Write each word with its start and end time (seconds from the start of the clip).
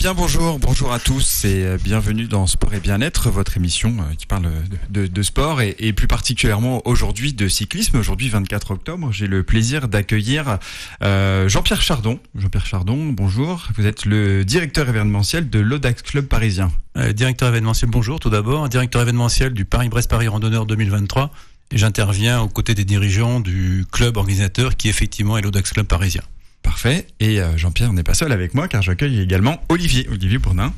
bien 0.00 0.14
bonjour, 0.14 0.58
bonjour 0.58 0.94
à 0.94 0.98
tous 0.98 1.44
et 1.44 1.62
euh, 1.62 1.76
bienvenue 1.76 2.24
dans 2.24 2.46
Sport 2.46 2.72
et 2.72 2.80
Bien-être, 2.80 3.28
votre 3.28 3.58
émission 3.58 3.96
euh, 3.98 4.14
qui 4.16 4.24
parle 4.24 4.50
de, 4.88 5.22
sport 5.22 5.60
et, 5.60 5.92
plus 5.92 6.06
particulièrement 6.06 6.80
aujourd'hui 6.86 7.34
de 7.34 7.48
cyclisme. 7.48 7.98
Aujourd'hui 7.98 8.30
24 8.30 8.70
octobre, 8.70 9.12
j'ai 9.12 9.26
le 9.26 9.42
plaisir 9.42 9.88
d'accueillir 9.88 10.58
euh, 11.02 11.50
Jean-Pierre 11.50 11.82
Chardon. 11.82 12.18
Jean-Pierre 12.34 12.64
Chardon, 12.64 13.12
bonjour. 13.12 13.68
Vous 13.76 13.84
êtes 13.84 14.06
le 14.06 14.42
directeur 14.42 14.88
événementiel 14.88 15.50
de 15.50 15.58
l'Audax 15.58 16.00
Club 16.00 16.24
parisien. 16.24 16.72
Directeur 17.14 17.50
événementiel, 17.50 17.90
bonjour 17.90 18.20
tout 18.20 18.30
d'abord. 18.30 18.70
Directeur 18.70 19.02
événementiel 19.02 19.52
du 19.52 19.66
Paris-Brest-Paris 19.66 20.28
Randonneur 20.28 20.64
2023 20.64 21.30
et 21.72 21.76
j'interviens 21.76 22.40
aux 22.40 22.48
côtés 22.48 22.74
des 22.74 22.86
dirigeants 22.86 23.38
du 23.40 23.84
club 23.92 24.16
organisateur 24.16 24.78
qui 24.78 24.88
effectivement 24.88 25.36
est 25.36 25.42
l'Audax 25.42 25.72
Club 25.72 25.86
parisien. 25.86 26.22
Parfait. 26.62 27.06
Et 27.20 27.40
euh, 27.40 27.56
Jean-Pierre 27.56 27.92
n'est 27.92 28.02
pas 28.02 28.14
seul 28.14 28.32
avec 28.32 28.54
moi 28.54 28.68
car 28.68 28.82
j'accueille 28.82 29.20
également 29.20 29.62
Olivier. 29.68 30.08
Olivier 30.08 30.38
Bourdin. 30.38 30.72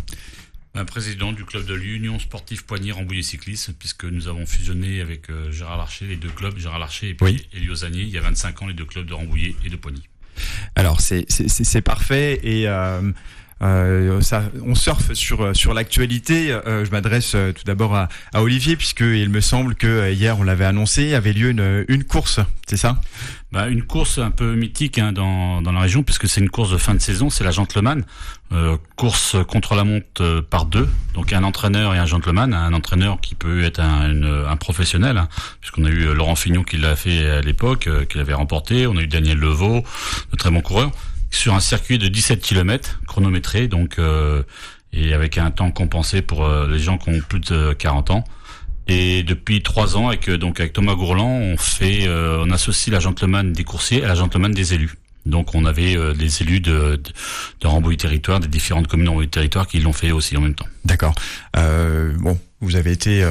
Président 0.86 1.32
du 1.32 1.44
club 1.44 1.66
de 1.66 1.74
l'Union 1.74 2.18
sportive 2.18 2.64
Poigny 2.64 2.92
Rambouillet 2.92 3.22
Cyclisme, 3.22 3.74
puisque 3.78 4.04
nous 4.04 4.26
avons 4.26 4.46
fusionné 4.46 5.02
avec 5.02 5.28
euh, 5.28 5.52
Gérard 5.52 5.76
Larcher, 5.76 6.06
les 6.06 6.16
deux 6.16 6.30
clubs, 6.30 6.58
Gérard 6.58 6.78
Larcher 6.78 7.10
et 7.10 7.14
puis 7.14 7.46
Elio 7.52 7.74
il 7.74 8.08
y 8.08 8.16
a 8.16 8.22
25 8.22 8.62
ans, 8.62 8.66
les 8.66 8.74
deux 8.74 8.86
clubs 8.86 9.04
de 9.06 9.12
Rambouillet 9.12 9.54
et 9.66 9.68
de 9.68 9.76
Poigny. 9.76 10.02
Alors 10.74 11.00
c'est 11.00 11.82
parfait 11.82 12.40
et 12.42 12.68
euh, 12.68 13.12
euh, 13.62 14.20
ça, 14.20 14.44
on 14.66 14.74
surfe 14.74 15.12
sur 15.12 15.54
sur 15.54 15.74
l'actualité. 15.74 16.52
Euh, 16.52 16.84
je 16.84 16.90
m'adresse 16.90 17.34
euh, 17.34 17.52
tout 17.52 17.64
d'abord 17.64 17.94
à, 17.94 18.08
à, 18.32 18.42
Olivier 18.42 18.76
puisque 18.76 19.00
il 19.00 19.30
me 19.30 19.40
semble 19.40 19.74
que 19.74 20.10
hier 20.12 20.38
on 20.38 20.42
l'avait 20.42 20.64
annoncé, 20.64 21.14
avait 21.14 21.32
lieu 21.32 21.50
une, 21.50 21.84
une 21.88 22.04
course, 22.04 22.40
c'est 22.66 22.76
ça? 22.76 23.00
Bah, 23.52 23.68
une 23.68 23.82
course 23.82 24.18
un 24.18 24.30
peu 24.30 24.54
mythique 24.54 24.98
hein, 24.98 25.12
dans, 25.12 25.60
dans 25.60 25.72
la 25.72 25.80
région 25.80 26.02
puisque 26.02 26.26
c'est 26.26 26.40
une 26.40 26.48
course 26.48 26.70
de 26.70 26.78
fin 26.78 26.94
de 26.94 27.00
saison, 27.00 27.28
c'est 27.30 27.44
la 27.44 27.50
gentleman, 27.50 28.04
euh, 28.52 28.78
course 28.96 29.36
contre 29.46 29.74
la 29.74 29.84
montre 29.84 30.40
par 30.40 30.64
deux, 30.64 30.88
donc 31.14 31.32
un 31.32 31.44
entraîneur 31.44 31.94
et 31.94 31.98
un 31.98 32.06
gentleman, 32.06 32.54
un 32.54 32.72
entraîneur 32.72 33.20
qui 33.20 33.34
peut 33.34 33.62
être 33.62 33.80
un, 33.80 34.22
un 34.48 34.56
professionnel, 34.56 35.18
hein, 35.18 35.28
puisqu'on 35.60 35.84
a 35.84 35.90
eu 35.90 36.14
Laurent 36.14 36.34
Fignon 36.34 36.64
qui 36.64 36.78
l'a 36.78 36.96
fait 36.96 37.28
à 37.28 37.40
l'époque, 37.42 37.88
qui 38.08 38.16
l'avait 38.16 38.32
remporté, 38.32 38.86
on 38.86 38.96
a 38.96 39.02
eu 39.02 39.06
Daniel 39.06 39.38
Levaux, 39.38 39.84
de 40.32 40.36
très 40.36 40.50
bon 40.50 40.62
coureur 40.62 40.90
sur 41.32 41.54
un 41.54 41.60
circuit 41.60 41.98
de 41.98 42.08
17 42.08 42.40
km 42.40 43.00
chronométré, 43.06 43.66
donc 43.66 43.98
euh, 43.98 44.42
et 44.92 45.14
avec 45.14 45.38
un 45.38 45.50
temps 45.50 45.70
compensé 45.70 46.22
pour 46.22 46.44
euh, 46.44 46.68
les 46.68 46.78
gens 46.78 46.98
qui 46.98 47.08
ont 47.08 47.20
plus 47.20 47.40
de 47.40 47.72
40 47.72 48.10
ans. 48.10 48.24
Et 48.88 49.22
depuis 49.22 49.62
trois 49.62 49.96
ans, 49.96 50.08
avec 50.08 50.28
donc 50.28 50.60
avec 50.60 50.72
Thomas 50.72 50.94
Gourland, 50.94 51.40
on 51.40 51.56
fait, 51.56 52.06
euh, 52.06 52.44
on 52.44 52.50
associe 52.50 52.92
la 52.92 53.00
gentleman 53.00 53.52
des 53.52 53.64
coursiers 53.64 54.04
à 54.04 54.08
la 54.08 54.14
gentleman 54.14 54.52
des 54.52 54.74
élus. 54.74 54.94
Donc 55.24 55.54
on 55.54 55.64
avait 55.64 55.96
les 56.14 56.42
élus 56.42 56.60
de, 56.60 56.96
de, 56.96 57.12
de 57.60 57.66
Rambouillet 57.66 57.96
Territoire, 57.96 58.40
des 58.40 58.48
différentes 58.48 58.88
communes 58.88 59.04
de 59.04 59.10
Rambouillet 59.10 59.28
Territoire 59.28 59.68
qui 59.68 59.78
l'ont 59.78 59.92
fait 59.92 60.10
aussi 60.10 60.36
en 60.36 60.40
même 60.40 60.56
temps. 60.56 60.66
D'accord. 60.84 61.14
bon, 61.54 62.38
vous 62.60 62.74
avez 62.74 62.90
été 62.90 63.24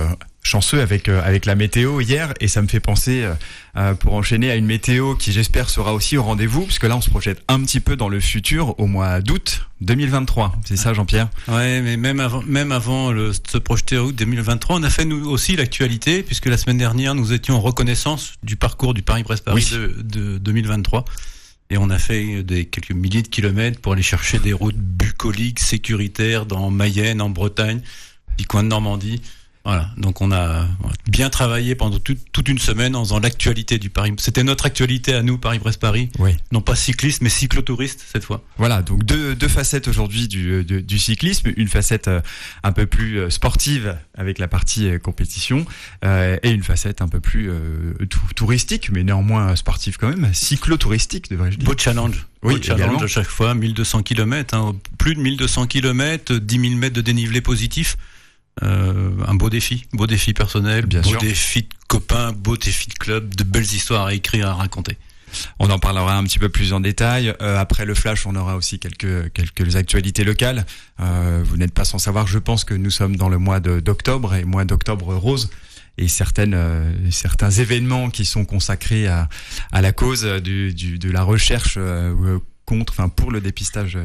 chanceux 0.44 0.82
avec 0.82 1.08
euh, 1.08 1.22
avec 1.24 1.46
la 1.46 1.56
météo 1.56 2.02
hier 2.02 2.34
et 2.40 2.48
ça 2.48 2.62
me 2.62 2.68
fait 2.68 2.80
penser 2.80 3.24
euh, 3.24 3.34
euh, 3.78 3.94
pour 3.94 4.14
enchaîner 4.14 4.50
à 4.50 4.56
une 4.56 4.66
météo 4.66 5.16
qui 5.16 5.32
j'espère 5.32 5.70
sera 5.70 5.94
aussi 5.94 6.18
au 6.18 6.24
rendez-vous 6.24 6.66
puisque 6.66 6.84
là 6.84 6.98
on 6.98 7.02
se 7.02 7.10
projette 7.10 7.42
un 7.48 7.62
petit 7.62 7.80
peu 7.80 7.96
dans 7.96 8.10
le 8.10 8.20
futur 8.20 8.80
au 8.80 8.88
mois 8.88 9.22
d'août 9.22 9.68
2023 9.82 10.56
c'est 10.66 10.78
ça 10.78 10.94
Jean-Pierre? 10.94 11.30
Ouais 11.48 11.82
mais 11.82 11.96
même 11.96 12.20
avant 12.20 12.42
même 12.42 12.72
avant 12.72 13.12
le, 13.12 13.34
se 13.34 13.58
projeter 13.58 13.98
août 13.98 14.16
2023 14.16 14.78
on 14.78 14.84
a 14.84 14.90
fait 14.90 15.06
nous 15.06 15.30
aussi 15.30 15.56
l'actualité 15.56 16.24
puisque 16.24 16.48
la 16.48 16.58
semaine 16.58 16.78
dernière 16.78 17.14
nous 17.14 17.34
étions 17.34 17.56
en 17.56 17.62
reconnaissance 17.62 18.34
du 18.42 18.56
parcours 18.56 18.94
du 18.96 19.04
Paris-Brest-Paris 19.04 19.70
de, 19.72 20.02
de 20.02 20.38
2023 20.40 21.06
et 21.70 21.78
on 21.78 21.90
a 21.90 22.00
fait 22.00 22.44
des 22.44 22.66
quelques 22.66 22.92
milliers 22.92 23.22
de 23.22 23.28
kilomètres 23.28 23.80
pour 23.80 23.94
aller 23.94 24.02
chercher 24.02 24.40
des 24.40 24.54
routes 24.54 24.76
bucoliques 24.76 25.60
sécuritaires 25.60 26.48
dans 26.48 26.72
Mayenne 26.72 27.22
en 27.22 27.30
Bretagne 27.30 27.82
puis 28.38 28.46
coin 28.46 28.64
de 28.64 28.70
Normandie 28.70 29.22
voilà, 29.64 29.90
donc 29.98 30.22
on 30.22 30.32
a 30.32 30.66
bien 31.08 31.30
travaillé 31.30 31.76
pendant 31.76 32.00
toute 32.00 32.50
une 32.50 32.58
semaine 32.58 32.96
en 32.96 33.04
faisant 33.04 33.20
l'actualité 33.20 33.78
du 33.78 33.90
Paris. 33.90 34.14
C'était 34.18 34.44
notre 34.44 34.66
actualité 34.66 35.14
à 35.14 35.22
nous, 35.22 35.38
Paris-Brest-Paris. 35.38 36.10
Oui. 36.20 36.32
Non 36.52 36.62
pas 36.62 36.76
cycliste, 36.76 37.22
mais 37.22 37.30
cyclotouriste 37.30 38.04
cette 38.12 38.24
fois. 38.24 38.44
Voilà, 38.58 38.82
donc 38.82 39.04
deux, 39.04 39.36
deux 39.36 39.48
facettes 39.48 39.88
aujourd'hui 39.88 40.28
du, 40.28 40.64
du, 40.64 41.00
cyclisme. 41.00 41.52
Une 41.58 41.68
facette 41.68 42.08
euh, 42.08 42.22
un 42.64 42.72
peu 42.72 42.86
plus 42.86 43.20
euh, 43.20 43.30
sportive 43.30 43.96
avec 44.16 44.40
la 44.40 44.48
partie 44.48 44.88
euh, 44.88 45.00
compétition 45.00 45.66
euh, 46.06 46.38
et 46.44 46.52
une 46.52 46.64
facette 46.64 47.02
un 47.02 47.08
peu 47.08 47.20
plus 47.20 47.50
euh, 47.50 47.94
touristique, 48.36 48.90
mais 48.92 49.04
néanmoins 49.04 49.56
sportive 49.56 49.98
quand 49.98 50.10
même. 50.10 50.30
Cyclotouristique, 50.34 51.30
devrais-je 51.30 51.58
dire. 51.58 51.66
Beau 51.66 51.76
challenge. 51.78 52.28
Oui, 52.44 52.56
Beau 52.56 52.62
challenge 52.62 53.04
à 53.04 53.08
chaque 53.08 53.28
fois, 53.28 53.54
1200 53.54 54.04
km, 54.04 54.56
hein, 54.56 54.76
plus 54.98 55.16
de 55.16 55.20
1200 55.20 55.68
km, 55.68 56.36
10 56.36 56.60
000 56.60 56.76
mètres 56.76 56.96
de 56.96 57.02
dénivelé 57.02 57.42
positif. 57.42 57.98
Euh, 58.64 59.12
un 59.28 59.34
beau 59.34 59.50
défi, 59.50 59.86
beau 59.94 60.08
défi 60.08 60.34
personnel, 60.34 60.86
Bien 60.86 61.02
beau 61.02 61.16
défi 61.18 61.64
de 61.64 61.70
copains, 61.88 62.32
beau 62.32 62.58
défi 62.58 62.90
de 62.90 62.94
club, 62.94 63.34
de 63.36 63.44
belles 63.44 63.64
histoires 63.64 64.06
à 64.08 64.14
écrire, 64.14 64.48
à 64.48 64.54
raconter. 64.54 64.98
On 65.60 65.70
en 65.70 65.80
parlera 65.80 66.18
un 66.18 66.24
petit 66.24 66.40
peu 66.40 66.50
plus 66.50 66.74
en 66.74 66.80
détail. 66.80 67.34
Euh, 67.42 67.58
après 67.58 67.86
le 67.86 67.96
flash, 67.96 68.26
on 68.26 68.36
aura 68.36 68.56
aussi 68.56 68.80
quelques 68.80 69.32
quelques 69.34 69.76
actualités 69.76 70.24
locales. 70.24 70.66
Euh, 71.00 71.42
vous 71.44 71.58
n'êtes 71.58 71.74
pas 71.74 71.86
sans 71.86 71.98
savoir, 71.98 72.28
je 72.28 72.38
pense 72.38 72.64
que 72.64 72.74
nous 72.74 72.92
sommes 72.92 73.16
dans 73.16 73.30
le 73.30 73.38
mois 73.38 73.60
d'octobre 73.60 74.36
et 74.36 74.44
mois 74.44 74.66
d'octobre 74.66 75.16
rose 75.16 75.50
et 75.98 76.08
certaines 76.08 76.54
euh, 76.54 76.92
certains 77.12 77.50
événements 77.50 78.10
qui 78.10 78.26
sont 78.26 78.46
consacrés 78.46 79.08
à 79.08 79.30
à 79.72 79.82
la 79.82 79.92
cause 79.92 80.26
du, 80.26 80.74
du 80.74 81.00
de 81.00 81.12
la 81.12 81.24
recherche 81.24 81.78
contre, 82.66 82.94
enfin 82.94 83.10
pour 83.10 83.32
le 83.32 83.42
dépistage 83.42 83.98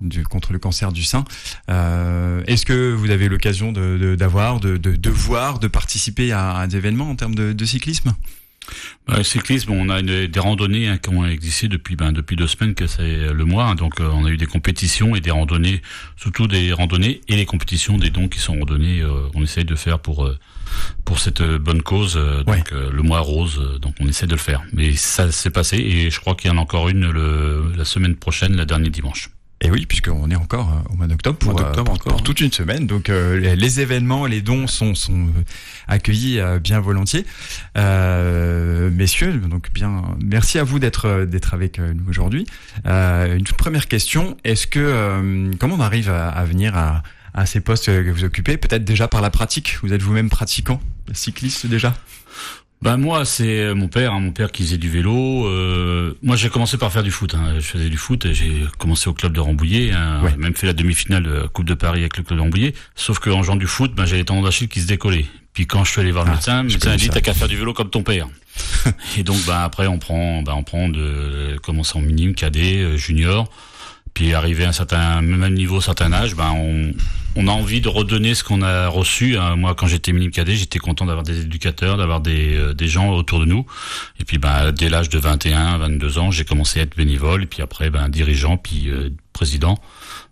du, 0.00 0.24
contre 0.24 0.52
le 0.52 0.58
cancer 0.58 0.92
du 0.92 1.02
sein. 1.02 1.24
Euh, 1.70 2.42
Est-ce 2.46 2.66
que 2.66 2.92
vous 2.92 3.10
avez 3.10 3.28
l'occasion 3.28 3.72
d'avoir, 3.72 4.60
de, 4.60 4.76
de, 4.76 4.90
de, 4.92 4.96
de, 4.96 5.10
voir, 5.10 5.58
de 5.58 5.68
participer 5.68 6.32
à, 6.32 6.54
à 6.56 6.66
des 6.66 6.76
événements 6.76 7.10
en 7.10 7.16
termes 7.16 7.34
de, 7.34 7.52
de 7.52 7.64
cyclisme? 7.64 8.14
Bah, 9.06 9.14
le 9.18 9.24
cyclisme, 9.24 9.72
on 9.72 9.88
a 9.88 10.00
une, 10.00 10.26
des 10.26 10.40
randonnées 10.40 10.88
hein, 10.88 10.98
qui 10.98 11.10
ont 11.10 11.26
existé 11.26 11.68
depuis 11.68 11.96
ben, 11.96 12.12
depuis 12.12 12.36
deux 12.36 12.46
semaines 12.46 12.74
que 12.74 12.86
c'est 12.86 13.32
le 13.32 13.44
mois. 13.44 13.64
Hein. 13.64 13.74
donc 13.74 14.00
euh, 14.00 14.08
on 14.12 14.24
a 14.24 14.30
eu 14.30 14.36
des 14.36 14.46
compétitions 14.46 15.16
et 15.16 15.20
des 15.20 15.30
randonnées, 15.30 15.82
surtout 16.16 16.46
des 16.46 16.72
randonnées 16.72 17.20
et 17.28 17.36
les 17.36 17.46
compétitions 17.46 17.98
des 17.98 18.10
dons 18.10 18.28
qui 18.28 18.38
sont 18.38 18.54
randonnées. 18.58 19.00
Euh, 19.00 19.28
on 19.34 19.42
essaye 19.42 19.64
de 19.64 19.74
faire 19.74 19.98
pour 19.98 20.26
euh, 20.26 20.38
pour 21.04 21.18
cette 21.18 21.42
bonne 21.42 21.82
cause. 21.82 22.14
donc 22.46 22.70
le 22.70 23.02
mois 23.02 23.18
rose. 23.20 23.80
donc 23.82 23.94
on 23.98 24.06
essaie 24.06 24.26
de 24.26 24.32
le 24.32 24.38
faire. 24.38 24.62
Mais 24.72 24.94
ça 24.94 25.32
s'est 25.32 25.50
passé 25.50 25.78
et 25.78 26.10
je 26.10 26.20
crois 26.20 26.36
qu'il 26.36 26.48
y 26.48 26.54
en 26.54 26.58
a 26.58 26.60
encore 26.60 26.88
une 26.88 27.10
le, 27.10 27.72
la 27.76 27.84
semaine 27.84 28.14
prochaine, 28.14 28.54
la 28.54 28.66
dernier 28.66 28.90
dimanche. 28.90 29.30
Et 29.62 29.70
oui, 29.70 29.84
puisqu'on 29.84 30.30
est 30.30 30.36
encore 30.36 30.70
euh, 30.70 30.92
au 30.92 30.96
mois 30.96 31.06
d'octobre 31.06 31.38
pour, 31.38 31.60
euh, 31.60 31.72
pour, 31.72 31.98
pour, 31.98 32.22
toute 32.22 32.40
une 32.40 32.50
semaine. 32.50 32.86
Donc 32.86 33.10
euh, 33.10 33.38
les, 33.38 33.80
événements, 33.80 34.24
les 34.24 34.40
dons 34.40 34.66
sont, 34.66 34.94
sont 34.94 35.26
accueillis 35.86 36.40
bien 36.62 36.80
volontiers. 36.80 37.26
Euh, 37.76 38.90
messieurs, 38.90 39.34
donc 39.34 39.70
bien, 39.72 40.02
merci 40.24 40.58
à 40.58 40.64
vous 40.64 40.78
d'être 40.78 41.26
d'être 41.26 41.52
avec 41.52 41.78
nous 41.78 42.08
aujourd'hui. 42.08 42.46
une 42.86 43.44
toute 43.44 43.56
première 43.56 43.86
question 43.86 44.36
est-ce 44.44 44.66
que 44.66 45.50
comment 45.58 45.74
on 45.76 45.80
arrive 45.80 46.08
à, 46.08 46.28
à 46.28 46.44
venir 46.44 46.76
à, 46.76 47.02
à 47.34 47.44
ces 47.44 47.60
postes 47.60 47.86
que 47.86 48.10
vous 48.10 48.24
occupez? 48.24 48.56
Peut-être 48.56 48.84
déjà 48.84 49.08
par 49.08 49.20
la 49.20 49.30
pratique. 49.30 49.76
Vous 49.82 49.92
êtes 49.92 50.02
vous-même 50.02 50.30
pratiquant, 50.30 50.80
cycliste 51.12 51.66
déjà? 51.66 51.94
Ben 52.82 52.96
moi, 52.96 53.26
c'est 53.26 53.60
euh, 53.60 53.74
mon 53.74 53.88
père, 53.88 54.14
hein, 54.14 54.20
mon 54.20 54.32
père 54.32 54.50
qui 54.50 54.62
faisait 54.62 54.78
du 54.78 54.88
vélo. 54.88 55.46
Euh, 55.46 56.14
moi, 56.22 56.36
j'ai 56.36 56.48
commencé 56.48 56.78
par 56.78 56.90
faire 56.90 57.02
du 57.02 57.10
foot. 57.10 57.34
Hein. 57.34 57.56
Je 57.56 57.60
faisais 57.60 57.90
du 57.90 57.98
foot. 57.98 58.32
J'ai 58.32 58.64
commencé 58.78 59.08
au 59.10 59.12
club 59.12 59.34
de 59.34 59.40
Rambouillet. 59.40 59.92
Hein, 59.92 60.22
Même 60.38 60.54
fait 60.54 60.66
la 60.66 60.72
demi-finale 60.72 61.22
de 61.22 61.30
la 61.30 61.48
Coupe 61.48 61.66
de 61.66 61.74
Paris 61.74 62.00
avec 62.00 62.16
le 62.16 62.22
club 62.22 62.38
de 62.38 62.42
Rambouillet. 62.42 62.74
Sauf 62.94 63.18
qu'en 63.18 63.42
jouant 63.42 63.56
du 63.56 63.66
foot, 63.66 63.94
ben, 63.94 64.06
j'avais 64.06 64.18
les 64.18 64.24
tendons 64.24 64.42
d'Achille 64.42 64.68
qui 64.68 64.80
se 64.80 64.86
décollaient. 64.86 65.26
Puis 65.52 65.66
quand 65.66 65.84
je 65.84 65.90
suis 65.90 66.00
allé 66.00 66.10
voir 66.10 66.24
le 66.24 66.30
ah, 66.30 66.34
médecin, 66.34 66.62
le 66.62 66.68
médecin 66.68 66.92
a 66.92 66.96
dit 66.96 67.10
t'as 67.10 67.20
qu'à 67.20 67.34
faire 67.34 67.48
du 67.48 67.56
vélo 67.56 67.74
comme 67.74 67.90
ton 67.90 68.02
père. 68.02 68.28
et 69.18 69.24
donc, 69.24 69.44
ben 69.46 69.58
après, 69.58 69.86
on 69.86 69.98
prend, 69.98 70.42
ben 70.42 70.54
on 70.54 70.62
prend 70.62 70.88
de 70.88 71.58
commencer 71.62 71.98
en 71.98 72.00
minime, 72.00 72.34
cadet, 72.34 72.78
euh, 72.78 72.96
junior. 72.96 73.50
Puis 74.14 74.32
arrivé 74.32 74.64
à 74.64 74.70
un 74.70 74.72
certain 74.72 75.20
même 75.20 75.52
niveau, 75.52 75.82
certain 75.82 76.12
âge, 76.12 76.34
ben 76.34 76.50
on, 76.54 76.92
on 77.36 77.46
a 77.46 77.52
envie 77.52 77.80
de 77.80 77.88
redonner 77.88 78.34
ce 78.34 78.42
qu'on 78.44 78.62
a 78.62 78.88
reçu. 78.88 79.36
Hein. 79.36 79.56
Moi, 79.56 79.74
quand 79.74 79.86
j'étais 79.86 80.12
minime 80.12 80.30
cadet, 80.30 80.56
j'étais 80.56 80.78
content 80.78 81.06
d'avoir 81.06 81.24
des 81.24 81.42
éducateurs, 81.42 81.96
d'avoir 81.96 82.20
des, 82.20 82.56
euh, 82.56 82.74
des 82.74 82.88
gens 82.88 83.10
autour 83.12 83.40
de 83.40 83.44
nous. 83.44 83.66
Et 84.18 84.24
puis, 84.24 84.38
ben, 84.38 84.72
dès 84.72 84.88
l'âge 84.88 85.08
de 85.08 85.18
21, 85.18 85.78
22 85.78 86.18
ans, 86.18 86.30
j'ai 86.30 86.44
commencé 86.44 86.80
à 86.80 86.82
être 86.82 86.96
bénévole. 86.96 87.44
Et 87.44 87.46
puis 87.46 87.62
après, 87.62 87.90
ben, 87.90 88.08
dirigeant, 88.08 88.56
puis 88.56 88.88
euh, 88.88 89.10
président, 89.32 89.78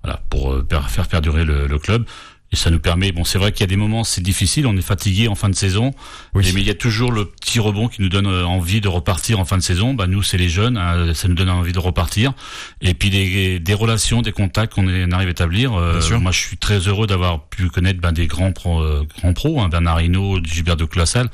voilà, 0.02 0.20
pour 0.28 0.52
euh, 0.52 0.66
faire 0.88 1.06
perdurer 1.08 1.44
le 1.44 1.78
club. 1.78 2.04
Et 2.50 2.56
ça 2.56 2.70
nous 2.70 2.78
permet, 2.78 3.12
bon, 3.12 3.24
c'est 3.24 3.36
vrai 3.36 3.52
qu'il 3.52 3.60
y 3.60 3.64
a 3.64 3.66
des 3.66 3.76
moments, 3.76 4.04
c'est 4.04 4.22
difficile, 4.22 4.66
on 4.66 4.74
est 4.74 4.82
fatigué 4.82 5.28
en 5.28 5.34
fin 5.34 5.50
de 5.50 5.54
saison, 5.54 5.92
oui. 6.32 6.50
mais 6.54 6.62
il 6.62 6.66
y 6.66 6.70
a 6.70 6.74
toujours 6.74 7.12
le 7.12 7.26
petit 7.26 7.60
rebond 7.60 7.88
qui 7.88 8.00
nous 8.00 8.08
donne 8.08 8.26
euh, 8.26 8.46
envie 8.46 8.80
de 8.80 8.88
repartir 8.88 9.38
en 9.38 9.44
fin 9.44 9.58
de 9.58 9.62
saison. 9.62 9.92
Bah, 9.92 10.06
nous, 10.06 10.22
c'est 10.22 10.38
les 10.38 10.48
jeunes, 10.48 10.78
hein, 10.78 11.12
ça 11.12 11.28
nous 11.28 11.34
donne 11.34 11.50
envie 11.50 11.72
de 11.72 11.78
repartir. 11.78 12.32
Et 12.80 12.94
puis 12.94 13.10
des, 13.10 13.58
des 13.58 13.74
relations, 13.74 14.22
des 14.22 14.32
contacts 14.32 14.72
qu'on 14.72 14.88
arrive 15.12 15.28
à 15.28 15.30
établir. 15.30 15.74
Euh, 15.74 16.00
moi, 16.20 16.32
je 16.32 16.38
suis 16.38 16.56
très 16.56 16.78
heureux 16.78 17.06
d'avoir 17.06 17.44
pu 17.44 17.68
connaître 17.68 18.00
ben, 18.00 18.12
des 18.12 18.26
grands, 18.26 18.52
pro, 18.52 18.80
euh, 18.80 19.06
grands 19.18 19.34
pros, 19.34 19.60
hein, 19.60 19.68
Bernard 19.68 20.00
Hinault, 20.00 20.42
Gilbert 20.42 20.76
de 20.76 20.86
Classal, 20.86 21.28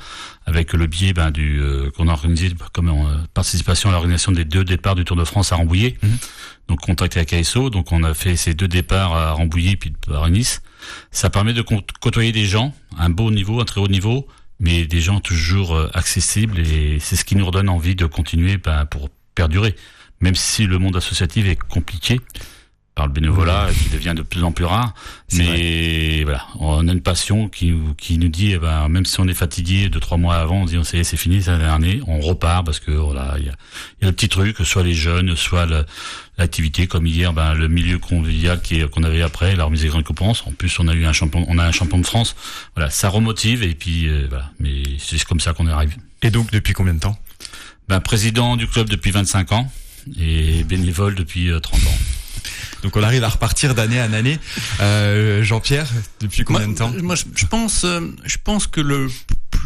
avec 0.45 0.73
le 0.73 0.85
biais 0.85 1.13
ben, 1.13 1.31
du 1.31 1.61
qu'on 1.95 2.09
a 2.09 2.11
organisé 2.11 2.51
comme 2.73 2.91
participation 3.33 3.87
à 3.89 3.93
l'organisation 3.93 4.33
des 4.33 4.43
deux 4.43 4.65
départs 4.65 4.95
du 4.95 5.05
Tour 5.05 5.15
de 5.15 5.23
France 5.23 5.53
à 5.53 5.55
Rambouillet. 5.55 5.95
Mhm. 6.03 6.17
Donc 6.67 6.81
contact 6.81 7.17
avec 7.17 7.33
ASO. 7.33 7.69
Donc 7.69 7.91
on 7.91 8.03
a 8.03 8.13
fait 8.13 8.35
ces 8.35 8.53
deux 8.53 8.67
départs 8.67 9.13
à 9.13 9.31
Rambouillet 9.31 9.75
puis 9.75 9.93
à 10.13 10.29
Nice. 10.29 10.61
Ça 11.11 11.29
permet 11.29 11.53
de 11.53 11.63
côtoyer 12.01 12.31
des 12.31 12.45
gens, 12.45 12.73
un 12.97 13.09
beau 13.09 13.31
niveau, 13.31 13.59
un 13.59 13.65
très 13.65 13.81
haut 13.81 13.87
niveau, 13.87 14.27
mais 14.59 14.85
des 14.85 15.01
gens 15.01 15.19
toujours 15.19 15.75
euh, 15.75 15.89
accessibles 15.93 16.59
et 16.59 16.99
c'est 16.99 17.15
ce 17.15 17.25
qui 17.25 17.35
nous 17.35 17.45
redonne 17.45 17.69
envie 17.69 17.95
de 17.95 18.05
continuer 18.05 18.57
ben, 18.57 18.85
pour 18.85 19.09
perdurer. 19.33 19.75
Même 20.21 20.35
si 20.35 20.65
le 20.65 20.79
monde 20.79 20.95
associatif 20.95 21.45
est 21.47 21.61
compliqué, 21.61 22.21
par 22.95 23.07
le 23.07 23.11
bénévolat 23.11 23.67
qui 23.73 23.89
devient 23.89 24.13
de 24.15 24.21
plus 24.21 24.41
en 24.43 24.53
plus 24.53 24.63
rare. 24.63 24.93
Mais 25.33 26.23
voilà, 26.23 26.45
on 26.59 26.87
a 26.87 26.91
une 26.91 27.01
passion 27.01 27.49
qui, 27.49 27.73
qui 27.97 28.17
nous 28.17 28.29
dit, 28.29 28.53
eh 28.53 28.57
ben, 28.57 28.87
même 28.87 29.05
si 29.05 29.19
on 29.19 29.27
est 29.27 29.33
fatigué 29.33 29.89
de 29.89 29.99
trois 29.99 30.17
mois 30.17 30.35
avant, 30.35 30.61
on 30.61 30.65
dit, 30.65 30.77
on 30.77 30.85
sait, 30.85 31.03
c'est 31.03 31.17
fini 31.17 31.43
cette 31.43 31.61
année, 31.61 31.99
on 32.07 32.21
repart 32.21 32.65
parce 32.65 32.79
que 32.79 32.91
voilà, 32.91 33.35
il 33.37 33.45
y 33.45 33.49
a, 33.49 33.51
y 34.01 34.05
a 34.05 34.07
le 34.07 34.13
petit 34.13 34.29
truc, 34.29 34.57
soit 34.63 34.83
les 34.83 34.93
jeunes, 34.93 35.35
soit 35.35 35.67
l'activité, 36.37 36.87
comme 36.87 37.05
hier, 37.07 37.33
ben, 37.33 37.53
le 37.53 37.67
milieu 37.67 37.99
convivial 37.99 38.61
qui 38.61 38.81
qu'on 38.89 39.03
avait 39.03 39.21
après, 39.21 39.55
la 39.55 39.65
remise 39.65 39.81
des 39.81 39.87
grandes 39.87 40.01
récompenses. 40.01 40.43
En 40.45 40.51
plus, 40.51 40.79
on 40.79 40.87
a 40.87 40.93
eu 40.93 41.05
un 41.05 41.13
champion, 41.13 41.45
on 41.47 41.57
a 41.57 41.65
un 41.65 41.71
champion 41.71 41.97
de 41.97 42.05
France. 42.05 42.35
Voilà, 42.75 42.89
ça 42.89 43.09
remotive 43.09 43.63
et 43.63 43.73
puis 43.73 44.07
euh, 44.07 44.27
voilà. 44.29 44.51
Mais 44.59 44.83
c'est 44.99 45.23
comme 45.23 45.39
ça 45.39 45.53
qu'on 45.53 45.67
arrive. 45.67 45.95
Et 46.21 46.31
donc, 46.31 46.51
depuis 46.51 46.73
combien 46.73 46.93
de 46.93 46.99
temps? 46.99 47.17
Ben, 47.87 47.99
président 47.99 48.57
du 48.57 48.67
club 48.67 48.89
depuis 48.89 49.11
25 49.11 49.51
ans 49.51 49.71
et 50.19 50.63
bénévole 50.63 51.15
depuis 51.15 51.49
30 51.61 51.79
euh, 51.79 51.87
ans. 51.87 51.97
Donc 52.83 52.95
on 52.97 53.03
arrive 53.03 53.23
à 53.23 53.29
repartir 53.29 53.73
d'année 53.73 53.99
en 53.99 54.13
année. 54.13 54.37
Euh, 54.79 55.43
Jean-Pierre, 55.43 55.87
depuis 56.21 56.43
combien 56.43 56.67
de 56.67 56.75
temps? 56.75 56.91
Moi, 57.01 57.15
je, 57.15 57.45
pense, 57.47 57.83
euh, 57.83 58.01
je 58.25 58.37
pense 58.43 58.67
que 58.67 58.81
le 58.81 59.09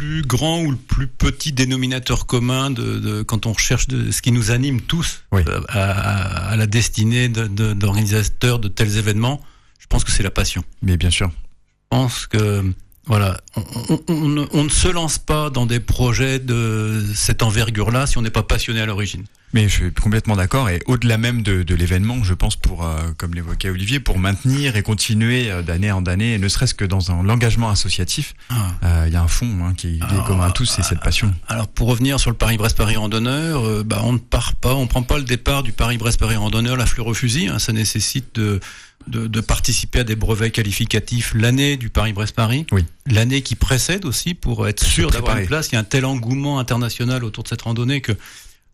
plus 0.00 0.22
grand 0.22 0.62
ou 0.62 0.70
le 0.70 0.78
plus 0.78 1.06
petit 1.06 1.52
dénominateur 1.52 2.24
commun 2.24 2.70
de, 2.70 3.22
quand 3.22 3.44
on 3.44 3.52
recherche 3.52 3.86
de, 3.86 4.10
ce 4.10 4.22
qui 4.22 4.32
nous 4.32 4.50
anime 4.50 4.80
tous 4.80 5.24
euh, 5.34 5.60
à, 5.68 6.56
la 6.56 6.66
destinée 6.66 7.28
d'organisateurs 7.28 8.60
de, 8.60 8.68
de, 8.68 8.72
tels 8.72 8.96
événements, 8.96 9.42
je 9.78 9.86
pense 9.88 10.04
que 10.04 10.10
c'est 10.10 10.22
la 10.22 10.30
passion. 10.30 10.64
Mais 10.80 10.96
bien 10.96 11.10
sûr. 11.10 11.28
Je 11.28 11.96
pense 11.98 12.26
que 12.26 12.72
voilà, 13.06 13.40
on, 13.56 14.46
on, 14.52 14.64
ne 14.64 14.68
se 14.68 14.88
lance 14.88 15.18
pas 15.18 15.50
dans 15.50 15.66
des 15.66 15.80
projets 15.80 16.38
de 16.38 17.02
cette 17.14 17.42
envergure-là 17.42 18.06
si 18.06 18.18
on 18.18 18.22
n'est 18.22 18.30
pas 18.30 18.42
passionné 18.42 18.80
à 18.80 18.86
l'origine. 18.86 19.24
Mais 19.52 19.64
je 19.68 19.74
suis 19.74 19.92
complètement 19.92 20.36
d'accord. 20.36 20.68
Et 20.68 20.80
au-delà 20.86 21.18
même 21.18 21.42
de, 21.42 21.64
de 21.64 21.74
l'événement, 21.74 22.22
je 22.22 22.34
pense 22.34 22.54
pour, 22.54 22.84
euh, 22.84 23.10
comme 23.16 23.34
l'évoquait 23.34 23.70
Olivier, 23.70 23.98
pour 23.98 24.18
maintenir 24.18 24.76
et 24.76 24.82
continuer 24.82 25.50
euh, 25.50 25.62
d'année 25.62 25.90
en 25.90 26.04
année, 26.04 26.38
ne 26.38 26.46
serait-ce 26.46 26.74
que 26.74 26.84
dans 26.84 27.00
l'engagement 27.24 27.68
associatif, 27.70 28.34
ah. 28.50 28.54
euh, 28.84 29.04
il 29.08 29.12
y 29.12 29.16
a 29.16 29.22
un 29.22 29.28
fond 29.28 29.64
hein, 29.64 29.74
qui, 29.76 29.96
est 29.96 30.26
commun 30.26 30.46
à 30.46 30.50
tous, 30.52 30.66
c'est 30.66 30.84
cette 30.84 31.00
passion. 31.00 31.34
Alors 31.48 31.66
pour 31.66 31.88
revenir 31.88 32.20
sur 32.20 32.30
le 32.30 32.36
Paris-Brest-Paris 32.36 32.96
randonneur, 32.96 33.84
bah, 33.84 34.02
on 34.04 34.12
ne 34.12 34.18
part 34.18 34.54
pas, 34.54 34.74
on 34.74 34.86
prend 34.86 35.02
pas 35.02 35.18
le 35.18 35.24
départ 35.24 35.64
du 35.64 35.72
Paris-Brest-Paris 35.72 36.36
randonneur 36.36 36.76
la 36.76 36.86
fleur 36.86 37.08
au 37.08 37.14
fusil. 37.14 37.48
Hein, 37.48 37.58
ça 37.58 37.72
nécessite 37.72 38.36
de, 38.36 38.60
de, 39.06 39.26
de, 39.26 39.40
participer 39.40 40.00
à 40.00 40.04
des 40.04 40.16
brevets 40.16 40.52
qualificatifs 40.52 41.32
l'année 41.34 41.76
du 41.76 41.90
Paris-Brest-Paris, 41.90 42.66
oui. 42.72 42.84
l'année 43.06 43.42
qui 43.42 43.54
précède 43.54 44.04
aussi 44.04 44.34
pour 44.34 44.68
être 44.68 44.84
sûr 44.84 45.10
d'avoir 45.10 45.38
une 45.38 45.46
place. 45.46 45.68
Il 45.68 45.74
y 45.74 45.76
a 45.76 45.80
un 45.80 45.84
tel 45.84 46.04
engouement 46.04 46.58
international 46.58 47.24
autour 47.24 47.44
de 47.44 47.48
cette 47.48 47.62
randonnée 47.62 48.00
que 48.00 48.12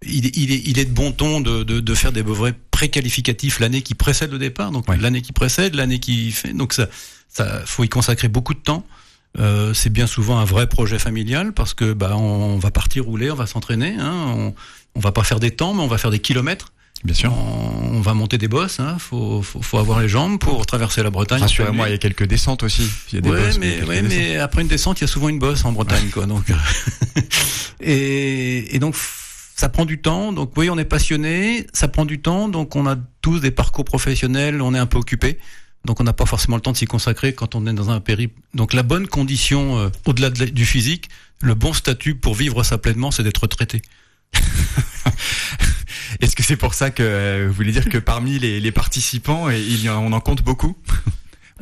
il, 0.02 0.36
il, 0.36 0.52
est, 0.52 0.62
il 0.66 0.78
est 0.78 0.84
de 0.84 0.92
bon 0.92 1.12
ton 1.12 1.40
de, 1.40 1.62
de, 1.62 1.80
de 1.80 1.94
faire 1.94 2.12
des 2.12 2.22
brevets 2.22 2.54
préqualificatifs 2.70 3.60
l'année 3.60 3.82
qui 3.82 3.94
précède 3.94 4.30
le 4.30 4.38
départ, 4.38 4.70
donc 4.70 4.86
l'année 5.00 5.22
qui 5.22 5.32
précède, 5.32 5.74
l'année 5.74 6.00
qui 6.00 6.32
fait. 6.32 6.52
Donc 6.52 6.74
ça, 6.74 6.88
ça 7.28 7.62
faut 7.64 7.84
y 7.84 7.88
consacrer 7.88 8.28
beaucoup 8.28 8.54
de 8.54 8.60
temps. 8.60 8.86
Euh, 9.38 9.74
c'est 9.74 9.90
bien 9.90 10.06
souvent 10.06 10.38
un 10.38 10.44
vrai 10.44 10.66
projet 10.66 10.98
familial 10.98 11.52
parce 11.52 11.74
que 11.74 11.92
bah 11.92 12.16
on, 12.16 12.58
va 12.58 12.70
partir 12.70 13.04
rouler, 13.04 13.30
on 13.30 13.34
va 13.34 13.46
s'entraîner, 13.46 13.94
hein, 13.98 14.12
on, 14.34 14.54
on 14.94 15.00
va 15.00 15.12
pas 15.12 15.24
faire 15.24 15.40
des 15.40 15.50
temps, 15.50 15.74
mais 15.74 15.82
on 15.82 15.88
va 15.88 15.98
faire 15.98 16.10
des 16.10 16.20
kilomètres. 16.20 16.72
Bien 17.04 17.14
sûr. 17.14 17.32
On, 17.32 18.00
va 18.00 18.14
monter 18.14 18.38
des 18.38 18.48
bosses, 18.48 18.80
hein. 18.80 18.96
faut, 18.98 19.42
faut, 19.42 19.60
faut, 19.62 19.78
avoir 19.78 20.00
les 20.00 20.08
jambes 20.08 20.38
pour 20.38 20.64
traverser 20.66 21.02
la 21.02 21.10
Bretagne. 21.10 21.40
Rassurez-moi, 21.40 21.88
il 21.88 21.92
y 21.92 21.94
a 21.94 21.98
quelques 21.98 22.26
descentes 22.26 22.62
aussi. 22.62 22.88
Il 23.10 23.16
y 23.16 23.18
a 23.18 23.20
des 23.20 23.30
ouais, 23.30 23.50
mais, 23.58 23.82
ouais, 23.82 24.02
mais 24.02 24.36
après 24.36 24.62
une 24.62 24.68
descente, 24.68 25.00
il 25.00 25.02
y 25.02 25.04
a 25.04 25.08
souvent 25.08 25.28
une 25.28 25.38
bosse 25.38 25.64
en 25.64 25.72
Bretagne, 25.72 26.08
quoi. 26.10 26.26
Donc, 26.26 26.44
et, 27.80 28.74
et 28.74 28.78
donc 28.78 28.94
ça 29.56 29.68
prend 29.68 29.84
du 29.86 29.98
temps. 29.98 30.32
Donc 30.32 30.52
oui, 30.56 30.70
on 30.70 30.78
est 30.78 30.84
passionné, 30.84 31.66
ça 31.72 31.88
prend 31.88 32.04
du 32.04 32.20
temps. 32.20 32.48
Donc 32.48 32.76
on 32.76 32.86
a 32.86 32.96
tous 33.22 33.40
des 33.40 33.50
parcours 33.50 33.84
professionnels, 33.84 34.62
on 34.62 34.74
est 34.74 34.78
un 34.78 34.86
peu 34.86 34.98
occupé. 34.98 35.38
Donc 35.84 36.00
on 36.00 36.04
n'a 36.04 36.12
pas 36.12 36.26
forcément 36.26 36.56
le 36.56 36.62
temps 36.62 36.72
de 36.72 36.76
s'y 36.76 36.86
consacrer 36.86 37.32
quand 37.32 37.54
on 37.54 37.66
est 37.66 37.72
dans 37.72 37.90
un 37.90 38.00
périple. 38.00 38.40
Donc 38.54 38.74
la 38.74 38.82
bonne 38.82 39.06
condition, 39.06 39.78
euh, 39.78 39.88
au-delà 40.04 40.30
du 40.30 40.66
physique, 40.66 41.08
le 41.40 41.54
bon 41.54 41.72
statut 41.72 42.14
pour 42.14 42.34
vivre 42.34 42.62
ça 42.62 42.76
pleinement, 42.76 43.10
c'est 43.10 43.22
d'être 43.22 43.46
traité. 43.46 43.82
Est-ce 46.20 46.36
que 46.36 46.42
c'est 46.42 46.56
pour 46.56 46.74
ça 46.74 46.90
que 46.90 47.02
euh, 47.02 47.46
vous 47.48 47.54
voulez 47.54 47.72
dire 47.72 47.88
que 47.88 47.98
parmi 47.98 48.38
les, 48.38 48.60
les 48.60 48.72
participants, 48.72 49.50
il 49.50 49.82
y 49.82 49.88
en, 49.88 49.98
on 49.98 50.12
en 50.12 50.20
compte 50.20 50.42
beaucoup 50.42 50.76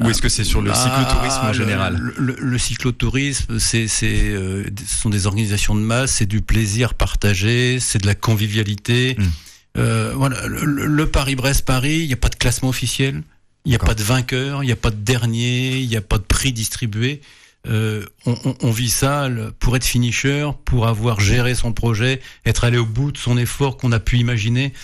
ou 0.00 0.10
est-ce 0.10 0.20
que 0.20 0.28
c'est 0.28 0.44
sur 0.44 0.60
le 0.60 0.72
ah, 0.72 0.74
cyclotourisme 0.74 1.40
en 1.44 1.52
général 1.52 1.96
le, 1.96 2.36
le, 2.36 2.58
cyclotourisme, 2.58 3.60
c'est, 3.60 3.86
c'est, 3.86 4.30
euh, 4.30 4.64
ce 4.84 4.98
sont 4.98 5.10
des 5.10 5.26
organisations 5.26 5.76
de 5.76 5.80
masse, 5.80 6.12
c'est 6.12 6.26
du 6.26 6.42
plaisir 6.42 6.94
partagé, 6.94 7.78
c'est 7.78 8.00
de 8.00 8.06
la 8.06 8.16
convivialité. 8.16 9.16
Hmm. 9.16 9.24
Euh, 9.76 10.12
voilà, 10.16 10.36
le, 10.46 11.06
Paris-Brest-Paris, 11.08 11.98
il 12.00 12.06
n'y 12.06 12.12
a 12.12 12.16
pas 12.16 12.28
de 12.28 12.34
classement 12.34 12.68
officiel, 12.68 13.22
il 13.64 13.68
n'y 13.68 13.76
a 13.76 13.78
pas 13.78 13.94
de 13.94 14.02
vainqueur, 14.02 14.64
il 14.64 14.66
n'y 14.66 14.72
a 14.72 14.76
pas 14.76 14.90
de 14.90 14.96
dernier, 14.96 15.78
il 15.78 15.88
n'y 15.88 15.96
a 15.96 16.00
pas 16.00 16.18
de 16.18 16.24
prix 16.24 16.52
distribué. 16.52 17.20
Euh, 17.66 18.04
on, 18.26 18.36
on, 18.44 18.56
on, 18.60 18.70
vit 18.70 18.90
ça 18.90 19.28
pour 19.58 19.74
être 19.74 19.84
finisher, 19.84 20.50
pour 20.66 20.86
avoir 20.86 21.20
géré 21.20 21.54
son 21.54 21.72
projet, 21.72 22.20
être 22.44 22.64
allé 22.64 22.76
au 22.76 22.84
bout 22.84 23.10
de 23.10 23.16
son 23.16 23.38
effort 23.38 23.78
qu'on 23.78 23.90
a 23.92 24.00
pu 24.00 24.18
imaginer, 24.18 24.74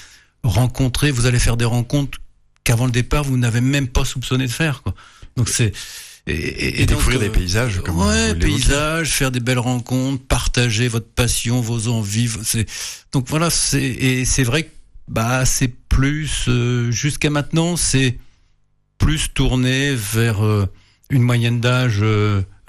rencontrer. 0.42 1.10
Vous 1.10 1.26
allez 1.26 1.38
faire 1.38 1.58
des 1.58 1.66
rencontres 1.66 2.18
qu'avant 2.64 2.86
le 2.86 2.92
départ 2.92 3.24
vous 3.24 3.36
n'avez 3.36 3.60
même 3.60 3.88
pas 3.88 4.04
soupçonné 4.04 4.46
de 4.46 4.52
faire. 4.52 4.82
Quoi. 4.82 4.94
Donc 5.36 5.48
c'est 5.48 5.72
et, 6.26 6.86
découvrir 6.86 7.18
des 7.18 7.28
euh, 7.28 7.32
paysages 7.32 7.80
comme 7.80 7.98
ouais 7.98 8.34
paysages 8.34 9.10
faire 9.10 9.30
des 9.30 9.40
belles 9.40 9.58
rencontres 9.58 10.22
partager 10.26 10.86
votre 10.86 11.08
passion 11.08 11.60
vos 11.60 11.88
envies 11.88 12.28
c'est 12.44 12.66
donc 13.10 13.26
voilà 13.28 13.48
c'est 13.50 13.82
et 13.82 14.24
c'est 14.24 14.44
vrai 14.44 14.64
que 14.64 14.70
bah 15.08 15.44
c'est 15.44 15.72
plus 15.88 16.44
euh, 16.48 16.90
jusqu'à 16.90 17.30
maintenant 17.30 17.76
c'est 17.76 18.18
plus 18.98 19.32
tourné 19.32 19.94
vers 19.94 20.44
euh, 20.44 20.66
une 21.08 21.22
moyenne 21.22 21.58
d'âge 21.58 22.04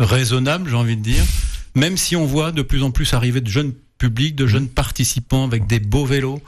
raisonnable 0.03 0.69
j'ai 0.69 0.75
envie 0.75 0.97
de 0.97 1.03
dire 1.03 1.23
même 1.75 1.97
si 1.97 2.15
on 2.15 2.25
voit 2.25 2.51
de 2.51 2.61
plus 2.61 2.83
en 2.83 2.91
plus 2.91 3.13
arriver 3.13 3.41
de 3.41 3.49
jeunes 3.49 3.73
publics 3.97 4.35
de 4.35 4.47
jeunes 4.47 4.67
participants 4.67 5.45
avec 5.45 5.67
des 5.67 5.79
beaux 5.79 6.05
vélos 6.05 6.41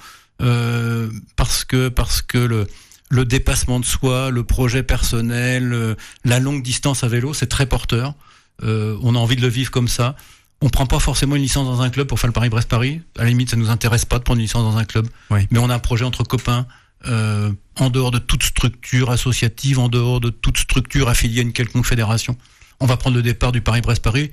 parce 1.38 1.63
que 1.63 1.88
parce 1.88 2.22
que 2.22 2.38
le 2.38 2.67
le 3.13 3.25
dépassement 3.25 3.79
de 3.79 3.86
soi, 3.86 4.31
le 4.31 4.43
projet 4.43 4.81
personnel, 4.81 5.72
euh, 5.72 5.95
la 6.25 6.39
longue 6.39 6.63
distance 6.63 7.03
à 7.03 7.07
vélo, 7.07 7.33
c'est 7.33 7.48
très 7.48 7.67
porteur. 7.67 8.15
Euh, 8.63 8.98
on 9.03 9.15
a 9.15 9.19
envie 9.19 9.36
de 9.36 9.41
le 9.41 9.48
vivre 9.48 9.69
comme 9.69 9.88
ça. 9.88 10.15
On 10.62 10.69
prend 10.69 10.88
pas 10.88 11.00
forcément 11.00 11.36
une 11.36 11.43
licence 11.43 11.67
dans 11.67 11.81
un 11.81 11.89
club 11.89 12.07
pour 12.07 12.19
faire 12.19 12.27
le 12.27 12.33
Paris-Brest-Paris. 12.33 13.01
À 13.19 13.24
la 13.24 13.29
limite, 13.29 13.51
ça 13.51 13.55
nous 13.55 13.69
intéresse 13.69 14.05
pas 14.05 14.17
de 14.17 14.24
prendre 14.24 14.39
une 14.39 14.43
licence 14.43 14.63
dans 14.63 14.77
un 14.77 14.86
club. 14.86 15.07
Mais 15.29 15.60
on 15.60 15.69
a 15.69 15.75
un 15.75 15.79
projet 15.79 16.05
entre 16.05 16.24
copains, 16.24 16.65
euh, 17.05 17.51
en 17.77 17.89
dehors 17.89 18.12
de 18.12 18.17
toute 18.17 18.43
structure 18.43 19.12
associative, 19.12 19.77
en 19.77 19.89
dehors 19.89 20.19
de 20.19 20.29
toute 20.29 20.57
structure 20.57 21.10
affiliée 21.10 21.39
à 21.39 21.43
une 21.43 21.53
quelconque 21.53 21.86
fédération. 21.86 22.36
On 22.80 22.86
va 22.86 22.98
prendre 22.98 23.15
le 23.15 23.24
départ 23.24 23.51
du 23.51 23.62
Paris-Brest-Paris. 23.62 24.32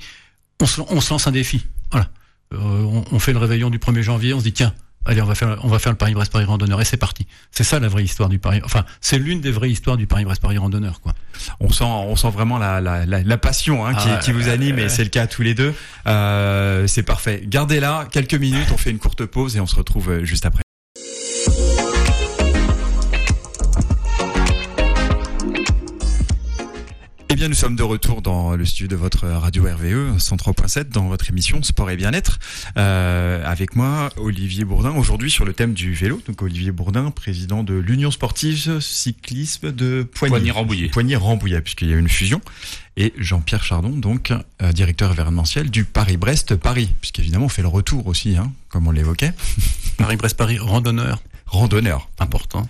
On 0.60 0.66
se, 0.66 0.80
on 0.80 1.00
se 1.00 1.10
lance 1.10 1.26
un 1.26 1.32
défi. 1.32 1.66
Voilà. 1.90 2.08
on, 2.52 3.04
on 3.10 3.18
fait 3.18 3.32
le 3.32 3.38
réveillon 3.38 3.70
du 3.70 3.78
1er 3.78 4.02
janvier. 4.02 4.34
On 4.34 4.38
se 4.38 4.44
dit 4.44 4.52
tiens, 4.52 4.74
Allez, 5.06 5.22
on 5.22 5.26
va 5.26 5.34
faire, 5.34 5.58
on 5.62 5.68
va 5.68 5.78
faire 5.78 5.92
le 5.92 5.96
Paris-Brest-Paris 5.96 6.44
randonneur 6.44 6.78
et 6.80 6.84
c'est 6.84 6.98
parti. 6.98 7.26
C'est 7.50 7.64
ça 7.64 7.80
la 7.80 7.88
vraie 7.88 8.04
histoire 8.04 8.28
du 8.28 8.38
Paris. 8.38 8.60
Enfin, 8.64 8.84
c'est 9.00 9.18
l'une 9.18 9.40
des 9.40 9.50
vraies 9.50 9.70
histoires 9.70 9.96
du 9.96 10.06
Paris-Brest-Paris 10.06 10.58
randonneur, 10.58 11.00
quoi. 11.00 11.14
On 11.58 11.70
sent, 11.70 11.84
on 11.84 12.16
sent 12.16 12.28
vraiment 12.30 12.58
la, 12.58 12.82
la, 12.82 13.06
la, 13.06 13.38
passion 13.38 13.86
hein, 13.86 13.94
qui, 13.94 14.08
ah, 14.10 14.18
qui, 14.18 14.32
vous 14.32 14.50
anime 14.50 14.78
et 14.78 14.90
c'est 14.90 15.04
le 15.04 15.08
cas 15.08 15.22
à 15.22 15.26
tous 15.26 15.40
les 15.40 15.54
deux. 15.54 15.74
Euh, 16.06 16.86
c'est 16.86 17.02
parfait. 17.02 17.42
Gardez 17.46 17.80
là 17.80 18.08
quelques 18.12 18.34
minutes. 18.34 18.68
On 18.72 18.76
fait 18.76 18.90
une 18.90 18.98
courte 18.98 19.24
pause 19.24 19.56
et 19.56 19.60
on 19.60 19.66
se 19.66 19.76
retrouve 19.76 20.10
euh, 20.10 20.24
juste 20.24 20.44
après. 20.44 20.62
Eh 27.32 27.36
bien, 27.36 27.46
nous 27.46 27.54
sommes 27.54 27.76
de 27.76 27.84
retour 27.84 28.22
dans 28.22 28.56
le 28.56 28.64
studio 28.64 28.88
de 28.88 28.96
votre 28.96 29.28
radio 29.28 29.62
RVE 29.62 30.16
103.7 30.18 30.88
dans 30.88 31.06
votre 31.06 31.30
émission 31.30 31.62
Sport 31.62 31.88
et 31.90 31.96
Bien-être. 31.96 32.40
Euh, 32.76 33.44
avec 33.46 33.76
moi, 33.76 34.08
Olivier 34.16 34.64
Bourdin, 34.64 34.90
aujourd'hui 34.96 35.30
sur 35.30 35.44
le 35.44 35.52
thème 35.52 35.72
du 35.72 35.94
vélo. 35.94 36.20
Donc, 36.26 36.42
Olivier 36.42 36.72
Bourdin, 36.72 37.12
président 37.12 37.62
de 37.62 37.74
l'Union 37.74 38.10
sportive 38.10 38.80
cyclisme 38.80 39.70
de 39.70 40.02
Poigny-Rambouillet. 40.12 40.88
Poigny-Rambouillet, 40.88 41.60
puisqu'il 41.60 41.90
y 41.90 41.92
a 41.92 41.94
eu 41.94 42.00
une 42.00 42.08
fusion. 42.08 42.40
Et 42.96 43.12
Jean-Pierre 43.16 43.62
Chardon, 43.62 43.90
donc 43.90 44.32
euh, 44.60 44.72
directeur 44.72 45.12
événementiel 45.12 45.70
du 45.70 45.84
Paris-Brest-Paris, 45.84 46.92
puisqu'évidemment 47.00 47.44
on 47.44 47.48
fait 47.48 47.62
le 47.62 47.68
retour 47.68 48.08
aussi, 48.08 48.36
hein, 48.36 48.50
comme 48.70 48.88
on 48.88 48.90
l'évoquait. 48.90 49.32
Paris-Brest-Paris 49.98 50.58
randonneur 50.58 51.22
randonneurs. 51.50 52.08
Important. 52.18 52.68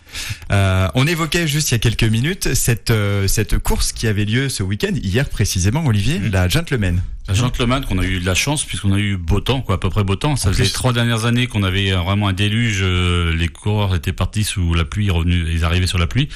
Euh, 0.50 0.88
on 0.94 1.06
évoquait 1.06 1.46
juste 1.46 1.70
il 1.70 1.75
y 1.75 1.76
a 1.76 1.78
quelques 1.78 2.04
minutes 2.04 2.54
cette 2.54 2.90
euh, 2.90 3.28
cette 3.28 3.58
course 3.58 3.92
qui 3.92 4.06
avait 4.06 4.25
lieu 4.25 4.49
ce 4.49 4.62
week-end, 4.62 4.92
hier 5.02 5.28
précisément, 5.28 5.84
Olivier, 5.87 6.18
Mhm. 6.18 6.30
la 6.32 6.49
Gentleman. 6.49 7.02
La 7.28 7.34
Gentleman, 7.34 7.84
qu'on 7.84 7.99
a 7.99 8.04
eu 8.04 8.18
de 8.18 8.26
la 8.26 8.34
chance 8.34 8.64
puisqu'on 8.64 8.92
a 8.92 8.99
eu 8.99 9.16
beau 9.16 9.38
temps, 9.40 9.60
quoi, 9.60 9.76
à 9.76 9.78
peu 9.78 9.88
près 9.90 10.02
beau 10.02 10.16
temps. 10.16 10.34
Ça 10.34 10.50
faisait 10.50 10.64
plus. 10.64 10.72
trois 10.72 10.92
dernières 10.92 11.26
années 11.26 11.46
qu'on 11.46 11.62
avait 11.62 11.92
euh, 11.92 11.99
vraiment 12.00 12.26
un 12.26 12.32
déluge. 12.32 12.80
euh, 12.82 13.32
les 13.37 13.46
coureurs 13.46 13.94
étaient 13.94 14.12
partis 14.12 14.42
sous 14.42 14.75
la 14.75 14.84
pluie, 14.84 15.10
revenus, 15.10 15.46
ils 15.49 15.64
arrivaient 15.64 15.87
sur 15.87 15.99
la 15.99 16.08
pluie. 16.08 16.28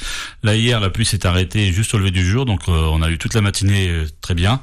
Là 0.45 0.55
hier, 0.55 0.79
la 0.79 0.91
pluie 0.91 1.05
s'est 1.07 1.27
arrêtée 1.27 1.73
juste 1.73 1.95
au 1.95 1.99
lever 1.99 2.13
du 2.13 2.25
jour, 2.25 2.45
donc 2.45 2.69
euh, 2.69 2.73
on 2.93 3.03
a 3.03 3.11
eu 3.11 3.19
toute 3.19 3.35
la 3.35 3.41
matinée 3.41 3.89
euh, 3.89 4.07
très 4.21 4.35
bien. 4.35 4.61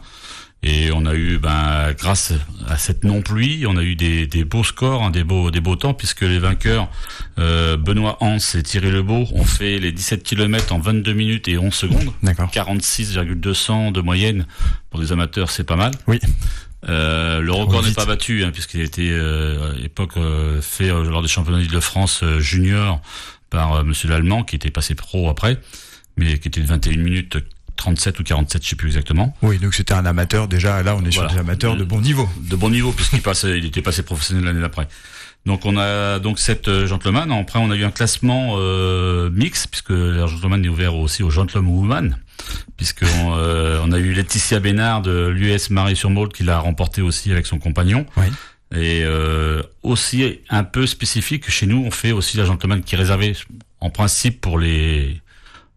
Et 0.64 0.92
on 0.92 1.08
a 1.08 1.16
eu, 1.16 1.40
ben, 1.40 1.92
grâce 1.98 2.34
à 2.68 2.78
cette 2.78 3.04
non-pluie, 3.04 3.66
on 3.68 3.78
a 3.78 3.84
eu 3.84 3.96
des, 3.96 4.28
des 4.28 4.44
beaux 4.44 4.64
scores, 4.64 5.02
hein, 5.02 5.10
des 5.10 5.24
beaux, 5.24 5.50
des 5.50 5.60
beaux 5.60 5.76
temps, 5.76 5.96
puisque 5.96 6.22
les 6.22 6.38
vainqueurs, 6.38 6.88
euh, 7.40 7.78
Benoît 7.78 8.18
Hans 8.22 8.38
et 8.38 8.62
Thierry 8.62 8.92
Lebeau, 8.92 9.26
ont 9.34 9.44
fait 9.44 9.80
les 9.80 9.92
17 9.92 10.22
km 10.22 10.72
en 10.74 10.80
22 10.80 11.14
minutes 11.14 11.48
et 11.48 11.58
11 11.58 11.74
secondes. 11.74 12.12
D'accord. 12.22 12.52
46,200 12.52 13.92
de 13.92 14.02
moyenne 14.02 14.46
pour 14.92 15.00
des 15.00 15.12
amateurs, 15.12 15.50
c'est 15.50 15.64
pas 15.64 15.76
mal. 15.76 15.94
Oui. 16.06 16.20
Euh, 16.90 17.42
le 17.42 17.52
record 17.52 17.84
n'est 17.84 17.94
pas 17.94 18.06
battu, 18.06 18.44
hein, 18.44 18.52
puisqu'il 18.52 18.82
a 18.82 18.84
été 18.84 19.10
euh, 19.12 19.72
à 19.72 19.76
l'époque 19.76 20.18
euh, 20.18 20.62
fait 20.62 20.90
euh, 20.90 21.04
lors 21.04 21.22
des 21.22 21.28
championnats 21.28 21.60
d'Île-de-France 21.60 22.22
euh, 22.24 22.40
junior 22.40 23.02
par 23.50 23.84
Monsieur 23.84 24.10
l'Allemand, 24.10 24.44
qui 24.44 24.56
était 24.56 24.72
passé 24.72 24.96
pro 24.96 25.30
après, 25.30 25.58
mais 26.18 26.40
qui 26.40 26.48
était 26.48 26.62
de 26.62 26.68
21 26.68 26.98
minutes 26.98 27.38
37 27.76 28.20
ou 28.20 28.24
47, 28.24 28.64
je 28.64 28.70
sais 28.70 28.76
plus 28.76 28.88
exactement. 28.90 29.36
Oui, 29.42 29.58
donc 29.58 29.74
c'était 29.74 29.94
un 29.94 30.06
amateur 30.06 30.48
déjà. 30.48 30.82
Là, 30.84 30.96
on 30.96 31.04
est 31.06 31.12
sur 31.12 31.28
des 31.28 31.38
amateurs 31.38 31.76
de 31.76 31.84
bon 31.84 32.02
niveau. 32.02 32.30
De 32.38 32.56
bon 32.56 32.70
niveau, 32.70 32.92
puisqu'il 32.92 33.22
passait, 33.24 33.58
il 33.58 33.66
était 33.66 33.82
passé 33.82 34.04
professionnel 34.04 34.46
l'année 34.46 34.62
d'après. 34.62 34.88
Donc 35.46 35.66
on 35.66 35.76
a 35.78 36.20
donc 36.20 36.38
cette 36.38 36.68
euh, 36.68 36.86
gentleman. 36.86 37.32
Après 37.32 37.58
on 37.58 37.72
a 37.72 37.76
eu 37.76 37.84
un 37.84 37.90
classement 37.90 38.56
euh, 38.58 39.32
mix 39.32 39.66
puisque 39.66 39.90
la 39.90 40.28
gentleman 40.28 40.64
est 40.64 40.70
ouvert 40.70 40.96
aussi 40.96 41.24
aux 41.24 41.32
gentlewoman 41.32 42.16
puisque 42.78 43.04
on, 43.04 43.36
euh, 43.36 43.80
on 43.84 43.92
a 43.92 44.00
eu 44.00 44.14
Laetitia 44.14 44.60
Bénard 44.60 45.02
de 45.02 45.28
l'US 45.28 45.70
Marie-sur-Maule 45.70 46.30
qui 46.30 46.44
l'a 46.44 46.60
remporté 46.60 47.02
aussi 47.02 47.32
avec 47.32 47.46
son 47.46 47.60
compagnon. 47.60 48.06
Oui. 48.18 48.26
Et 48.74 49.04
euh, 49.04 49.62
aussi 49.84 50.40
un 50.50 50.64
peu 50.64 50.88
spécifique 50.88 51.50
chez 51.50 51.68
nous, 51.68 51.84
on 51.86 51.92
fait 51.92 52.14
aussi 52.14 52.38
la 52.38 52.46
gentleman 52.46 52.82
qui 52.82 52.96
est 52.96 52.98
réservée 52.98 53.36
en 53.82 53.90
principe 53.90 54.40
pour 54.40 54.58
les 54.58 55.22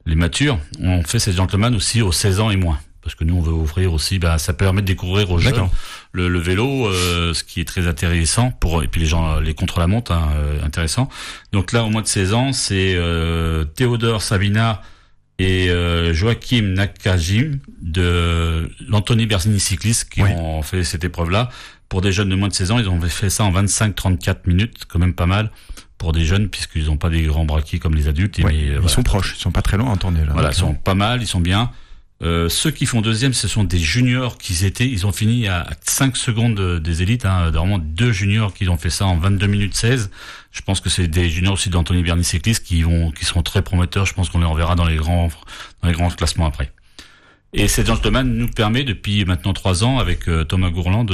les 0.06 0.14
matures. 0.14 0.58
On 0.80 1.02
fait 1.02 1.18
cette 1.18 1.36
gentleman 1.36 1.74
aussi 1.74 2.02
aux 2.02 2.12
16 2.12 2.40
ans 2.40 2.50
et 2.50 2.56
moins. 2.56 2.78
Parce 3.02 3.14
que 3.14 3.24
nous, 3.24 3.36
on 3.36 3.42
veut 3.42 3.52
offrir 3.52 3.92
aussi, 3.92 4.18
bah, 4.18 4.38
ça 4.38 4.54
permet 4.54 4.80
de 4.80 4.86
découvrir 4.86 5.30
aux 5.30 5.38
jeunes 5.38 5.68
le, 6.12 6.28
le 6.28 6.38
vélo, 6.38 6.86
euh, 6.86 7.34
ce 7.34 7.44
qui 7.44 7.60
est 7.60 7.66
très 7.66 7.86
intéressant 7.86 8.50
pour 8.50 8.82
et 8.82 8.88
puis 8.88 8.98
les 9.02 9.06
gens 9.06 9.40
les 9.40 9.52
contre 9.52 9.78
la 9.78 9.86
montre 9.86 10.12
hein, 10.12 10.30
euh, 10.36 10.64
intéressant. 10.64 11.10
Donc 11.52 11.72
là 11.72 11.84
au 11.84 11.90
mois 11.90 12.00
de 12.00 12.06
16 12.06 12.32
ans, 12.32 12.52
c'est 12.54 12.94
euh, 12.96 13.64
Théodore 13.64 14.22
Sabina 14.22 14.80
et 15.38 15.68
euh, 15.68 16.14
Joachim 16.14 16.62
Nakajim 16.76 17.58
de 17.82 18.70
l'Anthony 18.88 19.26
Bersini 19.26 19.60
cycliste 19.60 20.08
qui 20.08 20.22
Oui. 20.22 20.30
ont 20.38 20.62
fait 20.62 20.82
cette 20.82 21.04
épreuve 21.04 21.28
là 21.28 21.50
pour 21.90 22.00
des 22.00 22.10
jeunes 22.10 22.30
de 22.30 22.34
moins 22.36 22.48
de 22.48 22.54
16 22.54 22.70
ans, 22.70 22.78
ils 22.78 22.88
ont 22.88 22.98
fait 23.02 23.28
ça 23.30 23.44
en 23.44 23.50
25 23.50 23.94
34 23.94 24.46
minutes, 24.46 24.84
quand 24.88 24.98
même 24.98 25.12
pas 25.14 25.26
mal 25.26 25.50
pour 25.98 26.12
des 26.12 26.24
jeunes 26.24 26.48
puisqu'ils 26.48 26.86
n'ont 26.86 26.96
pas 26.96 27.10
des 27.10 27.22
grands 27.22 27.44
braquets 27.44 27.78
comme 27.78 27.94
les 27.94 28.08
adultes 28.08 28.38
Ouais, 28.38 28.44
mais, 28.52 28.52
euh, 28.52 28.64
ils 28.66 28.72
voilà. 28.74 28.88
sont 28.88 29.02
proches, 29.02 29.34
ils 29.36 29.40
sont 29.40 29.52
pas 29.52 29.62
très 29.62 29.76
loin, 29.76 29.92
attendez 29.92 30.20
là. 30.24 30.32
Voilà, 30.32 30.50
ils 30.50 30.54
sont 30.54 30.74
pas 30.74 30.94
mal, 30.94 31.22
ils 31.22 31.26
sont 31.26 31.40
bien. 31.40 31.70
Euh, 32.22 32.48
ceux 32.48 32.70
qui 32.70 32.86
font 32.86 33.00
deuxième, 33.02 33.34
ce 33.34 33.48
sont 33.48 33.64
des 33.64 33.78
juniors 33.78 34.38
qui 34.38 34.64
étaient, 34.64 34.88
ils 34.88 35.04
ont 35.06 35.12
fini 35.12 35.48
à 35.48 35.68
5 35.86 36.16
secondes 36.16 36.54
de- 36.54 36.78
des 36.78 37.02
élites, 37.02 37.26
hein, 37.26 37.50
vraiment 37.50 37.78
deux 37.78 38.12
juniors 38.12 38.54
qui 38.54 38.68
ont 38.68 38.78
fait 38.78 38.88
ça 38.88 39.04
en 39.06 39.16
22 39.16 39.46
minutes 39.48 39.74
16. 39.74 40.10
Je 40.52 40.60
pense 40.62 40.80
que 40.80 40.88
c'est 40.88 41.08
des 41.08 41.28
juniors 41.28 41.54
aussi 41.54 41.70
d'Anthony 41.70 42.02
Berni 42.02 42.22
Cycliste 42.24 42.64
qui 42.64 42.82
vont, 42.82 43.10
qui 43.10 43.24
seront 43.24 43.42
très 43.42 43.62
prometteurs. 43.62 44.06
Je 44.06 44.14
pense 44.14 44.28
qu'on 44.30 44.38
les 44.38 44.46
reverra 44.46 44.74
dans 44.76 44.86
les 44.86 44.96
grands, 44.96 45.28
dans 45.82 45.88
les 45.88 45.94
grands 45.94 46.08
classements 46.10 46.46
après. 46.46 46.72
Et 47.52 47.68
cette 47.68 47.86
gentleman 47.88 48.26
nous 48.32 48.48
permet 48.48 48.84
depuis 48.84 49.24
maintenant 49.24 49.52
trois 49.52 49.84
ans 49.84 49.98
avec 49.98 50.28
euh, 50.28 50.44
Thomas 50.44 50.70
Gourland 50.70 51.04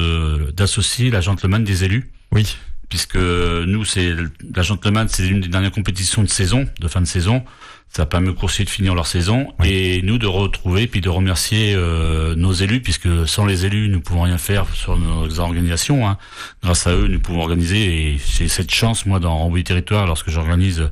d'associer 0.55 1.11
la 1.11 1.21
gentleman 1.21 1.65
des 1.65 1.85
élus 1.85 2.11
Oui. 2.33 2.57
Puisque 2.91 3.17
nous, 3.17 3.85
c'est 3.87 4.15
la 4.55 4.63
Gentleman, 4.63 5.09
c'est 5.09 5.27
une 5.27 5.41
des 5.41 5.49
dernières 5.49 5.71
compétitions 5.73 6.23
de 6.23 6.29
saison, 6.29 6.69
de 6.79 6.89
fin 6.89 7.01
de 7.01 7.07
saison. 7.07 7.43
Ça 7.93 8.07
permet 8.07 8.29
aux 8.29 8.35
coursiers 8.35 8.65
de 8.65 8.71
finir 8.71 8.95
leur 8.95 9.07
saison 9.09 9.53
Oui. 9.59 9.69
et 9.69 10.03
nous 10.03 10.19
de 10.19 10.27
retrouver 10.29 10.87
puis 10.87 11.01
de 11.01 11.09
remercier 11.09 11.73
euh, 11.75 12.37
nos 12.37 12.53
élus, 12.53 12.81
puisque 12.81 13.09
sans 13.27 13.47
les 13.47 13.67
élus, 13.67 13.89
nous 13.89 14.01
pouvons 14.01 14.23
rien 14.23 14.39
faire 14.39 14.67
sur 14.75 14.97
nos 14.97 15.41
organisations. 15.41 16.09
hein. 16.09 16.17
Grâce 16.63 16.87
à 16.87 16.93
eux, 16.95 17.09
nous 17.09 17.19
pouvons 17.19 17.41
organiser. 17.41 17.79
Et 18.13 18.19
j'ai 18.37 18.47
cette 18.49 18.71
chance, 18.73 19.07
moi, 19.07 19.19
dans 19.19 19.37
Rambouillet 19.37 19.65
Territoire, 19.65 20.07
lorsque 20.07 20.31
j'organise 20.31 20.89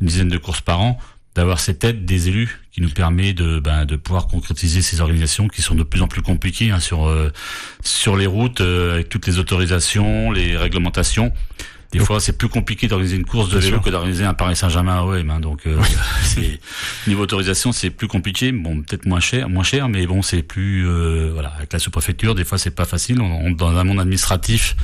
une 0.00 0.06
dizaine 0.08 0.28
de 0.28 0.38
courses 0.38 0.60
par 0.60 0.80
an, 0.80 0.98
d'avoir 1.36 1.60
cette 1.60 1.84
aide 1.84 2.04
des 2.04 2.28
élus 2.28 2.59
qui 2.72 2.80
nous 2.80 2.90
permet 2.90 3.32
de 3.32 3.58
ben, 3.60 3.84
de 3.84 3.96
pouvoir 3.96 4.26
concrétiser 4.28 4.80
ces 4.82 5.00
organisations 5.00 5.48
qui 5.48 5.60
sont 5.62 5.74
de 5.74 5.82
plus 5.82 6.02
en 6.02 6.08
plus 6.08 6.22
compliquées 6.22 6.70
hein, 6.70 6.78
sur 6.80 7.08
euh, 7.08 7.32
sur 7.82 8.16
les 8.16 8.26
routes 8.26 8.60
euh, 8.60 8.94
avec 8.94 9.08
toutes 9.08 9.26
les 9.26 9.38
autorisations, 9.38 10.30
les 10.30 10.56
réglementations. 10.56 11.32
Des 11.92 11.98
Donc- 11.98 12.06
fois, 12.06 12.20
c'est 12.20 12.38
plus 12.38 12.48
compliqué 12.48 12.86
d'organiser 12.86 13.16
une 13.16 13.24
course 13.24 13.48
de 13.48 13.58
vélo 13.58 13.78
sûr. 13.78 13.82
que 13.82 13.90
d'organiser 13.90 14.24
un 14.24 14.32
Paris 14.34 14.54
Saint-Germain 14.54 14.98
à 14.98 15.02
OM. 15.02 15.28
hein, 15.28 15.40
donc, 15.40 15.66
euh, 15.66 15.76
c'est 16.22 16.60
niveau 17.08 17.24
autorisation, 17.24 17.72
c'est 17.72 17.90
plus 17.90 18.06
compliqué. 18.06 18.52
Bon, 18.52 18.80
peut-être 18.82 19.06
moins 19.06 19.18
cher, 19.18 19.48
moins 19.48 19.64
cher, 19.64 19.88
mais 19.88 20.06
bon, 20.06 20.22
c'est 20.22 20.44
plus 20.44 20.86
euh, 20.86 21.30
voilà. 21.32 21.48
Avec 21.56 21.72
la 21.72 21.80
sous-préfecture, 21.80 22.36
des 22.36 22.44
fois, 22.44 22.58
c'est 22.58 22.70
pas 22.70 22.84
facile. 22.84 23.20
On, 23.20 23.24
on 23.44 23.48
est 23.48 23.54
dans 23.54 23.76
un 23.76 23.82
monde 23.82 23.98
administratif 23.98 24.76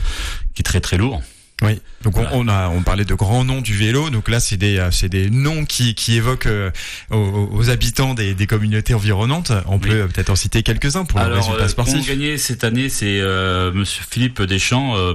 qui 0.54 0.62
est 0.62 0.64
très 0.64 0.80
très 0.80 0.96
lourd. 0.98 1.22
Oui. 1.62 1.80
Donc 2.02 2.18
on- 2.18 2.20
Voilà. 2.22 2.36
on, 2.36 2.48
a 2.48 2.68
on 2.68 2.82
parlait 2.82 3.06
de 3.06 3.14
grands 3.14 3.42
noms 3.44 3.62
du 3.62 3.74
vélo. 3.74 4.10
Donc 4.10 4.28
là 4.28 4.40
c'est 4.40 4.58
des 4.58 4.76
euh, 4.78 4.90
c'est 4.90 5.08
des 5.08 5.30
noms 5.30 5.64
qui 5.64 5.94
qui 5.94 6.14
évoquent 6.16 6.46
euh, 6.46 6.70
aux, 7.10 7.48
aux 7.50 7.70
habitants 7.70 8.12
des, 8.12 8.34
des 8.34 8.46
communautés 8.46 8.92
environnantes. 8.92 9.52
On 9.66 9.78
peut 9.78 9.88
Oui. 9.88 9.94
euh, 9.96 10.06
peut-être 10.06 10.28
en 10.30 10.36
citer 10.36 10.62
quelques 10.62 10.96
uns 10.96 11.04
pour 11.06 11.18
le 11.18 11.24
Alors, 11.24 11.38
résultat 11.38 11.64
euh, 11.64 11.68
sportif. 11.68 12.06
gagné 12.06 12.36
cette 12.36 12.62
année, 12.62 12.90
c'est 12.90 13.20
euh, 13.20 13.72
Monsieur 13.72 14.02
Philippe 14.08 14.42
Deschamps, 14.42 14.96
euh, 14.96 15.14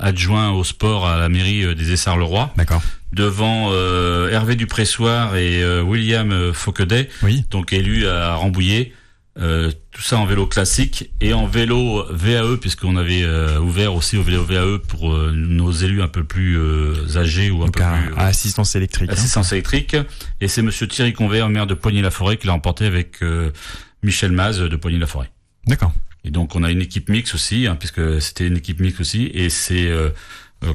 adjoint 0.00 0.50
au 0.50 0.64
sport 0.64 1.06
à 1.06 1.18
la 1.18 1.28
mairie 1.28 1.74
des 1.74 1.92
Essarts-le-Roi, 1.92 2.54
D'accord. 2.56 2.82
devant 3.12 3.68
euh, 3.72 4.30
Hervé 4.30 4.56
Dupressoir 4.56 5.36
et 5.36 5.62
euh, 5.62 5.82
William 5.82 6.52
Fauquedet, 6.54 7.10
Oui. 7.22 7.44
donc 7.50 7.74
élu 7.74 8.06
à 8.06 8.34
Rambouillet. 8.36 8.92
Euh, 9.38 9.72
tout 9.92 10.02
ça 10.02 10.18
en 10.18 10.26
vélo 10.26 10.46
classique 10.46 11.10
et 11.22 11.32
en 11.32 11.46
vélo 11.46 12.04
VAE 12.10 12.58
puisqu'on 12.60 12.96
avait 12.96 13.22
euh, 13.22 13.58
ouvert 13.60 13.94
aussi 13.94 14.18
au 14.18 14.22
vélo 14.22 14.44
VAE 14.44 14.78
pour 14.86 15.10
euh, 15.10 15.32
nos 15.34 15.72
élus 15.72 16.02
un 16.02 16.08
peu 16.08 16.22
plus 16.22 16.58
euh, 16.58 17.16
âgés 17.16 17.50
ou 17.50 17.62
un 17.62 17.66
Donc 17.66 17.76
peu 17.78 17.82
à, 17.82 17.96
plus 17.96 18.12
euh, 18.12 18.16
à 18.18 18.26
assistance 18.26 18.76
électrique. 18.76 19.08
hein. 19.08 19.14
assistance 19.14 19.52
électrique. 19.52 19.96
Et 20.42 20.48
c'est 20.48 20.60
Monsieur 20.60 20.86
Thierry 20.86 21.14
Convert, 21.14 21.48
maire 21.48 21.66
de 21.66 21.72
Poigny-la-Forêt, 21.72 22.36
qui 22.36 22.46
l'a 22.46 22.52
remporté 22.52 22.84
avec 22.84 23.22
euh, 23.22 23.50
Michel 24.02 24.32
Maz 24.32 24.58
de 24.60 24.76
Poigny-la-Forêt. 24.76 25.30
D'accord. 25.66 25.92
Et 26.24 26.30
donc 26.30 26.54
on 26.54 26.62
a 26.62 26.70
une 26.70 26.82
équipe 26.82 27.08
mixte 27.08 27.34
aussi, 27.34 27.66
hein, 27.66 27.76
puisque 27.76 28.20
c'était 28.20 28.46
une 28.46 28.58
équipe 28.58 28.80
mixte 28.80 29.00
aussi, 29.00 29.30
et 29.32 29.48
c'est 29.48 29.86
euh, 29.86 30.10
euh, 30.62 30.74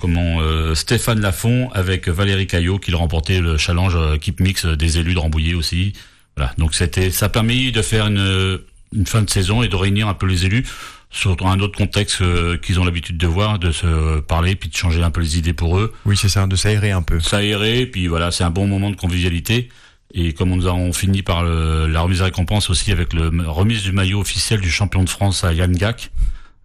comment 0.00 0.40
euh, 0.40 0.76
Stéphane 0.76 1.20
Lafont 1.20 1.70
avec 1.72 2.06
Valérie 2.08 2.46
Caillot 2.46 2.78
qui 2.78 2.92
l'a 2.92 2.98
remporté 2.98 3.40
le 3.40 3.58
challenge 3.58 3.96
équipe 4.14 4.38
mixte 4.38 4.66
des 4.66 4.98
élus 4.98 5.14
de 5.14 5.18
Rambouillet 5.18 5.54
aussi. 5.54 5.92
Voilà, 6.40 6.54
donc 6.56 6.74
c'était 6.74 7.10
ça 7.10 7.26
a 7.26 7.28
permis 7.28 7.70
de 7.70 7.82
faire 7.82 8.06
une, 8.06 8.60
une 8.96 9.04
fin 9.04 9.20
de 9.20 9.28
saison 9.28 9.62
et 9.62 9.68
de 9.68 9.76
réunir 9.76 10.08
un 10.08 10.14
peu 10.14 10.24
les 10.26 10.46
élus 10.46 10.64
sur 11.10 11.36
un 11.46 11.60
autre 11.60 11.76
contexte 11.76 12.22
euh, 12.22 12.56
qu'ils 12.56 12.80
ont 12.80 12.84
l'habitude 12.86 13.18
de 13.18 13.26
voir, 13.26 13.58
de 13.58 13.72
se 13.72 14.20
parler, 14.20 14.54
puis 14.56 14.70
de 14.70 14.74
changer 14.74 15.02
un 15.02 15.10
peu 15.10 15.20
les 15.20 15.36
idées 15.36 15.52
pour 15.52 15.78
eux 15.78 15.92
Oui 16.06 16.16
c'est 16.16 16.30
ça 16.30 16.46
de 16.46 16.56
s'aérer 16.56 16.92
un 16.92 17.02
peu. 17.02 17.18
aéré, 17.32 17.84
puis 17.84 18.06
voilà, 18.06 18.30
c'est 18.30 18.42
un 18.42 18.48
bon 18.48 18.66
moment 18.66 18.88
de 18.88 18.96
convivialité. 18.96 19.68
Et 20.14 20.32
comme 20.32 20.48
nous 20.48 20.66
avons 20.66 20.94
fini 20.94 21.22
par 21.22 21.42
le- 21.44 21.86
la 21.88 22.00
remise 22.00 22.20
de 22.20 22.24
récompense 22.24 22.70
aussi 22.70 22.90
avec 22.90 23.12
le 23.12 23.28
remise 23.46 23.82
du 23.82 23.92
maillot 23.92 24.20
officiel 24.20 24.62
du 24.62 24.70
champion 24.70 25.04
de 25.04 25.10
France 25.10 25.44
à 25.44 25.52
Yann 25.52 25.72
Gac, 25.76 26.10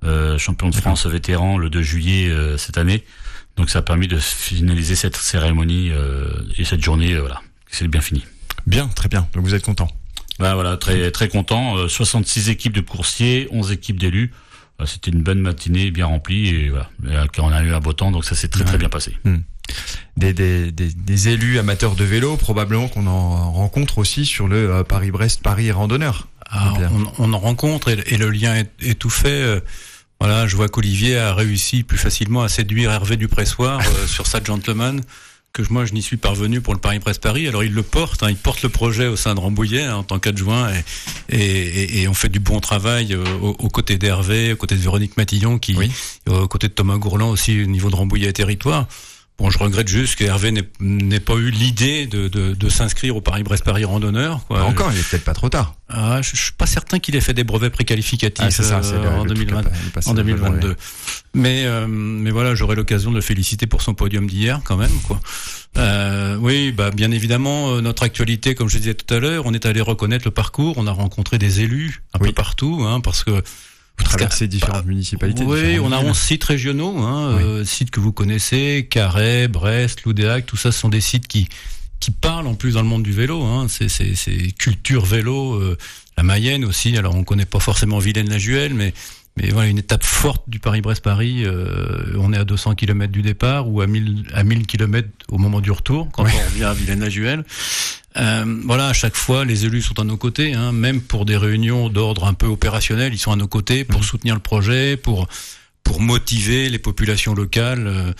euh, 0.06 0.38
champion 0.38 0.70
de 0.70 0.76
France 0.76 1.06
vétéran 1.06 1.58
le 1.58 1.70
2 1.70 1.82
juillet 1.82 2.30
euh, 2.30 2.58
cette 2.58 2.78
année. 2.78 3.04
Donc 3.58 3.70
ça 3.70 3.80
a 3.80 3.82
permis 3.82 4.08
de 4.08 4.18
finaliser 4.20 4.96
cette 4.96 5.18
cérémonie 5.18 5.90
euh, 5.92 6.30
et 6.58 6.64
cette 6.64 6.82
journée, 6.82 7.14
euh, 7.14 7.20
voilà, 7.20 7.42
c'est 7.70 7.88
bien 7.90 8.00
fini. 8.02 8.24
Bien, 8.68 8.88
très 8.88 9.10
bien. 9.10 9.28
Donc 9.34 9.44
vous 9.46 9.54
êtes 9.54 9.64
content. 9.66 9.88
Ben 10.40 10.54
voilà, 10.56 10.76
très 10.78 11.12
très 11.12 11.30
content. 11.30 11.78
Euh, 11.78 11.88
66 11.88 12.50
équipes 12.50 12.74
de 12.74 12.82
coursiers, 12.82 13.48
11 13.52 13.72
équipes 13.72 14.00
d'élus. 14.00 14.34
Euh, 14.82 14.86
C'était 14.86 15.12
une 15.12 15.22
bonne 15.24 15.40
matinée, 15.40 15.92
bien 15.92 16.06
remplie 16.08 16.50
et 16.50 16.70
voilà. 16.70 16.90
Euh, 17.08 17.26
on 17.40 17.52
a 17.52 17.64
eu 17.64 17.74
un 17.74 17.80
beau 17.80 17.94
temps, 17.94 18.12
donc 18.12 18.26
ça 18.26 18.36
s'est 18.36 18.50
très 18.50 18.64
très 18.66 18.78
bien 18.78 18.90
passé. 18.90 19.16
Des, 20.18 20.34
des, 20.34 20.72
des, 20.72 20.90
des 20.94 21.30
élus 21.30 21.58
amateurs 21.60 21.96
de 21.96 22.04
vélo, 22.04 22.38
probablement 22.38 22.88
qu'on 22.88 23.08
en 23.08 23.52
rencontre 23.52 23.98
aussi 23.98 24.26
sur 24.26 24.48
le 24.48 24.70
euh, 24.72 24.84
Paris-Brest, 24.84 25.42
Paris 25.42 25.72
randonneur. 25.72 26.28
Ah, 26.50 26.74
Bien. 26.78 26.92
on, 27.18 27.30
on 27.30 27.34
en 27.34 27.40
rencontre 27.40 27.90
et, 27.90 27.98
et 28.08 28.18
le 28.18 28.30
lien 28.30 28.56
est, 28.56 28.70
est 28.82 29.00
tout 29.00 29.10
fait. 29.10 29.30
euh, 29.42 29.60
Voilà, 30.20 30.46
je 30.48 30.56
vois 30.56 30.70
qu'Olivier 30.70 31.18
a 31.18 31.34
réussi 31.34 31.84
plus 31.84 31.98
facilement 31.98 32.44
à 32.44 32.50
séduire 32.50 32.92
Hervé 32.92 33.18
Dupressoir 33.18 33.80
euh, 33.80 34.08
sur 34.08 34.28
sa 34.28 34.44
gentleman 34.44 35.02
que 35.56 35.64
je- 35.64 35.72
moi 35.72 35.86
je 35.86 35.94
n'y 35.94 36.02
suis 36.02 36.18
parvenu 36.18 36.60
pour 36.60 36.74
le 36.74 36.80
Paris 36.82 37.00
Brest 37.00 37.22
Paris. 37.22 37.48
Alors 37.48 37.64
il 37.64 37.72
le 37.74 37.82
porte, 37.82 38.24
hein, 38.24 38.30
il 38.30 38.36
porte 38.36 38.62
le 38.62 38.68
projet 38.70 39.08
au 39.08 39.16
sein 39.16 39.34
de 39.36 39.40
Rambouillet 39.40 39.84
hein, 39.84 39.96
en 39.96 40.04
tant 40.04 40.20
qu'adjoint 40.20 40.70
et, 40.70 40.84
et, 41.30 41.40
et- 41.40 42.02
et 42.02 42.08
on 42.10 42.14
fait 42.14 42.28
du 42.30 42.40
bon 42.40 42.60
travail 42.60 43.14
euh, 43.14 43.24
aux, 43.42 43.56
aux 43.58 43.70
côtés 43.70 43.98
d'Hervé, 43.98 44.52
aux 44.52 44.58
côtés 44.58 44.76
de 44.76 44.82
Véronique 44.82 45.16
Matillon, 45.16 45.58
qui, 45.58 45.76
Oui. 45.76 45.90
euh, 46.30 46.42
aux 46.42 46.48
côtés 46.50 46.68
de 46.68 46.74
Thomas 46.74 46.98
Gourland 46.98 47.30
aussi 47.32 47.64
au 47.64 47.68
niveau 47.68 47.90
de 47.90 47.96
Rambouillet 47.96 48.28
et 48.30 48.34
territoire. 48.34 48.88
Bon, 49.38 49.50
je 49.50 49.58
regrette 49.60 49.90
juste 49.90 50.16
que 50.16 50.24
Hervé 50.24 50.54
n'ait 50.80 51.20
pas 51.20 51.36
eu 51.36 51.50
l'idée 51.50 52.08
de, 52.08 52.30
de, 52.30 52.54
de 52.54 52.70
s'inscrire 52.70 53.18
au 53.18 53.22
Paris-Brest-Paris 53.22 53.84
randonneur. 53.84 54.46
Quoi. 54.48 54.64
encore, 54.64 54.92
il 54.94 55.00
est 55.00 55.10
peut-être 55.10 55.26
pas 55.26 55.34
trop 55.34 55.50
tard. 55.50 55.76
Ah, 55.90 56.22
je, 56.22 56.32
je 56.36 56.42
suis 56.42 56.54
pas 56.54 56.66
certain 56.66 57.00
qu'il 57.00 57.18
ait 57.18 57.22
fait 57.22 57.34
des 57.34 57.44
brevets 57.44 57.72
préqualificatifs 57.72 58.46
ah, 58.46 58.64
ça, 58.64 58.82
euh, 58.82 59.20
en, 59.20 59.26
2020, 59.26 59.64
en 60.06 60.14
2022. 60.14 60.76
Mais 61.34 61.66
euh, 61.66 61.86
mais 61.86 62.32
voilà, 62.32 62.56
j'aurai 62.56 62.76
l'occasion 62.76 63.12
de 63.12 63.16
le 63.16 63.22
féliciter 63.22 63.68
pour 63.68 63.82
son 63.82 63.94
podium 63.94 64.26
d'hier 64.26 64.62
quand 64.64 64.78
même. 64.78 64.98
quoi. 65.06 65.20
Euh, 65.78 66.38
oui, 66.40 66.72
bah 66.72 66.92
bien 66.92 67.12
évidemment, 67.12 67.72
euh, 67.72 67.82
notre 67.82 68.04
actualité, 68.04 68.56
comme 68.56 68.70
je 68.70 68.78
disais 68.78 68.94
tout 68.94 69.14
à 69.14 69.20
l'heure, 69.20 69.44
on 69.46 69.54
est 69.54 69.66
allé 69.66 69.82
reconnaître 69.82 70.26
le 70.26 70.32
parcours, 70.32 70.76
on 70.78 70.88
a 70.88 70.92
rencontré 70.92 71.38
des 71.38 71.62
élus 71.62 72.02
un 72.14 72.20
peu 72.20 72.32
partout, 72.32 72.86
hein, 72.88 73.02
parce 73.02 73.24
que 73.24 73.44
vous 73.98 74.04
traversez 74.04 74.48
différentes 74.48 74.84
bah, 74.84 74.90
municipalités. 74.90 75.44
Oui, 75.44 75.80
on 75.80 75.92
a 75.92 76.00
11 76.00 76.18
sites 76.18 76.44
régionaux, 76.44 76.98
hein, 76.98 77.38
euh, 77.40 77.66
sites 77.66 77.92
que 77.92 78.00
vous 78.00 78.12
connaissez, 78.12 78.88
Carhaix, 78.90 79.48
Brest, 79.48 80.04
Loudéac, 80.04 80.46
tout 80.46 80.58
ça, 80.58 80.72
ce 80.72 80.80
sont 80.80 80.90
des 80.90 81.02
sites 81.02 81.28
qui 81.28 81.48
qui 82.02 82.12
parlent 82.12 82.48
en 82.48 82.56
plus 82.56 82.74
dans 82.74 82.82
le 82.82 82.88
monde 82.88 83.04
du 83.04 83.14
vélo. 83.14 83.42
Hein, 83.44 83.68
c'est 83.70 83.90
c'est 83.90 84.52
culture 84.58 85.06
vélo. 85.06 85.56
Euh, 85.56 85.78
la 86.18 86.24
Mayenne 86.24 86.66
aussi. 86.66 86.98
Alors 86.98 87.16
on 87.16 87.24
connaît 87.24 87.46
pas 87.46 87.60
forcément 87.60 88.00
Vilaine-la-Juelle, 88.00 88.74
mais 88.74 88.94
mais 89.38 89.50
voilà 89.50 89.68
une 89.68 89.78
étape 89.78 90.04
forte 90.04 90.44
du 90.48 90.60
Paris-Brest-Paris. 90.60 91.44
Euh, 91.46 92.14
on 92.18 92.32
est 92.32 92.38
à 92.38 92.46
200 92.46 92.76
km 92.76 93.12
du 93.12 93.22
départ 93.22 93.70
ou 93.70 93.82
à 93.82 93.88
1000 93.88 94.28
à 94.34 94.44
1000 94.44 94.66
km 94.66 95.10
au 95.30 95.38
moment 95.38 95.60
du 95.60 95.72
retour 95.72 96.10
quand 96.12 96.24
on 96.24 96.50
revient 96.50 96.64
à 96.64 96.74
Vilaine-la-Juelle. 96.74 97.44
Euh, 98.18 98.62
voilà, 98.66 98.88
à 98.88 98.94
chaque 98.94 99.16
fois, 99.16 99.46
les 99.46 99.66
élus 99.66 99.82
sont 99.82 100.00
à 100.00 100.04
nos 100.04 100.18
côtés, 100.18 100.54
hein, 100.54 100.72
même 100.72 101.02
pour 101.02 101.26
des 101.26 101.38
réunions 101.38 101.90
d'ordre 101.90 102.26
un 102.26 102.34
peu 102.34 102.48
opérationnel, 102.48 103.14
ils 103.14 103.20
sont 103.20 103.32
à 103.32 103.36
nos 103.36 103.48
côtés 103.48 103.84
pour 103.84 104.00
mhm. 104.00 104.06
soutenir 104.06 104.36
le 104.36 104.42
projet, 104.42 104.98
pour 104.98 105.28
pour 105.84 106.02
motiver 106.02 106.70
les 106.70 106.80
populations 106.80 107.36
locales. 107.36 107.88
Euh, 107.88 108.12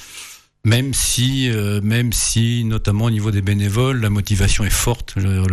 même 0.64 0.94
si, 0.94 1.50
euh, 1.50 1.80
même 1.82 2.12
si, 2.12 2.64
notamment 2.64 3.06
au 3.06 3.12
niveau 3.12 3.32
des 3.32 3.42
bénévoles, 3.42 4.02
la 4.02 4.10
motivation 4.10 4.64
est 4.64 4.72
forte. 4.72 5.14
Le, 5.16 5.44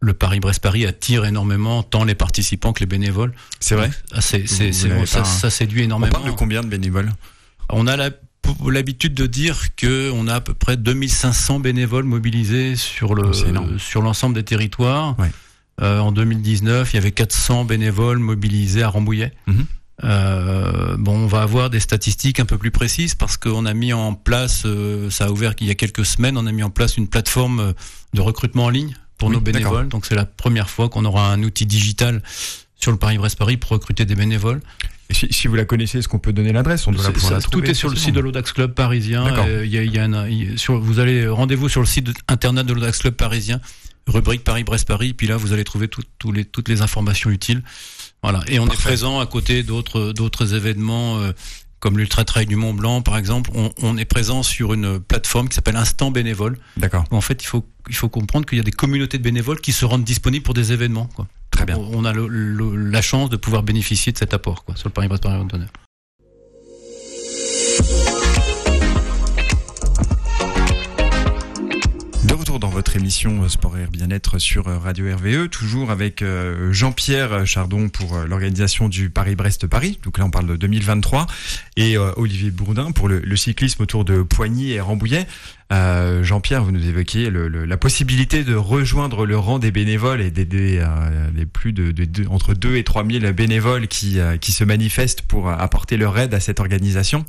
le 0.00 0.14
Paris-Brest-Paris 0.14 0.86
attire 0.86 1.24
énormément 1.24 1.82
tant 1.82 2.04
les 2.04 2.14
participants 2.16 2.72
que 2.72 2.80
les 2.80 2.86
bénévoles. 2.86 3.32
C'est 3.60 3.76
vrai. 3.76 3.90
Ah, 4.12 4.20
c'est, 4.20 4.48
c'est, 4.48 4.72
ça, 4.72 5.24
ça, 5.24 5.50
séduit 5.50 5.82
énormément. 5.82 6.12
On 6.16 6.20
parle 6.20 6.32
de 6.32 6.36
combien 6.36 6.62
de 6.62 6.68
bénévoles? 6.68 7.12
On 7.68 7.86
a 7.86 7.96
la 7.96 8.10
l'habitude 8.68 9.14
de 9.14 9.26
dire 9.26 9.74
que 9.76 10.10
on 10.12 10.28
a 10.28 10.34
à 10.34 10.40
peu 10.40 10.54
près 10.54 10.76
2500 10.76 11.60
bénévoles 11.60 12.04
mobilisés 12.04 12.76
sur 12.76 13.14
le 13.14 13.32
sur 13.78 14.02
l'ensemble 14.02 14.34
des 14.34 14.44
territoires. 14.44 15.16
Euh, 15.82 15.98
en 15.98 16.12
2019, 16.12 16.92
il 16.92 16.96
y 16.96 16.98
avait 16.98 17.12
400 17.12 17.64
bénévoles 17.64 18.18
mobilisés 18.18 18.82
à 18.82 18.88
Rambouillet. 18.88 19.32
Mhm. 19.46 19.66
Euh, 20.02 20.96
bon, 20.98 21.14
on 21.16 21.26
va 21.26 21.42
avoir 21.42 21.68
des 21.70 21.80
statistiques 21.80 22.40
un 22.40 22.46
peu 22.46 22.58
plus 22.58 22.70
précises 22.70 23.14
parce 23.14 23.36
qu'on 23.36 23.66
a 23.66 23.74
mis 23.74 23.92
en 23.92 24.14
place, 24.14 24.62
euh, 24.64 25.10
ça 25.10 25.26
a 25.26 25.30
ouvert 25.30 25.54
il 25.60 25.66
y 25.66 25.70
a 25.70 25.74
quelques 25.74 26.06
semaines, 26.06 26.38
on 26.38 26.46
a 26.46 26.52
mis 26.52 26.62
en 26.62 26.70
place 26.70 26.96
une 26.96 27.06
plateforme 27.06 27.74
de 28.14 28.20
recrutement 28.20 28.66
en 28.66 28.70
ligne 28.70 28.94
pour 29.18 29.30
nos 29.30 29.40
bénévoles. 29.40 29.88
Donc 29.88 30.06
c'est 30.06 30.14
la 30.14 30.24
première 30.24 30.70
fois 30.70 30.88
qu'on 30.88 31.04
aura 31.04 31.30
un 31.30 31.42
outil 31.42 31.66
digital 31.66 32.22
sur 32.76 32.92
le 32.92 32.98
Paris-Brest-Paris 32.98 33.58
pour 33.58 33.70
recruter 33.70 34.06
des 34.06 34.14
bénévoles. 34.14 34.60
Et 35.10 35.32
si, 35.32 35.48
vous 35.48 35.56
la 35.56 35.64
connaissez, 35.64 35.98
est-ce 35.98 36.08
qu'on 36.08 36.20
peut 36.20 36.32
donner 36.32 36.52
l'adresse? 36.52 36.86
On 36.86 36.92
doit 36.92 37.02
la 37.02 37.10
pouvoir 37.10 37.42
Tout 37.42 37.64
est 37.64 37.74
sur 37.74 37.90
le 37.90 37.96
site 37.96 38.14
de 38.14 38.20
l'Audax 38.20 38.52
Club 38.52 38.74
parisien. 38.74 39.26
Euh, 39.26 39.66
y 39.66 39.76
a, 39.76 39.82
y 39.82 39.98
a 39.98 40.56
sur, 40.56 40.78
vous 40.78 41.00
allez 41.00 41.26
rendez-vous 41.26 41.68
sur 41.68 41.80
le 41.80 41.86
site 41.86 42.10
internet 42.28 42.64
de 42.64 42.72
l'Audax 42.72 42.98
Club 42.98 43.14
parisien, 43.14 43.60
rubrique 44.06 44.44
Paris-Brest-Paris, 44.44 45.14
puis 45.14 45.26
là 45.26 45.36
vous 45.36 45.52
allez 45.52 45.64
trouver 45.64 45.88
tout, 45.88 46.32
les, 46.32 46.44
toutes 46.44 46.68
les 46.68 46.80
informations 46.80 47.30
utiles. 47.30 47.62
Voilà. 48.22 48.40
Et 48.46 48.60
on 48.60 48.66
est 48.66 48.76
présent 48.76 49.18
à 49.18 49.26
côté 49.26 49.62
d'autres 49.62 50.12
d'autres 50.12 50.54
événements. 50.54 51.18
Euh, 51.18 51.32
comme 51.80 51.96
l'Ultra 51.98 52.24
Trail 52.24 52.46
du 52.46 52.56
Mont 52.56 52.74
Blanc, 52.74 53.00
par 53.02 53.16
exemple, 53.16 53.50
on, 53.54 53.72
on 53.82 53.96
est 53.96 54.04
présent 54.04 54.42
sur 54.42 54.74
une 54.74 55.00
plateforme 55.00 55.48
qui 55.48 55.54
s'appelle 55.54 55.76
Instant 55.76 56.10
Bénévole. 56.10 56.58
D'accord. 56.76 57.04
En 57.10 57.22
fait, 57.22 57.42
il 57.42 57.46
faut, 57.46 57.66
il 57.88 57.94
faut 57.94 58.10
comprendre 58.10 58.46
qu'il 58.46 58.58
y 58.58 58.60
a 58.60 58.64
des 58.64 58.70
communautés 58.70 59.18
de 59.18 59.22
bénévoles 59.22 59.60
qui 59.60 59.72
se 59.72 59.86
rendent 59.86 60.04
disponibles 60.04 60.44
pour 60.44 60.54
des 60.54 60.72
événements. 60.72 61.08
Quoi. 61.16 61.26
Très 61.50 61.64
bien. 61.64 61.76
On 61.78 62.04
a 62.04 62.12
la 62.12 63.02
chance 63.02 63.30
de 63.30 63.36
pouvoir 63.36 63.62
bénéficier 63.62 64.12
de 64.12 64.18
cet 64.18 64.34
apport 64.34 64.64
quoi, 64.64 64.76
sur 64.76 64.88
le 64.88 64.92
Paris-Brest 64.92 65.22
Paris 65.22 65.44
d'honneur. 65.46 65.70
Votre 72.80 72.96
émission 72.96 73.42
euh, 73.42 73.48
Sport 73.50 73.76
et 73.76 73.86
Bien-être 73.92 74.38
sur 74.38 74.66
euh, 74.66 74.78
Radio 74.78 75.14
RVE, 75.14 75.50
toujours 75.50 75.90
avec 75.90 76.22
euh, 76.22 76.72
Jean-Pierre 76.72 77.46
Chardon 77.46 77.90
pour 77.90 78.16
l'organisation 78.20 78.88
du 78.88 79.10
Paris-Brest-Paris. 79.10 79.98
Donc 80.02 80.16
là, 80.16 80.24
on 80.24 80.30
parle 80.30 80.46
de 80.46 80.56
2023. 80.56 81.26
Et 81.76 81.98
Olivier 81.98 82.50
Bourdin 82.50 82.90
pour 82.92 83.08
le, 83.08 83.36
cyclisme 83.36 83.82
autour 83.82 84.06
de 84.06 84.22
Poigny 84.22 84.72
et 84.72 84.80
Rambouillet. 84.80 85.26
Jean-Pierre, 85.70 86.64
vous 86.64 86.72
nous 86.72 86.86
évoquiez 86.86 87.30
la 87.30 87.76
possibilité 87.76 88.44
de 88.44 88.54
rejoindre 88.54 89.24
le 89.24 89.38
rang 89.38 89.58
des 89.58 89.70
bénévoles 89.70 90.20
et 90.20 90.30
d'aider 90.30 90.84
les 91.34 91.46
plus 91.46 91.72
de, 91.72 91.90
de, 91.92 92.26
entre 92.28 92.52
2 92.54 92.76
et 92.76 92.84
3 92.84 93.06
000 93.06 93.32
bénévoles 93.32 93.86
qui, 93.88 94.18
qui 94.40 94.52
se 94.52 94.64
manifestent 94.64 95.22
pour 95.22 95.48
apporter 95.48 95.96
leur 95.96 96.18
aide 96.18 96.34
à 96.34 96.40
cette 96.40 96.60
organisation 96.60 97.24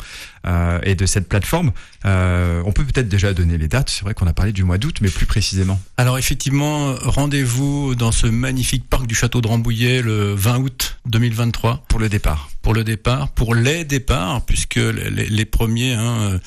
et 0.83 0.95
de 0.95 1.05
cette 1.05 1.29
plateforme. 1.29 1.71
on 2.03 2.71
peut 2.73 2.83
peut-être 2.83 3.07
déjà 3.07 3.33
donner 3.33 3.57
les 3.57 3.69
dates. 3.69 3.89
C'est 3.89 4.03
vrai 4.03 4.13
qu'on 4.13 4.27
a 4.27 4.33
parlé 4.33 4.51
du 4.51 4.65
mois 4.65 4.79
d'août, 4.79 4.97
mais 5.01 5.09
plus 5.09 5.27
précisément. 5.27 5.40
Alors 5.97 6.17
effectivement, 6.17 6.95
rendez-vous 7.01 7.95
dans 7.95 8.11
ce 8.11 8.27
magnifique 8.27 8.89
parc 8.89 9.07
du 9.07 9.15
château 9.15 9.41
de 9.41 9.47
Rambouillet 9.47 10.01
le 10.01 10.33
20 10.33 10.59
août 10.59 10.97
2023 11.05 11.83
pour 11.87 11.99
le 11.99 12.09
départ. 12.09 12.49
Pour 12.61 12.73
le 12.73 12.83
départ, 12.83 13.29
pour 13.29 13.55
les 13.55 13.83
départs, 13.85 14.45
puisque 14.45 14.75
les, 14.75 15.29
les 15.29 15.45
premiers. 15.45 15.93
Hein, 15.93 16.39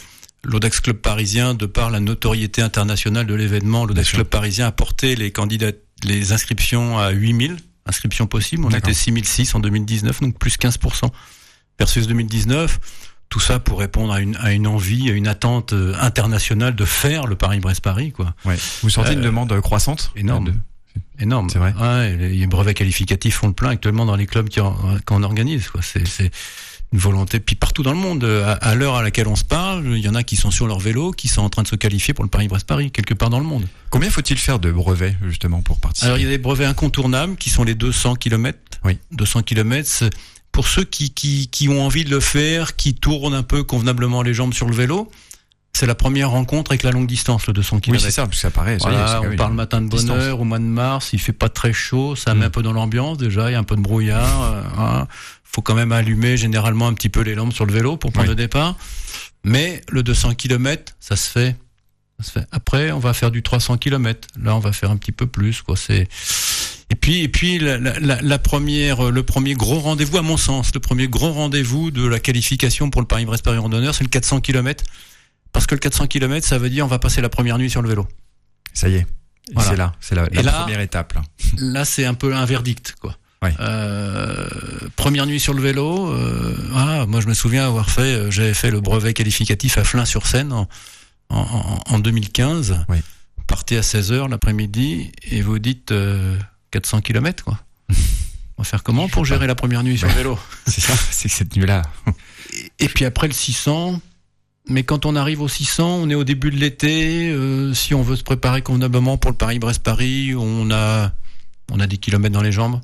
l'Audax 0.45 0.81
Club 0.81 0.97
parisien, 0.97 1.55
de 1.55 1.67
par 1.67 1.91
la 1.91 2.01
notoriété 2.01 2.63
internationale 2.63 3.27
de 3.27 3.35
l'événement, 3.35 3.87
l'Audax 3.87 4.13
Club 4.13 4.27
parisien 4.27 4.67
a 4.67 4.73
porté 4.73 5.17
les 5.17 5.31
candidats, 5.31 5.73
les 6.05 6.33
inscriptions 6.33 6.99
à 6.99 7.11
8000 7.11 7.57
inscriptions 7.87 8.27
possibles. 8.27 8.65
On 8.65 8.71
était 8.71 8.95
6006 8.95 9.55
en 9.55 9.61
2019, 9.61 10.21
donc 10.21 10.39
plus 10.39 10.57
15% 10.57 11.11
versus 11.79 12.07
2019. 12.07 12.79
Tout 13.35 13.41
ça 13.41 13.59
pour 13.59 13.81
répondre 13.81 14.13
à 14.13 14.21
une, 14.21 14.37
à 14.37 14.53
une 14.53 14.69
envie, 14.69 15.11
à 15.11 15.13
une 15.13 15.27
attente 15.27 15.73
euh, 15.73 15.93
internationale 16.01 16.77
de 16.77 16.85
faire 16.85 17.27
le 17.27 17.35
Paris-Brest-Paris, 17.35 18.13
quoi. 18.13 18.33
Ouais. 18.45 18.55
Vous 18.81 18.91
sentez 18.91 19.15
une 19.15 19.19
euh, 19.19 19.25
demande 19.25 19.61
croissante 19.61 20.13
Énorme. 20.15 20.53
Énorme. 21.19 21.51
C'est 21.51 21.59
vrai. 21.59 21.75
Ouais, 21.77 22.15
les 22.15 22.47
brevets 22.47 22.75
qualificatifs 22.75 23.35
font 23.35 23.49
le 23.49 23.53
plein 23.53 23.71
actuellement 23.71 24.07
dans 24.07 24.15
les 24.15 24.29
clubs 24.29 24.49
qu'on 25.05 25.23
organise, 25.25 25.67
quoi. 25.67 25.81
C'est, 25.83 26.31
une 26.93 26.99
volonté. 27.01 27.41
Puis 27.41 27.57
partout 27.57 27.83
dans 27.83 27.91
le 27.91 27.99
monde, 27.99 28.23
euh, 28.23 28.55
à, 28.61 28.77
l'heure 28.77 28.95
à 28.95 29.03
laquelle 29.03 29.27
on 29.27 29.35
se 29.35 29.43
parle, 29.43 29.85
il 29.85 30.05
y 30.05 30.09
en 30.09 30.15
a 30.15 30.23
qui 30.23 30.37
sont 30.37 30.53
sur 30.53 30.69
leur 30.69 30.79
vélo, 30.79 31.11
qui 31.11 31.27
sont 31.27 31.43
en 31.43 31.51
train 31.51 31.65
de 31.65 31.69
se 31.69 31.75
qualifier 31.75 32.15
pour 32.15 32.23
le 32.23 32.31
Paris-Brest-Paris, 32.31 32.93
quelque 32.93 33.15
part 33.15 33.31
dans 33.31 33.41
le 33.41 33.47
monde. 33.47 33.67
Combien 33.91 34.11
faut-il 34.11 34.39
faire 34.39 34.61
de 34.61 34.71
brevets, 34.71 35.17
justement, 35.27 35.61
pour 35.61 35.81
participer? 35.81 36.07
Alors, 36.07 36.19
il 36.19 36.23
y 36.23 36.27
a 36.29 36.31
des 36.31 36.39
brevets 36.39 36.67
incontournables, 36.67 37.35
qui 37.35 37.51
sont 37.51 37.65
les 37.65 37.75
200 37.75 38.15
km. 38.15 38.61
Oui. 38.85 39.01
200 39.11 39.43
km, 39.43 40.09
pour 40.55 40.69
ceux 40.69 40.85
qui, 40.85 41.11
qui, 41.11 41.49
qui 41.49 41.69
ont 41.69 41.85
envie 41.85 42.05
de 42.05 42.11
le 42.11 42.21
faire, 42.21 42.77
qui 42.77 42.95
tournent 42.95 43.35
un 43.35 43.43
peu 43.43 43.65
convenablement 43.65 44.23
les 44.23 44.33
jambes 44.33 44.55
sur 44.55 44.67
le 44.67 44.75
vélo, 44.75 45.11
c'est 45.73 45.85
la 45.85 45.97
première 45.97 46.31
rencontre 46.31 46.71
avec 46.71 46.85
la 46.85 46.93
longue 46.93 47.09
distance, 47.09 47.49
le 47.49 47.53
200 47.53 47.81
km. 47.81 48.01
Oui, 48.01 48.01
c'est 48.01 48.15
ça, 48.15 48.23
parce 48.23 48.37
que 48.37 48.41
ça 48.41 48.53
paraît. 48.53 48.79
Ça 48.79 49.21
on 49.21 49.35
parle 49.35 49.53
matin 49.53 49.81
de 49.81 49.89
bonne 49.89 50.11
heure, 50.11 50.41
au 50.41 50.45
mois 50.45 50.61
de 50.61 50.65
mars, 50.65 51.11
il 51.13 51.19
fait 51.19 51.33
pas 51.33 51.49
très 51.49 51.73
chaud, 51.73 52.15
ça 52.15 52.35
met 52.35 52.43
mm. 52.43 52.45
un 52.45 52.51
peu 52.51 52.63
dans 52.63 52.73
l'ambiance 52.73 53.19
déjà, 53.19 53.51
il 53.51 53.55
y 53.55 53.57
a 53.57 53.59
un 53.59 53.65
peu 53.65 53.75
de 53.75 53.81
brouillard. 53.81 54.43
Euh, 54.43 54.63
hein 54.79 55.09
faut 55.43 55.63
quand 55.63 55.75
même 55.75 55.93
allumer 55.93 56.37
généralement 56.37 56.89
un 56.89 56.95
petit 56.95 57.09
peu 57.09 57.21
les 57.21 57.35
lampes 57.35 57.53
sur 57.53 57.67
le 57.67 57.73
vélo 57.73 57.97
pour 57.97 58.13
prendre 58.13 58.29
le 58.29 58.35
départ. 58.35 58.77
Mais 59.45 59.83
le 59.89 60.03
200 60.03 60.35
km, 60.35 60.95
ça 60.99 61.15
se 61.15 61.31
fait. 61.31 61.57
Ça 62.19 62.27
se 62.27 62.31
fait. 62.33 62.47
Après, 62.51 62.91
on 62.91 62.99
va 62.99 63.13
faire 63.13 63.31
du 63.31 63.43
300 63.43 63.79
km. 63.79 64.27
Là, 64.41 64.57
on 64.57 64.59
va 64.59 64.73
faire 64.73 64.91
un 64.91 64.97
petit 64.97 65.13
peu 65.13 65.27
plus, 65.27 65.63
quoi. 65.63 65.77
C'est 65.77 66.09
et 66.95 66.97
puis 66.97 67.23
et 67.23 67.29
puis 67.29 67.59
la, 67.59 67.79
la, 67.79 68.23
la 68.23 68.39
première, 68.39 69.11
le 69.11 69.23
premier 69.25 69.55
gros 69.55 69.81
rendez-vous, 69.81 70.17
à 70.17 70.23
mon 70.23 70.37
sens, 70.37 70.73
le 70.75 70.81
premier 70.81 71.09
gros 71.09 71.33
rendez-vous 71.33 71.91
de 71.91 72.07
la 72.07 72.21
qualification 72.21 72.89
pour 72.89 73.01
le 73.01 73.09
Paris-Brest-Paris 73.09 73.59
randonneur, 73.59 73.95
c'est 73.95 74.05
le 74.05 74.11
400 74.11 74.41
km. 74.41 74.85
Parce 75.53 75.67
que 75.67 75.75
le 75.75 75.81
400 75.81 76.07
km, 76.07 76.47
ça 76.47 76.59
veut 76.59 76.71
dire 76.71 76.85
on 76.85 76.89
va 76.89 76.99
passer 76.99 77.21
la 77.21 77.29
première 77.29 77.59
nuit 77.59 77.71
sur 77.71 77.83
le 77.83 77.89
vélo. 77.89 78.07
Ça 78.73 78.89
y 78.89 78.95
est. 78.95 79.07
C'est 79.59 79.77
là, 79.77 79.93
c'est 80.01 80.15
la, 80.15 80.27
la 80.31 80.53
première 80.53 80.81
étape. 80.81 81.15
Là, 81.15 81.23
là 81.59 81.85
c'est 81.85 82.05
un 82.05 82.15
peu 82.15 82.35
un 82.35 82.45
verdict, 82.45 82.95
quoi. 83.01 83.17
Euh, 83.61 84.49
première 84.97 85.27
nuit 85.27 85.41
sur 85.41 85.55
le 85.55 85.61
vélo. 85.61 86.11
Euh, 86.13 86.57
ah, 86.75 87.05
moi, 87.07 87.21
je 87.21 87.27
me 87.27 87.35
souviens 87.35 87.67
avoir 87.67 87.91
fait, 87.91 88.01
euh, 88.15 88.31
j'avais 88.31 88.55
fait 88.55 88.71
le 88.71 88.81
brevet 88.81 89.13
qualificatif 89.13 89.77
à 89.77 89.85
Flins-sur-Seine 89.85 90.53
en, 90.53 90.69
en, 91.29 91.99
2015. 91.99 92.87
Oui. 92.89 92.99
Partez 93.47 93.77
à 93.77 93.83
16h 93.83 94.31
l'après-midi 94.31 95.13
et 95.31 95.43
vous 95.43 95.59
dites 95.59 95.93
400 96.75 97.03
km, 97.03 97.45
quoi. 97.45 97.59
On 98.59 98.63
va 98.63 98.65
faire 98.65 98.83
comment 98.83 99.09
pour 99.09 99.25
gérer 99.25 99.47
la 99.47 99.55
première 99.55 99.85
nuit 99.85 99.97
sur 99.97 100.09
le 100.09 100.15
vélo? 100.15 100.37
C'est 100.67 100.81
ça, 100.81 100.95
c'est 101.11 101.29
cette 101.29 101.55
nuit-là. 101.57 101.83
et, 102.81 102.89
puis 102.89 103.05
après 103.05 103.29
le 103.29 103.33
600, 103.33 104.01
mais 104.69 104.83
quand 104.83 105.07
on 105.07 105.15
arrive 105.15 105.41
au 105.41 105.47
600, 105.47 106.01
on 106.03 106.11
est 106.11 106.17
au 106.17 106.25
début 106.25 106.51
de 106.51 106.57
l'été. 106.57 107.33
si 107.75 107.95
on 107.95 108.03
veut 108.03 108.17
se 108.17 108.25
préparer 108.25 108.63
convenablement 108.63 109.19
pour 109.19 109.31
le 109.31 109.37
Paris-Brest-Paris, 109.37 110.35
on 110.37 110.71
a 110.73 111.13
on 111.71 111.79
a 111.79 111.87
des 111.87 111.97
kilomètres 111.97 112.35
dans 112.35 112.43
les 112.43 112.53
jambes. 112.53 112.81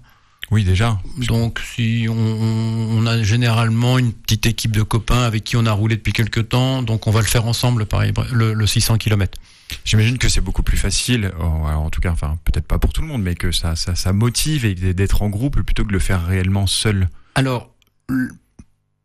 Oui, 0.51 0.65
déjà. 0.65 0.99
Donc, 1.29 1.61
si 1.61 2.07
on, 2.09 2.15
on, 2.15 3.07
a 3.07 3.23
généralement 3.23 3.99
une 3.99 4.13
petite 4.13 4.47
équipe 4.47 4.73
de 4.73 4.83
copains 4.83 5.23
avec 5.23 5.45
qui 5.45 5.57
on 5.57 5.65
a 5.65 5.73
roulé 5.73 5.97
depuis 5.97 6.13
quelques 6.13 6.49
temps, 6.49 6.83
donc 6.83 7.07
on 7.07 7.13
va 7.13 7.21
le 7.21 7.27
faire 7.27 7.47
ensemble, 7.47 7.87
pareil, 7.87 8.13
le, 8.33 8.53
le 8.53 8.67
600 8.67 8.99
km. 8.99 9.39
J'imagine 9.85 10.19
que 10.19 10.29
c'est 10.29 10.41
beaucoup 10.41 10.65
plus 10.65 10.77
facile, 10.77 11.31
en, 11.39 11.91
tout 11.91 12.01
cas, 12.01 12.11
enfin 12.11 12.37
peut-être 12.45 12.67
pas 12.67 12.81
pour 12.81 12.93
tout 12.93 13.03
le 13.03 13.07
monde, 13.07 13.23
mais 13.23 13.37
que 13.37 13.53
ça, 13.53 13.77
ça, 13.77 13.95
ça 13.95 14.13
motive 14.13 14.75
d'être 14.95 15.23
en 15.23 15.29
groupe 15.29 15.61
plutôt 15.63 15.85
que 15.85 15.89
de 15.89 15.93
le 15.93 16.01
faire 16.01 16.27
réellement 16.27 16.67
seul. 16.67 17.09
Alors, 17.37 17.73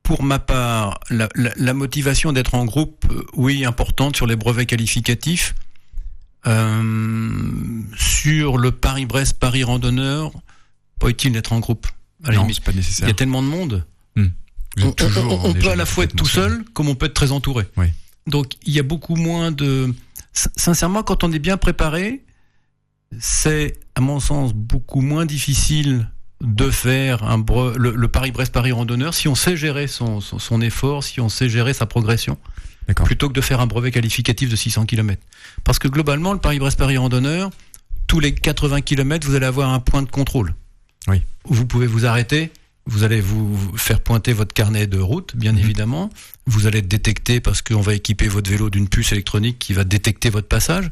pour 0.01 0.23
ma 0.23 0.39
part, 0.39 0.99
la, 1.11 1.29
la, 1.35 1.51
la 1.55 1.73
motivation 1.75 2.33
d'être 2.33 2.55
en 2.55 2.65
groupe, 2.65 3.05
euh, 3.11 3.23
oui, 3.35 3.65
importante 3.65 4.15
sur 4.15 4.25
les 4.25 4.35
brevets 4.35 4.65
qualificatifs. 4.65 5.53
Euh, 6.47 7.81
sur 7.97 8.57
le 8.57 8.71
Paris-Brest, 8.71 9.39
Paris-Randonneur, 9.39 10.31
pas 10.99 11.09
utile 11.09 11.33
d'être 11.33 11.53
en 11.53 11.59
groupe. 11.59 11.87
non, 12.31 12.47
c'est 12.51 12.63
pas 12.63 12.71
nécessaire. 12.71 13.07
Il 13.07 13.11
y 13.11 13.11
a 13.11 13.15
tellement 13.15 13.41
de 13.41 13.47
monde. 13.47 13.85
Hmm. 14.15 14.27
On, 14.81 14.87
on, 14.87 15.53
peut 15.53 15.69
à 15.69 15.75
la 15.75 15.85
fois 15.85 16.03
être 16.03 16.15
tout 16.15 16.25
seul, 16.25 16.63
comme 16.73 16.89
on 16.89 16.95
peut 16.95 17.05
être 17.05 17.13
très 17.13 17.31
entouré. 17.31 17.65
Oui. 17.77 17.87
Donc 18.27 18.53
il 18.65 18.73
y 18.73 18.79
a 18.79 18.83
beaucoup 18.83 19.15
moins 19.15 19.51
de. 19.51 19.93
Sincèrement, 20.33 21.03
quand 21.03 21.23
on 21.23 21.31
est 21.31 21.39
bien 21.39 21.57
préparé, 21.57 22.23
c'est 23.19 23.77
à 23.95 24.01
mon 24.01 24.19
sens 24.19 24.53
beaucoup 24.53 25.01
moins 25.01 25.25
difficile 25.25 26.09
de 26.41 26.69
faire 26.69 27.23
un 27.23 27.43
le, 27.77 28.07
Paris-Brest-Paris 28.07 28.71
randonneur 28.71 29.13
si 29.13 29.27
on 29.27 29.35
sait 29.35 29.55
gérer 29.55 29.87
son, 29.87 30.19
son, 30.19 30.61
effort, 30.61 31.03
si 31.03 31.21
on 31.21 31.29
sait 31.29 31.47
gérer 31.47 31.73
sa 31.73 31.85
progression, 31.85 32.37
plutôt 33.05 33.29
que 33.29 33.33
de 33.33 33.41
faire 33.41 33.61
un 33.61 33.67
brevet 33.67 33.91
qualificatif 33.91 34.49
de 34.49 34.55
600 34.55 34.85
km. 34.85 35.21
Parce 35.63 35.79
que 35.79 35.87
globalement, 35.87 36.33
le 36.33 36.39
Paris-Brest-Paris 36.39 36.97
randonneur, 36.97 37.49
tous 38.07 38.19
les 38.19 38.33
80 38.33 38.81
km, 38.81 39.27
vous 39.27 39.35
allez 39.35 39.45
avoir 39.45 39.69
un 39.69 39.79
point 39.79 40.03
de 40.03 40.09
contrôle. 40.09 40.53
Oui. 41.07 41.21
Vous 41.45 41.65
pouvez 41.65 41.87
vous 41.87 42.05
arrêter, 42.05 42.51
vous 42.87 43.03
allez 43.03 43.21
vous 43.21 43.57
faire 43.77 43.99
pointer 43.99 44.33
votre 44.33 44.53
carnet 44.53 44.87
de 44.87 44.99
route, 44.99 45.35
bien 45.35 45.53
mhm. 45.53 45.59
évidemment. 45.59 46.09
Vous 46.45 46.67
allez 46.67 46.79
être 46.79 46.87
détecté 46.87 47.39
parce 47.39 47.61
qu'on 47.61 47.81
va 47.81 47.95
équiper 47.95 48.27
votre 48.27 48.49
vélo 48.49 48.69
d'une 48.69 48.87
puce 48.87 49.11
électronique 49.11 49.59
qui 49.59 49.73
va 49.73 49.83
détecter 49.83 50.29
votre 50.29 50.47
passage. 50.47 50.89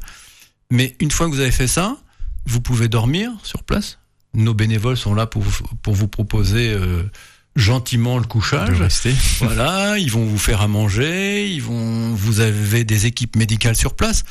Mais 0.71 0.95
une 0.99 1.11
fois 1.11 1.27
que 1.27 1.31
vous 1.31 1.39
avez 1.39 1.51
fait 1.51 1.67
ça, 1.67 1.97
vous 2.45 2.61
pouvez 2.61 2.87
dormir 2.87 3.31
sur 3.43 3.63
place. 3.63 3.99
Nos 4.33 4.55
bénévoles 4.55 4.97
sont 4.97 5.13
là 5.13 5.27
pour 5.27 5.43
vous, 5.43 5.63
pour 5.83 5.93
vous 5.93 6.07
proposer 6.07 6.73
euh, 6.73 7.03
gentiment 7.55 8.17
le 8.17 8.25
couchage. 8.25 8.81
voilà, 9.39 9.99
ils 9.99 10.09
vont 10.09 10.25
vous 10.25 10.39
faire 10.39 10.61
à 10.61 10.67
manger, 10.67 11.47
ils 11.47 11.61
vont, 11.61 12.15
vous 12.15 12.39
avez 12.39 12.83
des 12.83 13.05
équipes 13.05 13.35
médicales 13.35 13.75
sur 13.75 13.95
place. 13.95 14.23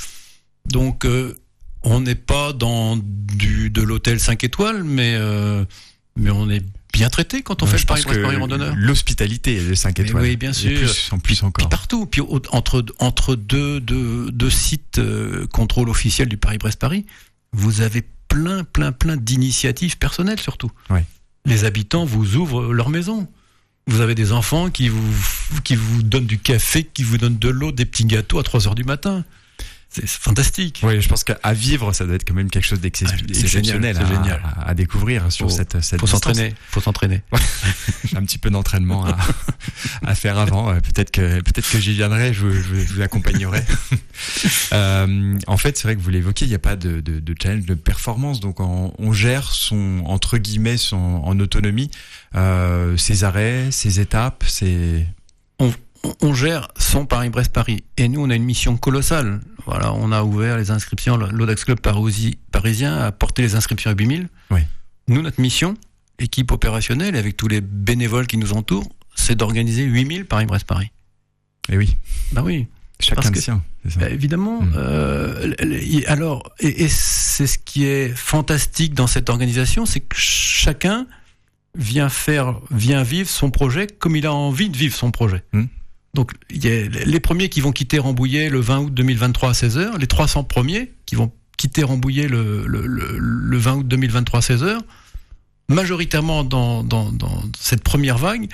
Donc, 0.67 1.05
euh, 1.05 1.39
on 1.85 2.01
n'est 2.01 2.15
pas 2.15 2.53
dans 2.53 2.97
du 2.97 3.71
de 3.71 3.83
l'hôtel 3.83 4.21
5 4.21 4.45
étoiles, 4.45 4.85
mais 4.85 5.15
euh, 5.17 5.65
mais 6.17 6.31
on 6.31 6.51
est 6.51 6.65
bien 6.93 7.09
traité 7.09 7.43
quand 7.43 7.63
on 7.63 7.67
fait 7.67 7.79
le 7.79 7.85
Paris 7.85 8.03
Paris 8.05 8.37
randonneur. 8.37 8.75
L'hospitalité 8.77 9.57
est 9.57 9.69
de 9.69 9.75
5 9.75 9.99
étoiles. 10.01 10.23
oui, 10.23 10.37
bien 10.37 10.53
sûr. 10.53 10.79
Plus, 10.79 11.09
en 11.13 11.19
plus 11.19 11.43
encore. 11.43 11.67
Puis 11.67 11.71
partout. 11.71 12.07
Puis 12.07 12.21
entre 12.51 12.85
entre 12.99 13.35
deux 13.35 13.81
deux, 13.81 14.31
deux 14.31 14.51
sites 14.51 14.99
euh, 14.99 15.47
contrôle 15.47 15.89
officiel 15.89 16.29
du 16.29 16.37
Paris 16.37 16.59
Brest 16.59 16.79
Paris, 16.79 17.07
vous 17.53 17.81
avez 17.81 18.03
plein 18.29 18.65
plein 18.65 18.93
plein 18.93 19.17
d'initiatives 19.17 19.99
personnelles 19.99 20.41
surtout. 20.41 20.71
Oui. 20.91 21.01
Les 21.45 21.65
habitants 21.65 22.05
vous 22.05 22.37
ouvrent 22.37 22.73
leur 22.73 22.89
maison. 22.89 23.27
Vous 23.89 24.01
avez 24.01 24.15
des 24.15 24.31
enfants 24.31 24.71
qui 24.71 24.89
vous 24.89 25.13
qui 25.65 25.75
vous 25.75 26.05
donnent 26.05 26.27
du 26.27 26.39
café, 26.39 26.85
qui 26.85 27.03
vous 27.03 27.19
donnent 27.19 27.39
de 27.39 27.49
l'eau, 27.49 27.73
des 27.73 27.85
petits 27.85 28.05
gâteaux 28.05 28.39
à 28.39 28.45
3 28.45 28.69
heures 28.69 28.75
du 28.77 28.85
matin 28.85 29.25
c'est 29.93 30.09
fantastique. 30.09 30.81
Oui, 30.83 31.01
je 31.01 31.09
pense 31.09 31.23
qu'à 31.23 31.53
vivre, 31.53 31.93
ça 31.93 32.07
doit 32.07 32.15
être 32.15 32.27
quand 32.27 32.35
même 32.35 32.51
quelque 32.51 32.65
chose 32.65 32.81
d'exceptionnel 32.81 33.97
à, 33.99 34.07
génial. 34.07 34.43
À, 34.65 34.75
découvrir 34.75 35.31
sur 35.31 35.51
cette, 35.51 35.81
cette 35.83 36.01
faut 36.01 36.07
s'entraîner. 36.07 36.55
Faut 36.71 36.81
s'entraîner. 36.81 37.23
Un 38.17 38.25
petit 38.25 38.39
peu 38.39 38.51
d'entraînement 38.51 39.05
à, 39.05 39.19
à, 40.07 40.15
faire 40.15 40.39
avant. 40.39 40.75
Peut-être 40.81 41.11
que 41.11 41.41
peut-être 41.41 41.71
que 41.71 41.79
j'y 41.79 41.93
viendrai. 41.93 42.33
Je, 42.33 42.51
je, 42.51 42.75
je 42.75 42.95
vous 42.95 43.01
accompagnerai. 43.03 43.63
euh, 44.73 45.39
en 45.47 45.57
fait, 45.57 45.77
c'est 45.77 45.85
vrai 45.85 45.97
que 45.97 46.01
vous 46.01 46.11
l'évoquez. 46.11 46.47
Il 46.47 46.49
n'y 46.49 46.55
a 46.55 46.59
pas 46.61 46.77
de, 46.77 47.01
de, 47.01 47.21
de, 47.21 47.35
challenge 47.41 47.67
de 47.67 47.75
performance, 47.75 48.41
donc 48.41 48.61
on, 48.61 48.95
on, 48.99 49.13
gère 49.13 49.53
son 49.53 50.03
entre 50.07 50.39
guillemets 50.39 50.79
son 50.79 50.97
en 50.97 51.39
autonomie 51.39 51.91
euh, 52.35 52.97
ses 52.97 53.25
arrêts, 53.25 53.71
ses 53.71 54.01
étapes, 54.01 54.45
ses 54.47 55.07
on, 55.59 55.73
on 56.21 56.35
gère 56.35 56.69
son 56.79 57.07
Paris-Brest-Paris. 57.07 57.85
Et 57.97 58.09
nous, 58.09 58.23
on 58.23 58.31
a 58.31 58.35
une 58.35 58.45
mission 58.45 58.77
colossale. 58.77 59.41
Voilà, 59.67 59.93
on 59.93 60.13
a 60.13 60.23
ouvert 60.23 60.57
les 60.57 60.71
inscriptions. 60.71 61.17
L'Audax 61.17 61.65
Club 61.65 61.81
parisien 61.81 62.97
a 62.97 63.13
porté 63.13 63.43
les 63.43 63.55
inscriptions 63.55 63.91
à 63.91 63.95
8000. 63.95 64.29
Oui. 64.51 64.61
Nous, 65.09 65.23
notre 65.23 65.41
mission, 65.41 65.75
équipe 66.19 66.51
opérationnelle, 66.51 67.17
avec 67.17 67.37
tous 67.37 67.49
les 67.49 67.61
bénévoles 67.61 68.27
qui 68.27 68.37
nous 68.37 68.53
entourent, 68.53 68.89
c'est 69.15 69.37
d'organiser 69.37 69.85
8000 69.85 70.27
Paris-Brest-Paris. 70.27 70.91
Et 71.69 71.75
eh 71.75 71.79
oui. 71.79 71.97
Bah 72.33 72.43
oui. 72.45 72.67
Chacun 72.99 73.31
le 73.31 73.41
sien. 73.41 73.63
Bah, 73.97 74.09
évidemment. 74.09 74.63
Hmm. 74.63 74.73
Euh, 74.77 75.53
alors, 76.07 76.53
et, 76.61 76.89
c'est 76.89 77.47
ce 77.47 77.59
qui 77.59 77.85
est 77.85 78.09
fantastique 78.15 78.95
dans 78.95 79.07
cette 79.07 79.29
organisation, 79.29 79.87
c'est 79.87 80.01
que 80.01 80.17
chacun 80.17 81.07
vient 81.77 82.09
faire, 82.09 82.61
vient 82.71 83.03
vivre 83.03 83.29
son 83.29 83.51
projet 83.51 83.87
comme 83.87 84.15
il 84.15 84.27
a 84.27 84.33
envie 84.33 84.69
de 84.69 84.77
vivre 84.77 84.95
son 84.95 85.11
projet. 85.11 85.43
Hmm. 85.53 85.65
Donc, 86.15 86.33
il 86.51 86.65
y 86.65 86.69
a 86.69 86.89
les 86.89 87.21
premiers 87.21 87.49
qui 87.49 87.61
vont 87.61 87.73
quitter 87.73 87.99
Rambouillet 87.99 88.51
le 88.51 88.61
20 88.61 88.79
août 88.81 88.95
2023 88.95 89.49
à 89.49 89.53
16h, 89.53 89.99
les 89.99 90.07
300 90.07 90.45
premiers 90.45 90.93
qui 91.07 91.15
vont 91.15 91.33
quitter 91.57 91.83
Rambouillet 91.83 92.29
le, 92.29 92.67
le, 92.67 92.87
le, 92.87 93.59
20 93.59 93.77
août 93.77 93.89
2023 93.89 94.39
à 94.39 94.43
16h, 94.43 94.79
majoritairement 95.69 96.45
dans, 96.45 96.83
dans, 96.83 97.11
dans 97.11 97.43
cette 97.59 97.83
première 97.83 98.19
vague, 98.19 98.49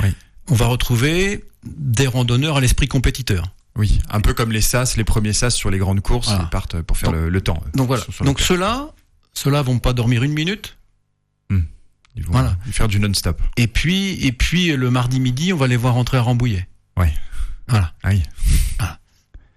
on 0.49 0.55
va 0.55 0.67
retrouver 0.67 1.45
des 1.65 2.07
randonneurs 2.07 2.59
à 2.59 2.61
l'esprit 2.61 2.87
compétiteur. 2.87 3.53
Oui, 3.77 4.01
un 4.11 4.21
peu 4.21 4.35
comme 4.35 4.53
les 4.53 4.61
SAS, 4.61 4.97
les 4.97 5.05
premiers 5.05 5.33
SAS 5.33 5.55
sur 5.55 5.71
les 5.71 5.79
grandes 5.79 6.01
courses, 6.01 6.33
ils 6.39 6.49
partent 6.51 6.81
pour 6.83 6.97
faire 6.97 7.13
le, 7.13 7.41
temps. 7.41 7.63
Donc 7.75 7.89
voilà. 7.89 8.05
Donc 8.23 8.41
ceux-là, 8.41 8.91
ceux-là 9.35 9.63
vont 9.63 9.79
pas 9.79 9.93
dormir 9.93 10.23
une 10.23 10.33
minute. 10.33 10.77
Hmm. 11.51 11.61
Ils 12.17 12.25
vont 12.25 12.33
voilà. 12.33 12.57
faire 12.71 12.89
du 12.89 12.99
non-stop. 12.99 13.41
Et 13.57 13.69
puis, 13.69 14.25
et 14.27 14.33
puis 14.33 14.77
le 14.77 14.91
mardi 14.91 15.21
midi, 15.21 15.53
on 15.53 15.57
va 15.57 15.67
les 15.67 15.77
voir 15.77 15.95
rentrer 15.95 16.19
à 16.19 16.23
Rambouillet. 16.23 16.67
Ouais. 16.97 17.13
Voilà. 17.69 17.93
Aïe. 18.03 18.23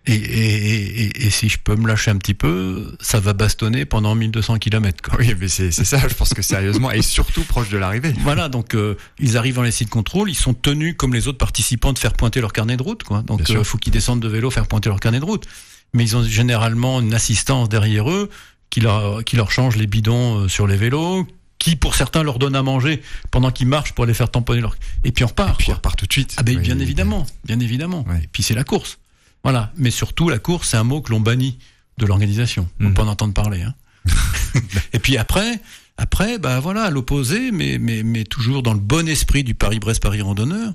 Et, 0.07 0.15
et, 0.15 1.03
et, 1.03 1.25
et, 1.27 1.29
si 1.29 1.47
je 1.47 1.59
peux 1.59 1.75
me 1.75 1.87
lâcher 1.87 2.09
un 2.09 2.17
petit 2.17 2.33
peu, 2.33 2.95
ça 2.99 3.19
va 3.19 3.33
bastonner 3.33 3.85
pendant 3.85 4.15
1200 4.15 4.57
km. 4.57 4.97
Quoi. 5.03 5.19
Oui, 5.19 5.35
mais 5.39 5.47
c'est 5.47 5.71
ça, 5.71 5.99
je 6.07 6.13
pense 6.15 6.33
que 6.33 6.41
sérieusement, 6.41 6.89
et 6.89 7.03
surtout 7.03 7.43
proche 7.43 7.69
de 7.69 7.77
l'arrivée. 7.77 8.11
Voilà, 8.21 8.49
donc 8.49 8.73
euh, 8.73 8.95
ils 9.19 9.37
arrivent 9.37 9.55
dans 9.55 9.61
les 9.61 9.71
sites 9.71 9.89
de 9.89 9.93
contrôle, 9.93 10.31
ils 10.31 10.35
sont 10.35 10.55
tenus, 10.55 10.95
comme 10.97 11.13
les 11.13 11.27
autres 11.27 11.37
participants, 11.37 11.93
de 11.93 11.99
faire 11.99 12.13
pointer 12.13 12.41
leur 12.41 12.51
carnet 12.51 12.77
de 12.77 12.83
route. 12.83 13.03
Quoi. 13.03 13.21
Donc 13.21 13.47
il 13.47 13.57
euh, 13.57 13.63
faut 13.63 13.77
qu'ils 13.77 13.93
descendent 13.93 14.21
de 14.21 14.27
vélo, 14.27 14.49
faire 14.49 14.67
pointer 14.67 14.89
leur 14.89 14.99
carnet 14.99 15.19
de 15.19 15.25
route. 15.25 15.45
Mais 15.93 16.03
ils 16.03 16.17
ont 16.17 16.23
généralement 16.23 16.99
une 16.99 17.13
assistance 17.13 17.69
derrière 17.69 18.09
eux 18.09 18.29
qui 18.71 18.79
leur, 18.79 19.23
qui 19.23 19.35
leur 19.35 19.51
change 19.51 19.75
les 19.75 19.85
bidons 19.85 20.39
euh, 20.39 20.47
sur 20.47 20.65
les 20.65 20.77
vélos, 20.77 21.27
qui 21.61 21.75
pour 21.75 21.93
certains 21.93 22.23
leur 22.23 22.39
donne 22.39 22.55
à 22.55 22.63
manger 22.63 23.03
pendant 23.29 23.51
qu'ils 23.51 23.67
marchent 23.67 23.93
pour 23.93 24.05
aller 24.05 24.15
faire 24.15 24.31
tamponner 24.31 24.61
leur 24.61 24.75
et 25.03 25.11
puis 25.11 25.23
on 25.23 25.27
repart. 25.27 25.61
Et 25.61 25.63
puis 25.63 25.71
on 25.71 25.75
repart 25.75 25.97
tout 25.97 26.07
de 26.07 26.11
suite. 26.11 26.33
Ah 26.37 26.43
ben 26.43 26.57
bien 26.59 26.79
évidemment, 26.79 27.27
bien 27.45 27.59
évidemment. 27.59 28.03
Et 28.21 28.27
puis 28.27 28.41
c'est 28.41 28.55
la 28.55 28.63
course. 28.63 28.97
Voilà, 29.43 29.71
mais 29.77 29.91
surtout 29.91 30.27
la 30.27 30.39
course, 30.39 30.69
c'est 30.69 30.77
un 30.77 30.83
mot 30.83 31.01
que 31.01 31.11
l'on 31.11 31.19
bannit 31.19 31.59
de 31.99 32.05
l'organisation. 32.07 32.67
On 32.79 32.89
mm. 32.89 32.93
peut 32.95 33.01
en 33.03 33.07
entendre 33.07 33.33
parler. 33.33 33.61
Hein. 33.61 33.75
et 34.93 34.99
puis 34.99 35.17
après, 35.17 35.61
après, 35.97 36.39
bah 36.39 36.59
voilà, 36.59 36.89
l'opposé, 36.89 37.51
mais, 37.51 37.77
mais, 37.77 38.01
mais 38.01 38.23
toujours 38.23 38.63
dans 38.63 38.73
le 38.73 38.79
bon 38.79 39.07
esprit 39.07 39.43
du 39.43 39.53
Paris-Brest-Paris 39.53 40.21
randonneur. 40.21 40.73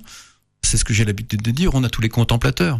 C'est 0.61 0.77
ce 0.77 0.85
que 0.85 0.93
j'ai 0.93 1.03
l'habitude 1.03 1.41
de 1.41 1.51
dire. 1.51 1.75
On 1.75 1.83
a 1.83 1.89
tous 1.89 2.01
les 2.01 2.09
contemplateurs. 2.09 2.79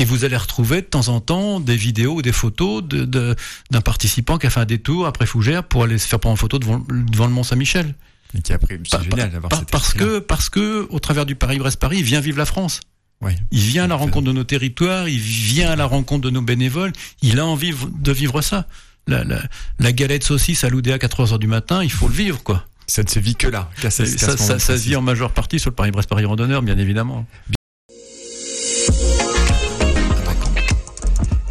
Et 0.00 0.04
vous 0.06 0.24
allez 0.24 0.36
retrouver 0.36 0.80
de 0.80 0.86
temps 0.86 1.08
en 1.08 1.20
temps 1.20 1.60
des 1.60 1.76
vidéos 1.76 2.14
ou 2.14 2.22
des 2.22 2.32
photos 2.32 2.82
d'un 2.82 3.04
de, 3.04 3.36
d'un 3.70 3.80
participant 3.82 4.38
qui 4.38 4.46
a 4.46 4.50
fait 4.50 4.60
un 4.60 4.64
détour 4.64 5.06
après 5.06 5.26
Fougères 5.26 5.62
pour 5.62 5.84
aller 5.84 5.98
se 5.98 6.08
faire 6.08 6.18
prendre 6.18 6.32
en 6.32 6.36
photo 6.36 6.58
devant, 6.58 6.82
devant 6.88 7.26
le 7.26 7.32
Mont 7.32 7.42
Saint-Michel. 7.42 7.94
Et 8.34 8.40
qui 8.40 8.54
a 8.54 8.58
pris, 8.58 8.78
c'est 8.88 9.02
génial 9.02 9.30
d'avoir 9.30 9.54
cette 9.54 9.70
parce 9.70 9.92
que, 9.92 10.18
parce 10.18 10.48
que, 10.48 10.86
au 10.88 11.00
travers 11.00 11.26
du 11.26 11.34
Paris-Brest-Paris, 11.34 11.98
il 11.98 12.04
vient 12.04 12.20
vivre 12.20 12.38
la 12.38 12.46
France. 12.46 12.80
Ouais. 13.20 13.36
Il 13.50 13.60
vient 13.60 13.84
à 13.84 13.88
la 13.88 13.96
rencontre 13.96 14.26
de 14.26 14.32
nos 14.32 14.44
territoires, 14.44 15.06
il 15.06 15.18
vient 15.18 15.70
à 15.70 15.76
la 15.76 15.84
rencontre 15.84 16.22
de 16.22 16.30
nos 16.30 16.40
bénévoles, 16.40 16.92
il 17.20 17.38
a 17.38 17.44
envie 17.44 17.74
de 17.98 18.12
vivre 18.12 18.40
ça. 18.40 18.66
La, 19.06 19.22
la, 19.22 19.42
la 19.80 19.92
galette 19.92 20.24
saucisse 20.24 20.64
à 20.64 20.70
l'Oudéa 20.70 20.94
à 20.94 20.98
4 20.98 21.32
heures 21.32 21.38
du 21.38 21.46
matin, 21.46 21.84
il 21.84 21.92
faut 21.92 22.08
le 22.08 22.14
vivre, 22.14 22.42
quoi. 22.42 22.64
Ça 22.86 23.02
ne 23.02 23.08
se 23.08 23.18
vit 23.18 23.34
que 23.34 23.48
là. 23.48 23.70
ça, 23.82 23.90
ça, 23.90 24.06
ça, 24.06 24.58
ça 24.58 24.78
se 24.78 24.82
vit 24.82 24.96
en 24.96 25.02
majeure 25.02 25.32
partie 25.32 25.58
sur 25.58 25.68
le 25.68 25.76
Paris-Brest-Paris 25.76 26.24
randonneur, 26.24 26.62
bien 26.62 26.78
évidemment. 26.78 27.26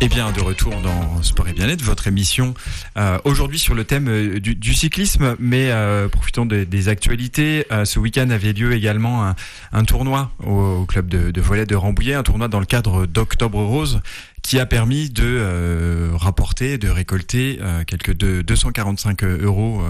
Eh 0.02 0.08
bien, 0.08 0.32
de 0.32 0.40
retour 0.40 0.74
dans 0.82 1.22
Sport 1.22 1.50
et 1.50 1.54
Bien-être, 1.54 1.82
votre 1.82 2.08
émission 2.08 2.54
euh, 2.98 3.18
aujourd'hui 3.26 3.60
sur 3.60 3.76
le 3.76 3.84
thème 3.84 4.08
euh, 4.08 4.40
du, 4.40 4.74
cyclisme, 4.74 5.36
mais 5.40 5.72
euh, 5.72 6.08
profitons 6.08 6.46
de, 6.46 6.64
des 6.64 6.88
actualités. 6.88 7.66
Euh, 7.74 7.84
ce 7.84 8.00
week-end 8.00 8.30
avait 8.30 8.54
lieu 8.54 8.72
également 8.72 9.26
un, 9.26 9.36
un 9.74 9.84
tournoi 9.84 10.32
au, 10.42 10.86
club 10.86 11.10
de, 11.10 11.32
de, 11.32 11.42
volet 11.42 11.66
de 11.66 11.76
Rambouillet, 11.76 12.14
un 12.14 12.24
tournoi 12.24 12.48
dans 12.48 12.62
le 12.62 12.66
cadre 12.66 13.08
d'Octobre 13.08 13.62
Rose 13.62 14.00
qui 14.42 14.60
a 14.60 14.66
permis 14.66 15.10
de 15.10 16.12
rapporter, 16.16 16.78
de 16.78 16.90
récolter 16.90 17.60
quelques 17.88 18.16
de 18.16 18.42
245 18.42 19.24
euros 19.24 19.82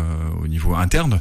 au 0.41 0.47
niveau 0.47 0.75
interne 0.75 1.19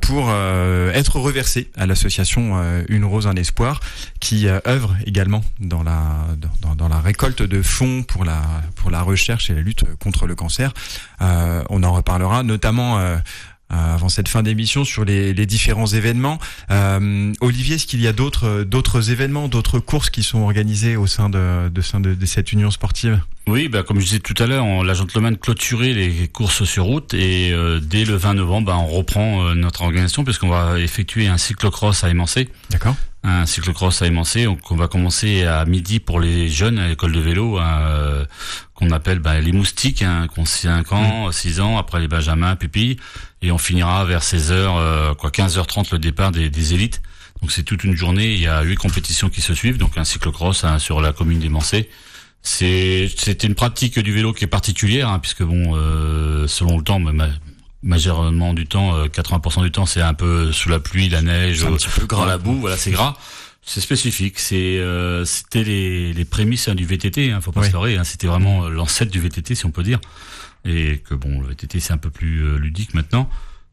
pour 0.00 0.30
être 0.30 1.18
reversé 1.18 1.70
à 1.76 1.86
l'association 1.86 2.60
Une 2.88 3.04
Rose 3.04 3.26
un 3.26 3.34
Espoir, 3.34 3.80
qui 4.20 4.48
œuvre 4.48 4.96
également 5.06 5.44
dans 5.60 5.82
la 5.82 6.26
dans, 6.60 6.74
dans, 6.74 6.88
la 6.88 7.00
récolte 7.00 7.42
de 7.42 7.62
fonds 7.62 8.02
pour 8.02 8.24
la 8.24 8.42
pour 8.76 8.90
la 8.90 9.02
recherche 9.02 9.50
et 9.50 9.54
la 9.54 9.60
lutte 9.60 9.84
contre 9.98 10.26
le 10.26 10.34
cancer. 10.34 10.72
on 11.20 11.82
en 11.82 11.92
reparlera 11.92 12.42
notamment 12.42 12.98
euh, 12.98 13.16
avant 13.70 14.08
cette 14.08 14.28
fin 14.28 14.42
d'émission 14.42 14.84
sur 14.84 15.04
les, 15.04 15.32
les, 15.32 15.46
différents 15.46 15.86
événements. 15.86 16.38
Euh, 16.70 17.32
Olivier, 17.40 17.76
est-ce 17.76 17.86
qu'il 17.86 18.00
y 18.00 18.06
a 18.06 18.12
d'autres 18.12 18.62
d'autres 18.62 19.10
événements, 19.10 19.48
d'autres 19.48 19.78
courses 19.78 20.10
qui 20.10 20.22
sont 20.22 20.40
organisées 20.40 20.96
au 20.96 21.06
sein 21.06 21.28
de, 21.28 21.68
de, 21.68 21.80
sein 21.80 22.00
de, 22.00 22.14
de 22.14 22.26
cette 22.26 22.52
union 22.52 22.70
sportive? 22.70 23.20
Oui, 23.46 23.68
bah, 23.68 23.82
comme 23.82 24.00
je 24.00 24.06
disais 24.06 24.20
tout 24.20 24.34
à 24.42 24.46
l'heure, 24.46 24.84
la 24.84 24.94
gentleman 24.94 25.36
clôturait 25.36 25.92
les 25.92 26.28
courses 26.28 26.64
sur 26.64 26.84
route 26.84 27.12
et 27.14 27.52
euh, 27.52 27.78
dès 27.80 28.04
le 28.04 28.14
20 28.16 28.34
novembre, 28.34 28.68
bah, 28.68 28.76
on 28.78 28.86
reprend 28.86 29.44
euh, 29.44 29.54
notre 29.54 29.82
organisation 29.82 30.24
puisqu'on 30.24 30.48
va 30.48 30.78
effectuer 30.80 31.26
un 31.26 31.36
cyclocross 31.36 32.04
à 32.04 32.10
Émancé. 32.10 32.48
D'accord 32.70 32.96
un 33.24 33.46
cyclocross 33.46 34.02
à 34.02 34.06
Émancé. 34.06 34.44
Donc 34.44 34.70
on 34.70 34.76
va 34.76 34.86
commencer 34.86 35.44
à 35.44 35.64
midi 35.64 35.98
pour 35.98 36.20
les 36.20 36.48
jeunes 36.48 36.78
à 36.78 36.88
l'école 36.88 37.12
de 37.12 37.20
vélo 37.20 37.58
hein, 37.58 38.26
qu'on 38.74 38.90
appelle 38.90 39.18
bah, 39.18 39.40
les 39.40 39.52
moustiques, 39.52 40.02
hein, 40.02 40.28
qui 40.32 40.40
ont 40.40 40.44
5 40.44 40.92
ans, 40.92 41.32
6 41.32 41.58
mmh. 41.58 41.62
ans, 41.62 41.78
après 41.78 42.00
les 42.00 42.08
benjamins, 42.08 42.54
pupilles 42.54 42.96
et 43.44 43.52
on 43.52 43.58
finira 43.58 44.04
vers 44.04 44.22
16h, 44.22 44.52
euh, 44.52 45.14
quoi 45.14 45.30
15h30 45.30 45.92
le 45.92 45.98
départ 45.98 46.32
des, 46.32 46.50
des 46.50 46.74
élites. 46.74 47.02
Donc 47.40 47.52
c'est 47.52 47.62
toute 47.62 47.84
une 47.84 47.94
journée, 47.94 48.32
il 48.32 48.40
y 48.40 48.46
a 48.46 48.62
huit 48.62 48.76
compétitions 48.76 49.28
qui 49.28 49.42
se 49.42 49.54
suivent, 49.54 49.76
donc 49.76 49.98
un 49.98 50.04
cyclocross 50.04 50.64
hein, 50.64 50.78
sur 50.78 51.00
la 51.00 51.12
commune 51.12 51.40
des 51.40 51.50
Mancé. 51.50 51.90
C'est 52.40 53.10
c'est 53.16 53.44
une 53.44 53.54
pratique 53.54 53.98
du 53.98 54.12
vélo 54.12 54.32
qui 54.32 54.44
est 54.44 54.48
particulière, 54.48 55.08
hein, 55.08 55.18
puisque 55.18 55.42
bon, 55.42 55.74
euh, 55.76 56.46
selon 56.46 56.78
le 56.78 56.84
temps, 56.84 57.00
majoritairement 57.84 58.54
du 58.54 58.66
temps, 58.66 59.06
80% 59.06 59.60
euh, 59.60 59.62
du 59.62 59.70
temps, 59.70 59.86
c'est 59.86 60.00
un 60.00 60.14
peu 60.14 60.50
sous 60.50 60.68
la 60.68 60.80
pluie, 60.80 61.08
la 61.08 61.22
neige, 61.22 61.64
un 61.64 61.72
petit 61.72 61.88
peu 61.88 62.06
gras. 62.06 62.22
dans 62.22 62.26
la 62.26 62.38
boue, 62.38 62.58
voilà, 62.58 62.76
c'est 62.76 62.90
gras. 62.90 63.16
C'est 63.62 63.80
spécifique. 63.80 64.38
C'est 64.40 64.78
euh, 64.78 65.24
c'était 65.24 65.64
les, 65.64 66.12
les 66.12 66.24
prémices 66.24 66.68
hein, 66.68 66.74
du 66.74 66.84
VTT. 66.84 67.30
Hein, 67.30 67.40
faut 67.40 67.52
pas 67.52 67.62
se 67.62 67.72
leurrer. 67.72 67.96
Hein, 67.96 68.04
c'était 68.04 68.26
vraiment 68.26 68.68
l'ancêtre 68.68 69.10
du 69.10 69.20
VTT, 69.20 69.54
si 69.54 69.64
on 69.64 69.70
peut 69.70 69.82
dire 69.82 70.00
et 70.64 70.98
que 70.98 71.14
bon, 71.14 71.40
le 71.40 71.48
VTT 71.48 71.80
c'est 71.80 71.92
un 71.92 71.98
peu 71.98 72.10
plus 72.10 72.42
euh, 72.42 72.56
ludique 72.56 72.94
maintenant. 72.94 73.28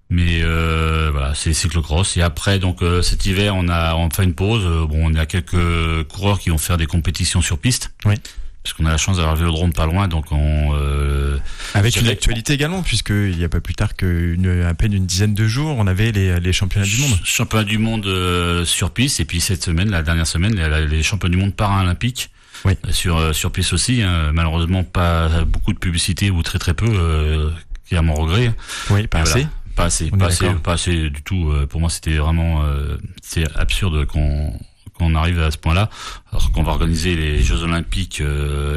Mais 0.10 0.42
euh, 0.42 1.10
voilà, 1.12 1.34
c'est 1.36 1.54
cyclocross. 1.54 2.18
Et 2.18 2.22
après, 2.22 2.60
donc 2.60 2.82
euh, 2.82 3.02
cet 3.02 3.26
hiver, 3.26 3.56
on 3.56 3.70
a 3.70 3.96
on 3.96 4.10
fait 4.10 4.26
une 4.26 4.34
pause. 4.34 4.66
Bon, 4.90 5.10
on 5.10 5.16
a 5.16 5.26
quelques 5.26 6.04
coureurs 6.10 6.40
qui 6.40 6.50
vont 6.50 6.58
faire 6.58 6.76
des 6.76 6.86
compétitions 6.86 7.42
sur 7.42 7.58
piste. 7.58 7.94
Oui. 8.04 8.16
Parce 8.64 8.74
qu'on 8.74 8.86
a 8.86 8.92
la 8.92 8.98
chance 8.98 9.18
d'avoir 9.18 9.34
le 9.34 9.40
Vélodrome 9.40 9.74
pas 9.74 9.88
loin, 9.88 10.08
donc 10.08 10.32
on. 10.32 10.76
Euh, 10.76 11.38
Avec 11.74 12.00
une 12.00 12.08
actualité 12.08 12.54
également, 12.54 12.84
puisque 12.84 13.10
il 13.10 13.36
n'y 13.36 13.44
a 13.44 13.50
pas 13.50 13.60
plus 13.60 13.74
tard 13.74 13.96
qu'une 13.96 14.64
à 14.64 14.74
peine 14.76 14.94
une 14.94 15.08
dizaine 15.08 15.34
de 15.34 15.48
jours, 15.48 15.76
on 15.80 15.88
avait 15.88 16.12
les, 16.12 16.40
les 16.40 16.54
championnats 16.54 16.86
du 16.86 16.98
monde. 17.02 17.20
Championnats 17.24 17.64
du 17.64 17.80
monde 17.80 18.66
sur 18.66 18.92
piste, 18.92 19.20
et 19.20 19.26
puis 19.26 19.42
cette 19.42 19.64
semaine, 19.64 19.90
la 19.90 20.04
dernière 20.04 20.28
semaine, 20.28 20.56
les, 20.56 20.88
les 20.88 21.02
championnats 21.04 21.36
du 21.36 21.42
monde 21.42 21.56
paralympiques 21.56 22.30
oui. 22.66 22.74
Sur 22.92 23.18
euh, 23.18 23.34
sur 23.34 23.52
piste 23.52 23.74
aussi, 23.74 24.02
hein. 24.02 24.32
malheureusement 24.34 24.84
pas 24.84 25.44
beaucoup 25.46 25.74
de 25.74 25.80
publicité 25.80 26.30
ou 26.30 26.44
très 26.44 26.60
très 26.60 26.74
peu, 26.74 26.90
euh, 26.90 27.50
qui 27.88 27.96
est 27.96 27.98
à 27.98 28.02
mon 28.02 28.14
regret. 28.14 28.54
Oui, 28.90 29.08
pas 29.08 29.22
assez. 29.22 29.48
Pas 29.76 29.86
assez, 29.86 30.12
pas 30.12 30.26
assez, 30.26 30.50
pas 30.64 30.74
assez 30.74 31.10
du 31.10 31.24
tout. 31.24 31.50
Euh, 31.50 31.66
pour 31.66 31.80
moi, 31.80 31.90
c'était 31.90 32.18
vraiment 32.18 32.64
euh, 32.64 32.98
c'est 33.22 33.46
absurde 33.56 34.06
qu'on 34.06 34.54
qu'on 35.02 35.16
arrive 35.16 35.40
à 35.40 35.52
ce 35.52 35.58
point-là, 35.58 35.90
alors 36.32 36.52
qu'on 36.52 36.64
va 36.64 36.72
organiser 36.72 37.16
les 37.16 37.42
Jeux 37.42 37.64
Olympiques 37.64 38.22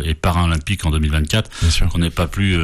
et 0.04 0.14
Paralympiques 0.14 0.84
en 0.87 0.90
2024, 0.90 1.88
qu'on 1.88 1.98
n'ait 1.98 2.10
pas 2.10 2.26
plus 2.26 2.58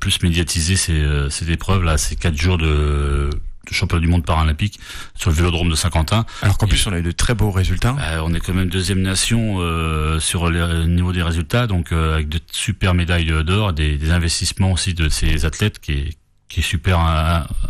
plus 0.00 0.22
médiatisé 0.22 0.76
ces, 0.76 1.04
ces 1.30 1.50
épreuves 1.50 1.84
là, 1.84 1.98
ces 1.98 2.16
quatre 2.16 2.36
jours 2.36 2.58
de 2.58 3.30
de 3.64 3.74
championnat 3.74 4.00
du 4.00 4.08
monde 4.08 4.24
paralympique 4.24 4.78
sur 5.14 5.30
le 5.30 5.36
Vélodrome 5.36 5.70
de 5.70 5.74
Saint-Quentin. 5.74 6.26
Alors 6.42 6.58
qu'en 6.58 6.66
plus 6.66 6.86
on 6.86 6.92
a 6.92 6.98
eu 6.98 7.02
de 7.02 7.10
très 7.10 7.34
beaux 7.34 7.50
résultats. 7.50 7.96
Euh, 8.00 8.20
on 8.22 8.34
est 8.34 8.40
quand 8.40 8.54
même 8.54 8.68
deuxième 8.68 9.00
nation 9.00 9.56
euh, 9.58 10.20
sur 10.20 10.50
le 10.50 10.84
niveau 10.84 11.12
des 11.12 11.22
résultats, 11.22 11.66
donc 11.66 11.92
euh, 11.92 12.14
avec 12.14 12.28
de 12.28 12.38
super 12.52 12.94
médailles 12.94 13.26
d'or, 13.44 13.72
des, 13.72 13.96
des, 13.96 14.10
investissements 14.10 14.72
aussi 14.72 14.94
de 14.94 15.08
ces 15.08 15.44
athlètes 15.44 15.78
qui 15.78 15.92
est, 15.92 16.10
qui 16.48 16.60
est 16.60 16.62
super 16.62 17.00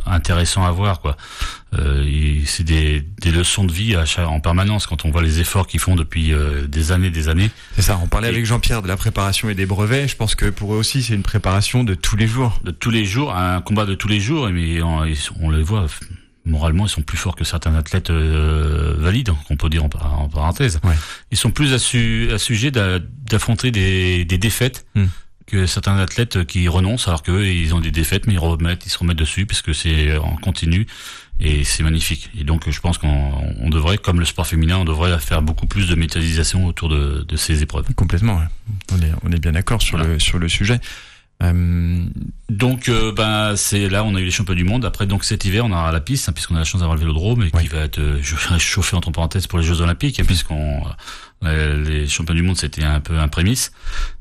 intéressant 0.07 0.65
à 0.65 0.71
voir 0.71 1.01
quoi. 1.01 1.17
Euh, 1.79 2.05
c'est 2.47 2.63
des, 2.63 3.01
des, 3.21 3.33
leçons 3.33 3.65
de 3.65 3.73
vie 3.73 3.95
à 3.97 4.05
en 4.29 4.41
permanence 4.41 4.87
quand 4.87 5.05
on 5.05 5.11
voit 5.11 5.23
les 5.23 5.41
efforts 5.41 5.67
qu'ils 5.67 5.81
font 5.81 5.97
depuis 5.97 6.33
euh, 6.33 6.67
des 6.67 6.93
années, 6.93 7.11
des 7.11 7.29
années. 7.29 7.51
C'est 7.75 7.83
ça. 7.83 7.99
On 8.03 8.07
parlait 8.07 8.29
avec 8.29 8.47
Jean-Pierre 8.47 8.83
de 8.83 8.89
la 8.89 8.97
préparation 8.97 9.49
et 9.51 9.55
des 9.55 9.67
brevets. 9.67 10.07
Je 10.09 10.17
pense 10.17 10.35
que 10.35 10.51
pour 10.51 10.75
eux 10.75 10.77
aussi, 10.77 11.03
c'est 11.03 11.15
une 11.15 11.23
préparation 11.23 11.83
de 11.83 11.95
tous 11.95 12.17
les 12.17 12.29
jours. 12.29 12.61
De 12.63 12.71
tous 12.71 12.91
les 12.91 13.05
jours, 13.05 13.35
un 13.35 13.61
combat 13.61 13.87
de 13.87 13.95
tous 13.95 14.09
les 14.09 14.21
jours. 14.21 14.49
Mais 14.51 14.83
on, 14.83 15.05
on 15.41 15.51
les 15.51 15.63
voit 15.63 15.87
moralement, 16.47 16.85
ils 16.87 16.91
sont 16.91 17.03
plus 17.03 17.17
forts 17.17 17.37
que 17.37 17.45
certains 17.45 17.75
athlètes 17.75 18.11
euh, 18.11 18.95
valides, 18.99 19.31
qu'on 19.49 19.57
peut 19.57 19.71
dire 19.71 19.83
en, 19.85 19.89
en 20.05 20.29
parenthèse. 20.29 20.79
Ouais. 20.85 20.95
Ils 21.31 21.39
sont 21.39 21.51
plus 21.51 21.73
assujettis 21.73 22.79
d'affronter 23.27 23.71
des, 23.71 24.25
des 24.25 24.39
défaites. 24.39 24.87
Hmm 24.95 25.07
que 25.46 25.66
certains 25.66 25.96
athlètes 25.98 26.44
qui 26.44 26.68
renoncent 26.68 27.09
alors 27.09 27.22
qu'eux 27.22 27.46
ils 27.46 27.74
ont 27.74 27.80
des 27.80 27.90
défaites 27.90 28.26
mais 28.26 28.35
ils 28.35 28.38
remettent 28.38 28.87
ils 28.87 28.90
se 28.90 28.98
remettent 28.98 29.18
dessus 29.18 29.46
parce 29.46 29.62
que 29.62 29.72
c'est 29.72 30.16
en 30.16 30.37
continu 30.37 30.87
et 31.40 31.64
c'est 31.64 31.83
magnifique. 31.83 32.30
Et 32.38 32.44
donc 32.44 32.70
je 32.70 32.80
pense 32.80 32.98
qu'on 32.98 33.68
devrait 33.68 33.98
comme 33.98 34.20
le 34.20 34.24
sport 34.24 34.46
féminin 34.46 34.78
on 34.78 34.85
devrait 34.85 35.18
faire 35.18 35.42
beaucoup 35.42 35.66
plus 35.66 35.88
de 35.88 35.94
métallisation 35.94 36.66
autour 36.66 36.88
de, 36.88 37.24
de 37.26 37.37
ces 37.37 37.62
épreuves. 37.62 37.87
Complètement 37.94 38.40
on 38.92 39.02
est 39.02 39.12
on 39.24 39.33
est 39.33 39.40
bien 39.40 39.52
d'accord 39.52 39.83
sur 39.83 39.98
le 39.98 40.18
sur 40.18 40.38
le 40.38 40.48
sujet 40.48 40.80
euh... 41.42 42.05
Donc, 42.51 42.88
euh, 42.88 43.11
ben, 43.11 43.57
c'est 43.57 43.88
là, 43.88 44.05
on 44.05 44.14
a 44.14 44.20
eu 44.20 44.27
les 44.27 44.31
championnats 44.31 44.62
du 44.62 44.64
monde. 44.64 44.85
Après, 44.85 45.07
donc 45.07 45.25
cet 45.25 45.44
hiver, 45.44 45.64
on 45.64 45.73
aura 45.73 45.90
la 45.92 46.01
piste, 46.01 46.29
hein, 46.29 46.33
puisqu'on 46.33 46.57
a 46.57 46.59
la 46.59 46.64
chance 46.64 46.81
d'avoir 46.81 46.94
le 46.94 47.01
Vélodrome, 47.01 47.42
et 47.42 47.51
qui 47.51 47.68
va 47.68 47.81
être 47.81 47.99
euh, 47.99 48.20
chauffé 48.59 48.97
entre 48.97 49.11
parenthèses 49.11 49.47
pour 49.47 49.59
les 49.59 49.64
Jeux 49.64 49.81
Olympiques, 49.81 50.23
puisqu'on 50.25 50.83
euh, 51.44 51.83
les 51.83 52.07
championnats 52.07 52.40
du 52.40 52.47
monde, 52.47 52.57
c'était 52.57 52.85
un 52.85 53.01
peu 53.01 53.18
un 53.18 53.29
prémisse. 53.29 53.73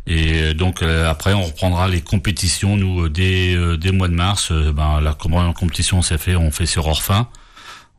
Et 0.07 0.41
euh, 0.41 0.53
donc 0.53 0.81
après, 0.81 1.33
on 1.33 1.43
reprendra 1.43 1.87
les 1.87 2.01
compétitions. 2.01 2.77
Nous, 2.77 3.09
dès 3.09 3.55
dès 3.77 3.91
le 3.91 3.97
mois 3.97 4.07
de 4.07 4.15
mars, 4.15 4.51
ben 4.51 5.01
la 5.01 5.13
compétition 5.13 6.01
s'est 6.01 6.17
fait, 6.17 6.35
on 6.35 6.49
fait 6.49 6.65
sur 6.65 6.87
Orphin. 6.87 7.27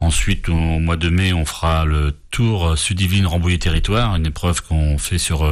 Ensuite, 0.00 0.48
au 0.48 0.55
mois 0.55 0.96
de 0.96 1.09
mai, 1.09 1.33
on 1.33 1.46
fera 1.46 1.85
le 1.85 2.14
Tour 2.31 2.77
Sud-Yvelines 2.77 3.27
Rambouillet 3.27 3.59
Territoire, 3.59 4.16
une 4.16 4.27
épreuve 4.27 4.62
qu'on 4.62 4.98
fait 4.98 5.18
sur 5.18 5.48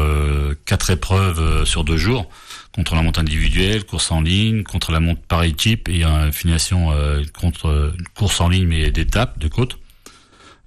quatre 0.66 0.90
épreuves 0.90 1.64
sur 1.64 1.84
deux 1.84 1.96
jours 1.96 2.28
contre 2.74 2.94
la 2.94 3.02
monte 3.02 3.18
individuelle, 3.18 3.84
course 3.84 4.10
en 4.10 4.22
ligne, 4.22 4.62
contre 4.62 4.92
la 4.92 5.00
monte 5.00 5.20
par 5.26 5.42
équipe 5.42 5.88
et 5.88 6.04
une 6.04 6.32
finition 6.32 6.92
euh, 6.92 7.22
contre 7.38 7.92
une 7.98 8.08
course 8.14 8.40
en 8.40 8.48
ligne 8.48 8.66
mais 8.66 8.90
d'étape, 8.90 9.38
de 9.38 9.48
côte. 9.48 9.78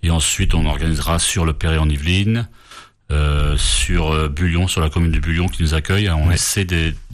Et 0.04 0.12
ensuite, 0.12 0.54
on 0.54 0.66
organisera 0.66 1.18
sur 1.18 1.46
le 1.46 1.54
Perret 1.54 1.80
en 1.80 1.90
Yvelines, 1.90 2.48
euh, 3.12 3.56
sur 3.56 4.12
euh, 4.12 4.30
Bullion, 4.30 4.68
sur 4.68 4.82
la 4.82 4.90
commune 4.90 5.12
de 5.12 5.20
Bullion 5.20 5.48
qui 5.48 5.62
nous 5.62 5.76
accueille. 5.76 6.10
On 6.10 6.32
essaie 6.32 6.66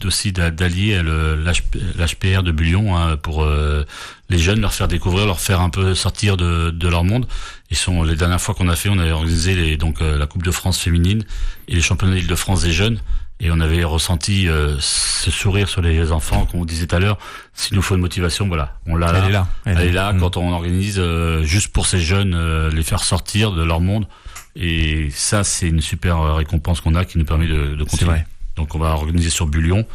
aussi 0.04 0.32
d'allier 0.32 1.02
l'HPR 1.02 2.42
de 2.42 2.50
Bullion 2.50 2.96
hein, 2.96 3.18
pour 3.18 3.42
euh, 3.42 3.84
les 4.30 4.38
jeunes, 4.38 4.62
leur 4.62 4.72
faire 4.72 4.88
découvrir, 4.88 5.26
leur 5.26 5.38
faire 5.38 5.60
un 5.60 5.68
peu 5.68 5.94
sortir 5.94 6.38
de, 6.38 6.70
de 6.70 6.88
leur 6.88 7.04
monde. 7.04 7.26
Ils 7.70 7.76
sont 7.76 8.04
les 8.04 8.16
dernières 8.16 8.40
fois 8.40 8.54
qu'on 8.54 8.68
a 8.68 8.76
fait, 8.76 8.88
on 8.88 8.98
avait 8.98 9.10
organisé 9.10 9.54
les, 9.54 9.76
donc 9.76 10.00
la 10.00 10.26
Coupe 10.26 10.42
de 10.42 10.50
France 10.50 10.78
féminine 10.78 11.24
et 11.68 11.74
les 11.74 11.82
championnats 11.82 12.14
d'Île-de-France 12.14 12.62
des 12.62 12.72
jeunes 12.72 12.98
et 13.42 13.50
on 13.50 13.58
avait 13.58 13.82
ressenti 13.82 14.48
euh, 14.48 14.76
ce 14.78 15.30
sourire 15.32 15.68
sur 15.68 15.82
les 15.82 16.12
enfants, 16.12 16.46
comme 16.46 16.60
on 16.60 16.64
disait 16.64 16.86
tout 16.86 16.94
à 16.94 17.00
l'heure. 17.00 17.18
S'il 17.54 17.74
nous 17.74 17.82
faut 17.82 17.96
une 17.96 18.00
motivation, 18.00 18.46
voilà, 18.46 18.76
on 18.86 18.94
l'a 18.94 19.08
Elle 19.08 19.30
est 19.30 19.32
là. 19.32 19.48
Elle, 19.64 19.80
est 19.80 19.92
là 19.92 20.14
quand 20.18 20.36
on 20.36 20.52
organise 20.52 20.98
euh, 20.98 21.42
juste 21.42 21.72
pour 21.72 21.86
ces 21.86 21.98
jeunes, 21.98 22.34
euh, 22.34 22.70
les 22.70 22.84
faire 22.84 23.02
sortir 23.02 23.50
de 23.50 23.64
leur 23.64 23.80
monde. 23.80 24.06
Et 24.54 25.08
ça, 25.10 25.42
c'est 25.42 25.66
une 25.66 25.80
super 25.80 26.34
récompense 26.34 26.80
qu'on 26.80 26.94
a 26.94 27.04
qui 27.04 27.18
nous 27.18 27.24
permet 27.24 27.48
de, 27.48 27.74
de 27.74 27.84
continuer. 27.84 28.20
Donc 28.54 28.74
on 28.74 28.78
va 28.78 28.90
organiser 28.90 29.30
sur 29.30 29.46
Bullion 29.46 29.86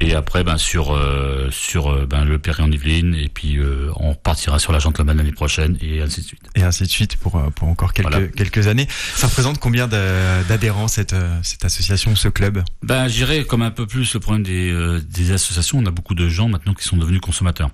et 0.00 0.14
après, 0.14 0.42
ben 0.42 0.58
sur 0.58 0.92
euh, 0.92 1.48
sur 1.52 1.88
euh, 1.88 2.04
ben 2.04 2.24
le 2.24 2.40
Perry 2.40 2.64
en 2.64 2.72
Yvelines, 2.72 3.14
et 3.14 3.28
puis 3.28 3.58
euh, 3.58 3.92
on 3.94 4.14
partira 4.14 4.58
sur 4.58 4.72
la 4.72 4.80
Gentleman 4.80 5.16
l'année 5.16 5.30
prochaine, 5.30 5.78
et 5.80 6.00
ainsi 6.00 6.20
de 6.20 6.26
suite. 6.26 6.42
Et 6.56 6.62
ainsi 6.64 6.82
de 6.82 6.88
suite 6.88 7.16
pour 7.16 7.40
pour 7.52 7.68
encore 7.68 7.92
quelques 7.92 8.34
quelques 8.34 8.66
années. 8.66 8.88
Ça 9.14 9.28
représente 9.28 9.60
combien 9.60 9.86
d'adhérents 9.86 10.88
cette 10.88 11.14
cette 11.42 11.64
association, 11.64 12.16
ce 12.16 12.26
club? 12.26 12.64
Ben, 12.82 13.06
j'irai 13.06 13.44
comme 13.44 13.62
un 13.62 13.70
peu 13.70 13.86
plus 13.86 14.12
le 14.14 14.20
problème 14.20 14.42
des 14.42 15.00
des 15.08 15.30
associations. 15.30 15.78
On 15.78 15.86
a 15.86 15.92
beaucoup 15.92 16.16
de 16.16 16.28
gens 16.28 16.48
maintenant 16.48 16.74
qui 16.74 16.84
sont 16.84 16.96
devenus 16.96 17.20
consommateurs. 17.20 17.70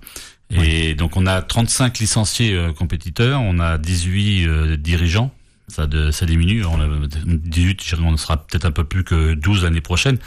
Et 0.50 0.94
donc 0.94 1.16
on 1.16 1.26
a 1.26 1.40
35 1.42 2.00
licenciés 2.00 2.58
compétiteurs, 2.76 3.40
on 3.40 3.60
a 3.60 3.78
18 3.78 4.76
dirigeants 4.78 5.32
ça, 5.68 5.86
de, 5.86 6.10
ça 6.10 6.26
diminue. 6.26 6.64
On 6.64 6.80
a 6.80 6.88
18, 7.24 7.94
on 8.02 8.16
sera 8.16 8.36
peut-être 8.36 8.66
un 8.66 8.72
peu 8.72 8.84
plus 8.84 9.04
que 9.04 9.34
12 9.34 9.62
l'année 9.62 9.80
prochaine. 9.80 10.18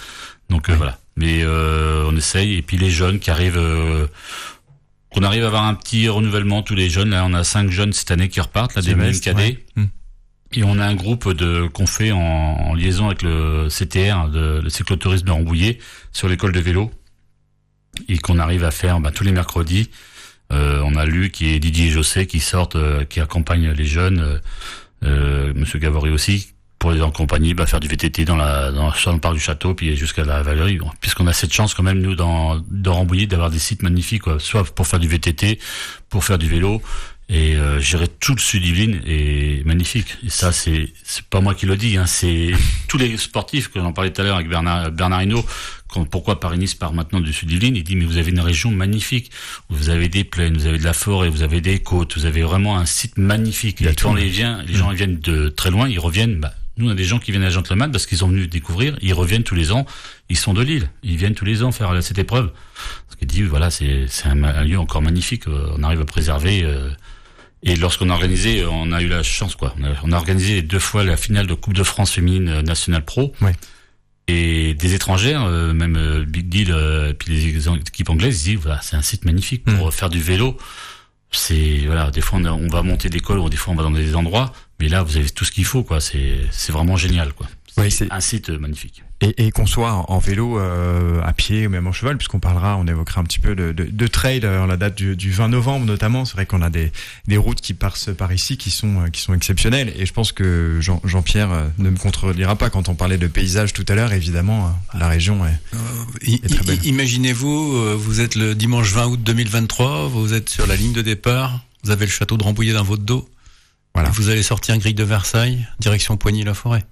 Donc 0.49 0.69
voilà. 0.71 0.97
Mais 1.15 1.43
euh, 1.43 2.06
on 2.08 2.15
essaye. 2.15 2.56
Et 2.56 2.62
puis 2.62 2.78
les 2.78 2.89
jeunes 2.89 3.19
qui 3.19 3.30
arrivent, 3.30 3.58
euh, 3.58 4.08
on 5.12 5.23
arrive 5.23 5.43
à 5.43 5.47
avoir 5.47 5.65
un 5.65 5.76
petit 5.76 6.08
renouvellement 6.10 6.63
tous 6.63 6.76
les 6.76 6.89
jeunes. 6.89 7.10
Là, 7.10 7.23
on 7.26 7.34
a 7.34 7.43
cinq 7.43 7.69
jeunes 7.69 7.93
cette 7.93 8.12
année 8.12 8.30
qui 8.30 8.41
repartent, 8.41 8.76
là, 8.76 8.82
des 8.82 8.95
mêmes 8.95 9.19
cadets. 9.19 9.63
Hmm. 9.76 9.86
Et 10.56 10.63
on 10.63 10.78
a 10.78 10.86
un 10.86 10.95
groupe 10.95 11.32
de 11.34 11.67
qu'on 11.67 11.88
fait 11.88 12.12
en, 12.12 12.73
liaison 12.76 13.08
avec 13.08 13.23
le 13.23 13.67
CTR, 13.69 14.30
de, 14.30 14.62
le 14.63 14.69
cyclotourisme 14.69 15.26
de 15.26 15.32
Rambouillet, 15.32 15.80
sur 16.12 16.28
l'école 16.28 16.52
de 16.52 16.60
vélo, 16.60 16.91
et 18.08 18.17
qu'on 18.19 18.38
arrive 18.38 18.63
à 18.63 18.71
faire 18.71 18.99
bah, 18.99 19.12
tous 19.12 19.23
les 19.23 19.32
mercredis. 19.32 19.89
Euh, 20.52 20.82
on 20.86 20.95
a 20.95 21.06
Luc 21.06 21.41
et 21.41 21.60
Didier 21.60 21.89
Josset 21.89 22.28
qui 22.28 22.39
sortent, 22.39 22.76
euh, 22.76 23.06
qui 23.06 23.19
accompagnent 23.19 23.71
les 23.71 23.86
jeunes, 23.86 24.19
euh, 24.19 24.38
euh 25.04 25.54
Monsieur 25.56 25.80
Gavory 25.80 26.12
aussi, 26.12 26.52
pour 26.84 26.91
les 26.91 27.02
accompagner, 27.02 27.54
bah, 27.54 27.65
faire 27.65 27.80
du 27.80 27.88
VTT 27.88 28.26
dans 28.26 28.36
la, 28.36 28.69
dans, 28.69 28.88
le 28.88 29.19
parc 29.19 29.36
du 29.36 29.39
château, 29.39 29.74
puis 29.74 29.96
jusqu'à 29.96 30.26
la 30.26 30.43
Valérie, 30.43 30.80
puisqu'on 31.00 31.28
a 31.28 31.32
cette 31.32 31.54
chance 31.54 31.74
quand 31.74 31.82
même 31.82 32.02
nous 32.02 32.13
dans, 32.13 32.62
dans 32.69 32.96
Rambouillet 32.96 33.26
d'avoir 33.26 33.50
des 33.50 33.58
sites 33.58 33.84
magnifiques, 33.84 34.24
quoi, 34.24 34.38
soit 34.38 34.65
pour 34.65 34.86
faire 34.86 35.00
du 35.00 35.08
VTT, 35.08 35.60
pour 36.10 36.26
faire 36.26 36.38
du 36.38 36.50
vélo, 36.50 36.82
et 37.30 37.56
euh, 37.56 37.80
gérer 37.80 38.10
tout 38.10 38.36
le 38.36 38.41
sud 38.41 38.65
Yvelines 38.65 39.00
est 39.08 39.65
magnifique. 39.65 40.17
Et 40.26 40.30
ça, 40.30 40.52
c'est 40.52 40.91
c'est 41.06 41.24
pas 41.24 41.39
moi 41.39 41.56
qui 41.56 41.65
le 41.67 41.78
dis, 41.78 41.96
hein, 41.96 42.06
c'est 42.06 42.52
tous 42.89 42.98
les 42.98 43.15
sportifs 43.15 43.69
que 43.69 43.80
j'en 43.80 43.93
parlais 43.93 44.12
tout 44.12 44.19
à 44.19 44.26
l'heure 44.26 44.36
avec 44.36 44.50
Bernard 44.50 44.91
Bernard 44.91 45.24
Hinault. 45.24 45.46
Quand, 45.88 46.04
pourquoi 46.04 46.41
Paris-Nice 46.41 46.76
part 46.76 46.91
maintenant 46.91 47.22
du 47.22 47.32
sud 47.32 47.50
Yvelines 47.50 47.78
Il 47.78 47.86
dit 47.86 47.96
mais 47.96 48.04
vous 48.04 48.17
avez 48.17 48.32
une 48.32 48.41
région 48.41 48.72
magnifique. 48.72 49.32
Vous 49.69 49.89
avez 49.89 50.10
des 50.10 50.26
plaines, 50.26 50.58
vous 50.58 50.65
avez 50.65 50.80
de 50.80 50.84
la 50.84 50.91
forêt, 50.91 51.30
vous 51.30 51.43
avez 51.43 51.62
des 51.62 51.80
côtes, 51.80 52.17
vous 52.17 52.26
avez 52.26 52.41
vraiment 52.41 52.78
un 52.78 52.86
site 52.86 53.17
magnifique. 53.17 53.82
Et 53.82 53.96
quand 53.96 54.13
les, 54.13 54.28
vient, 54.28 54.62
les 54.63 54.74
gens 54.74 54.89
viennent 54.89 55.19
de 55.19 55.48
très 55.48 55.72
loin, 55.72 55.88
ils 55.88 56.00
reviennent. 56.00 56.41
Bah, 56.41 56.52
nous, 56.77 56.88
on 56.88 56.91
a 56.91 56.95
des 56.95 57.03
gens 57.03 57.19
qui 57.19 57.31
viennent 57.31 57.43
à 57.43 57.49
Gentleman 57.49 57.91
parce 57.91 58.07
qu'ils 58.07 58.17
sont 58.17 58.27
venus 58.27 58.49
découvrir. 58.49 58.97
Ils 59.01 59.13
reviennent 59.13 59.43
tous 59.43 59.55
les 59.55 59.71
ans. 59.71 59.86
Ils 60.29 60.38
sont 60.38 60.53
de 60.53 60.62
Lille. 60.62 60.89
Ils 61.03 61.17
viennent 61.17 61.36
tous 61.36 61.45
les 61.45 61.62
ans 61.62 61.71
faire 61.71 62.01
cette 62.01 62.17
épreuve. 62.17 62.51
Ce 63.09 63.15
qui 63.15 63.25
dit, 63.25 63.43
voilà, 63.43 63.69
c'est 63.69 64.07
un, 64.25 64.43
un, 64.43 64.63
lieu 64.63 64.79
encore 64.79 65.01
magnifique. 65.01 65.47
Euh, 65.47 65.71
on 65.77 65.83
arrive 65.83 66.01
à 66.01 66.05
préserver. 66.05 66.63
Euh, 66.63 66.89
et 67.62 67.75
lorsqu'on 67.75 68.09
a 68.09 68.13
organisé, 68.13 68.65
on 68.65 68.91
a 68.91 69.01
eu 69.01 69.07
la 69.07 69.21
chance, 69.21 69.55
quoi. 69.55 69.75
On 70.03 70.12
a, 70.12 70.17
organisé 70.17 70.63
deux 70.63 70.79
fois 70.79 71.03
la 71.03 71.15
finale 71.15 71.45
de 71.45 71.53
Coupe 71.53 71.73
de 71.73 71.83
France 71.83 72.12
féminine 72.12 72.49
euh, 72.49 72.62
nationale 72.63 73.05
pro. 73.05 73.33
Ouais. 73.41 73.53
Et 74.27 74.73
des 74.73 74.95
étrangères, 74.95 75.45
même 75.49 76.23
Big 76.23 76.47
Deal, 76.47 76.69
et 76.69 77.13
puis 77.13 77.29
les 77.29 77.67
équipes 77.67 78.09
anglaises, 78.09 78.47
ils 78.47 78.51
disent, 78.51 78.63
voilà, 78.63 78.79
c'est 78.81 78.95
un 78.95 79.01
site 79.01 79.25
magnifique 79.25 79.65
pour 79.65 79.89
mm. 79.89 79.91
faire 79.91 80.09
du 80.09 80.21
vélo 80.21 80.57
c'est 81.36 81.79
voilà 81.86 82.12
des 82.12 82.21
fois 82.21 82.39
on, 82.39 82.67
va 82.67 82.83
monter 82.83 83.09
des 83.09 83.19
cols 83.19 83.39
ou 83.39 83.49
des 83.49 83.57
fois 83.57 83.73
on 83.73 83.75
va 83.75 83.83
dans 83.83 83.91
des 83.91 84.15
endroits 84.15 84.53
mais 84.84 84.89
là 84.89 85.02
vous 85.02 85.15
avez 85.15 85.30
tout 85.30 85.46
ce 85.46 85.52
qu'il 85.52 85.63
faut 85.63 85.84
quoi 85.84 86.02
c'est 86.02 86.41
c'est 86.52 86.74
vraiment 86.74 86.98
génial 86.98 87.32
quoi 87.32 87.48
c'est 87.89 88.12
un 88.12 88.19
site 88.19 88.50
magnifique 88.50 89.02
et, 89.24 89.48
et 89.48 89.52
qu'on 89.52 89.65
soit 89.65 90.06
en 90.12 90.19
vélo, 90.19 90.60
euh, 90.60 91.22
à 91.24 91.32
pied 91.32 91.65
ou 91.65 91.69
même 91.69 91.88
en 91.88 91.93
cheval, 91.93 92.17
puisqu'on 92.17 92.39
parlera, 92.41 92.76
on 92.78 92.86
évoquera 92.86 93.22
un 93.22 93.24
petit 93.24 93.39
peu 93.39 93.56
de, 93.56 93.72
de, 93.72 93.86
de 93.86 94.08
trail 94.08 94.46
en 94.46 94.65
la 94.65 94.76
date 94.76 94.96
du, 94.96 95.15
du 95.15 95.32
20 95.32 95.48
novembre 95.48 95.86
notamment. 95.86 96.26
C'est 96.26 96.34
vrai 96.34 96.46
qu'on 96.46 96.62
a 96.62 96.69
des, 96.69 96.91
des 97.28 97.38
routes 97.38 97.62
qui 97.62 97.74
passent 97.74 98.10
par 98.17 98.34
ici 98.34 98.58
qui 98.58 98.69
sont, 98.69 99.10
qui 99.12 99.22
sont 99.22 99.34
exceptionnelles. 99.34 99.93
Et 99.96 100.06
je 100.06 100.12
pense 100.12 100.34
que 100.34 100.80
Jean, 100.82 101.02
Jean-Pierre 101.06 101.52
euh, 101.52 101.67
ne 101.78 101.89
me 101.89 101.98
contredira 101.98 102.58
pas 102.58 102.69
quand 102.69 102.89
on 102.89 102.96
parlait 102.96 103.17
de 103.17 103.28
paysage 103.28 103.72
tout 103.72 103.86
à 103.88 103.96
l'heure. 103.96 104.12
Évidemment, 104.12 104.67
euh, 104.67 104.98
la 105.00 105.08
région 105.08 105.39
est, 105.46 106.34
est 106.34 106.50
très 106.50 106.65
belle. 106.65 106.86
Imaginez-vous, 106.86 107.98
vous 107.98 108.19
êtes 108.19 108.36
le 108.36 108.56
dimanche 108.56 108.91
20 108.91 109.06
août 109.06 109.24
2023, 109.24 110.10
vous 110.10 110.34
êtes 110.34 110.50
sur 110.50 110.67
la 110.67 110.76
ligne 110.76 110.93
de 110.93 111.02
départ, 111.02 111.62
vous 111.84 111.91
avez 111.91 112.06
le 112.06 112.12
château 112.12 112.36
de 112.38 112.43
Rambouillet 112.43 112.74
dans 112.74 112.84
votre 112.84 113.04
dos. 113.04 113.28
Voilà. 113.93 114.10
Vous 114.10 114.29
allez 114.29 114.43
sortir 114.43 114.77
grille 114.77 114.93
de 114.93 115.03
Versailles, 115.03 115.67
direction 115.79 116.17
Poigny-la-Forêt 116.17 116.86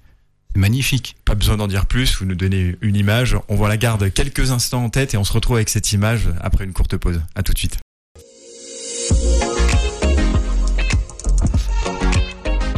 magnifique. 0.56 1.16
Pas 1.26 1.36
besoin 1.36 1.58
d'en 1.58 1.68
dire 1.68 1.86
plus, 1.86 2.18
vous 2.18 2.26
nous 2.26 2.36
donnez 2.36 2.76
une 2.82 2.96
image, 2.96 3.38
on 3.48 3.56
voit 3.56 3.70
la 3.70 3.78
garde 3.78 4.12
quelques 4.12 4.52
instants 4.52 4.84
en 4.84 4.90
tête 4.90 5.14
et 5.14 5.18
on 5.18 5.24
se 5.24 5.34
retrouve 5.34 5.58
avec 5.58 5.70
cette 5.70 5.92
image 5.92 6.28
après 6.42 6.66
une 6.66 6.74
courte 6.74 6.98
pause. 6.98 7.22
À 7.36 7.44
tout 7.44 7.54
de 7.54 7.58
suite. 7.58 7.78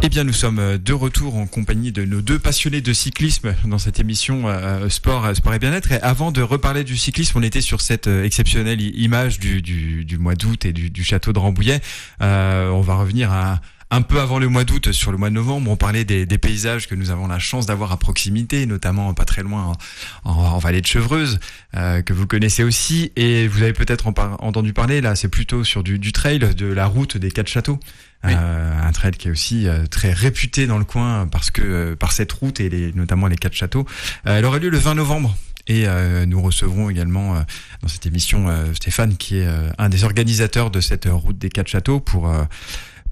Eh 0.06 0.10
bien, 0.10 0.26
nous 0.26 0.34
sommes 0.34 0.78
de 0.78 0.94
retour 0.94 1.38
en 1.38 1.48
compagnie 1.48 1.94
de 1.94 2.04
nos 2.04 2.22
deux 2.22 2.38
passionnés 2.38 2.82
de 2.82 2.92
cyclisme 2.92 3.56
dans 3.66 3.78
cette 3.78 4.02
émission 4.02 4.50
euh, 4.50 4.90
sport, 4.90 5.34
sport 5.34 5.54
et 5.54 5.60
bien-être. 5.60 5.94
Et 5.94 6.02
avant 6.02 6.34
de 6.34 6.42
reparler 6.42 6.84
du 6.84 6.98
cyclisme, 6.98 7.38
on 7.38 7.42
était 7.42 7.62
sur 7.62 7.80
cette 7.80 8.08
euh, 8.08 8.26
exceptionnelle 8.26 8.82
image 8.82 9.40
du, 9.40 9.62
du, 9.62 10.04
du 10.04 10.18
mois 10.18 10.36
d'août 10.36 10.66
et 10.66 10.74
du, 10.74 10.90
du, 10.90 11.06
château 11.06 11.32
de 11.32 11.40
Rambouillet. 11.40 11.80
Euh, 12.22 12.68
on 12.72 12.82
va 12.82 12.96
revenir 12.96 13.32
à, 13.32 13.62
un 13.94 14.02
peu 14.02 14.20
avant 14.20 14.40
le 14.40 14.48
mois 14.48 14.64
d'août, 14.64 14.92
sur 14.92 15.12
le 15.12 15.18
mois 15.18 15.30
de 15.30 15.36
novembre, 15.36 15.70
on 15.70 15.76
parlait 15.76 16.04
des, 16.04 16.26
des 16.26 16.38
paysages 16.40 16.88
que 16.88 16.96
nous 16.96 17.12
avons 17.12 17.28
la 17.28 17.38
chance 17.38 17.68
d'avoir 17.68 17.92
à 17.92 17.98
proximité, 17.98 18.66
notamment 18.66 19.14
pas 19.14 19.26
très 19.26 19.44
loin 19.44 19.76
en, 20.24 20.32
en, 20.32 20.58
vallée 20.58 20.82
de 20.82 20.88
Chevreuse, 20.88 21.40
euh, 21.76 22.02
que 22.02 22.12
vous 22.12 22.26
connaissez 22.26 22.64
aussi. 22.64 23.12
Et 23.16 23.48
vous 23.48 23.62
avez 23.62 23.74
peut-être 23.74 24.08
entendu 24.08 24.74
parler, 24.74 25.00
là, 25.00 25.16
c'est 25.16 25.28
plutôt 25.28 25.64
sur 25.64 25.84
du, 25.84 26.00
du, 26.00 26.12
trail, 26.12 26.40
de 26.40 26.66
la 26.66 26.88
route 26.88 27.18
des 27.18 27.30
quatre 27.30 27.50
châteaux. 27.50 27.80
Euh, 28.26 28.82
un 28.82 28.92
trail 28.94 29.12
qui 29.12 29.28
est 29.28 29.32
aussi 29.32 29.68
euh, 29.68 29.86
très 29.86 30.14
réputé 30.14 30.66
dans 30.66 30.78
le 30.78 30.86
coin 30.86 31.28
parce 31.28 31.52
que 31.52 31.94
par 31.94 32.14
cette 32.14 32.32
route 32.32 32.62
et 32.62 32.70
les, 32.70 32.94
notamment 32.94 33.28
les 33.28 33.36
quatre 33.36 33.54
châteaux. 33.54 33.86
elle 34.24 34.46
aurait 34.46 34.60
lieu 34.60 34.70
le 34.70 34.78
20 34.78 34.96
novembre 34.96 35.36
et 35.68 35.88
euh, 35.88 36.26
nous 36.26 36.42
recevrons 36.42 36.90
également 36.90 37.36
dans 37.82 37.88
cette 37.88 38.06
émission 38.06 38.48
Stéphane, 38.74 39.18
qui 39.18 39.40
est 39.40 39.48
un 39.78 39.90
des 39.90 40.04
organisateurs 40.04 40.72
de 40.72 40.82
cette 40.82 41.08
route 41.10 41.38
des 41.38 41.50
quatre 41.50 41.68
châteaux, 41.68 42.00
pour 42.00 42.34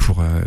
pour 0.02 0.22
euh, 0.22 0.42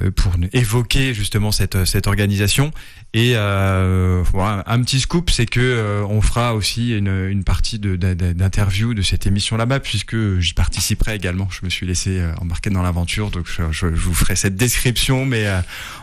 évoquer 0.52 1.14
justement 1.14 1.52
cette 1.52 1.84
cette 1.84 2.06
organisation. 2.06 2.72
Et 3.14 3.34
euh, 3.36 4.24
un 4.34 4.82
petit 4.82 4.98
scoop 5.00 5.30
c'est 5.30 5.46
que 5.46 5.60
euh, 5.60 6.04
on 6.08 6.20
fera 6.20 6.54
aussi 6.54 6.96
une, 6.96 7.44
partie 7.44 7.78
d'interview 7.78 8.92
de 8.92 9.02
cette 9.02 9.26
émission 9.26 9.56
là-bas 9.56 9.78
puisque 9.78 10.40
j'y 10.40 10.54
participerai 10.54 11.14
également. 11.14 11.48
Je 11.50 11.64
me 11.64 11.70
suis 11.70 11.86
laissé 11.86 12.18
euh, 12.18 12.34
embarquer 12.40 12.70
dans 12.70 12.82
l'aventure 12.82 13.30
donc 13.30 13.46
je, 13.48 13.86
vous 13.86 14.14
ferai 14.14 14.34
cette 14.34 14.56
description 14.56 15.24
mais 15.24 15.46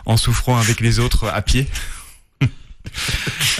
en 0.06 0.16
souffrant 0.16 0.56
avec 0.56 0.80
les 0.80 0.98
autres 0.98 1.28
à 1.28 1.42
pied. 1.42 1.66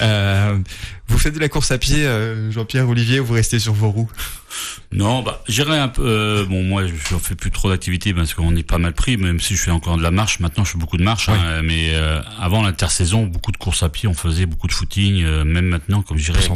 Euh, 0.01 0.59
vous 1.09 1.19
faites 1.19 1.35
de 1.35 1.41
la 1.41 1.49
course 1.49 1.71
à 1.71 1.79
pied, 1.79 2.07
euh, 2.07 2.51
Jean-Pierre 2.51 2.89
Olivier, 2.89 3.21
ou 3.21 3.27
vous 3.27 3.35
restez 3.35 3.59
sur 3.59 3.73
vos 3.73 3.91
roues 3.91 4.11
Non, 4.93 5.23
bah 5.23 5.43
j'irai 5.49 5.79
un 5.79 5.89
peu. 5.89 6.03
Euh, 6.05 6.47
bon, 6.47 6.63
moi, 6.63 6.87
je 6.87 7.17
fais 7.17 7.35
plus 7.35 7.51
trop 7.51 7.71
d'activité 7.71 8.15
parce 8.15 8.35
qu'on 8.35 8.55
est 8.57 8.63
pas 8.63 8.79
mal 8.79 8.93
pris, 8.93 9.17
même 9.17 9.41
si 9.41 9.57
je 9.57 9.63
fais 9.63 9.71
encore 9.71 9.97
de 9.97 10.03
la 10.03 10.11
marche. 10.11 10.41
Maintenant, 10.41 10.65
je 10.65 10.73
fais 10.73 10.79
beaucoup 10.79 10.97
de 10.97 11.03
marche, 11.03 11.29
hein, 11.29 11.63
mais 11.63 11.91
euh, 11.95 12.21
avant 12.41 12.63
l'intersaison, 12.63 13.27
beaucoup 13.27 13.53
de 13.53 13.57
courses 13.57 13.83
à 13.83 13.89
pied, 13.89 14.09
on 14.09 14.15
faisait 14.15 14.47
beaucoup 14.47 14.69
de 14.69 14.73
footing. 14.73 15.25
même 15.45 15.67
maintenant, 15.67 16.03
comme 16.03 16.19
je 16.19 16.33
dirais, 16.33 16.47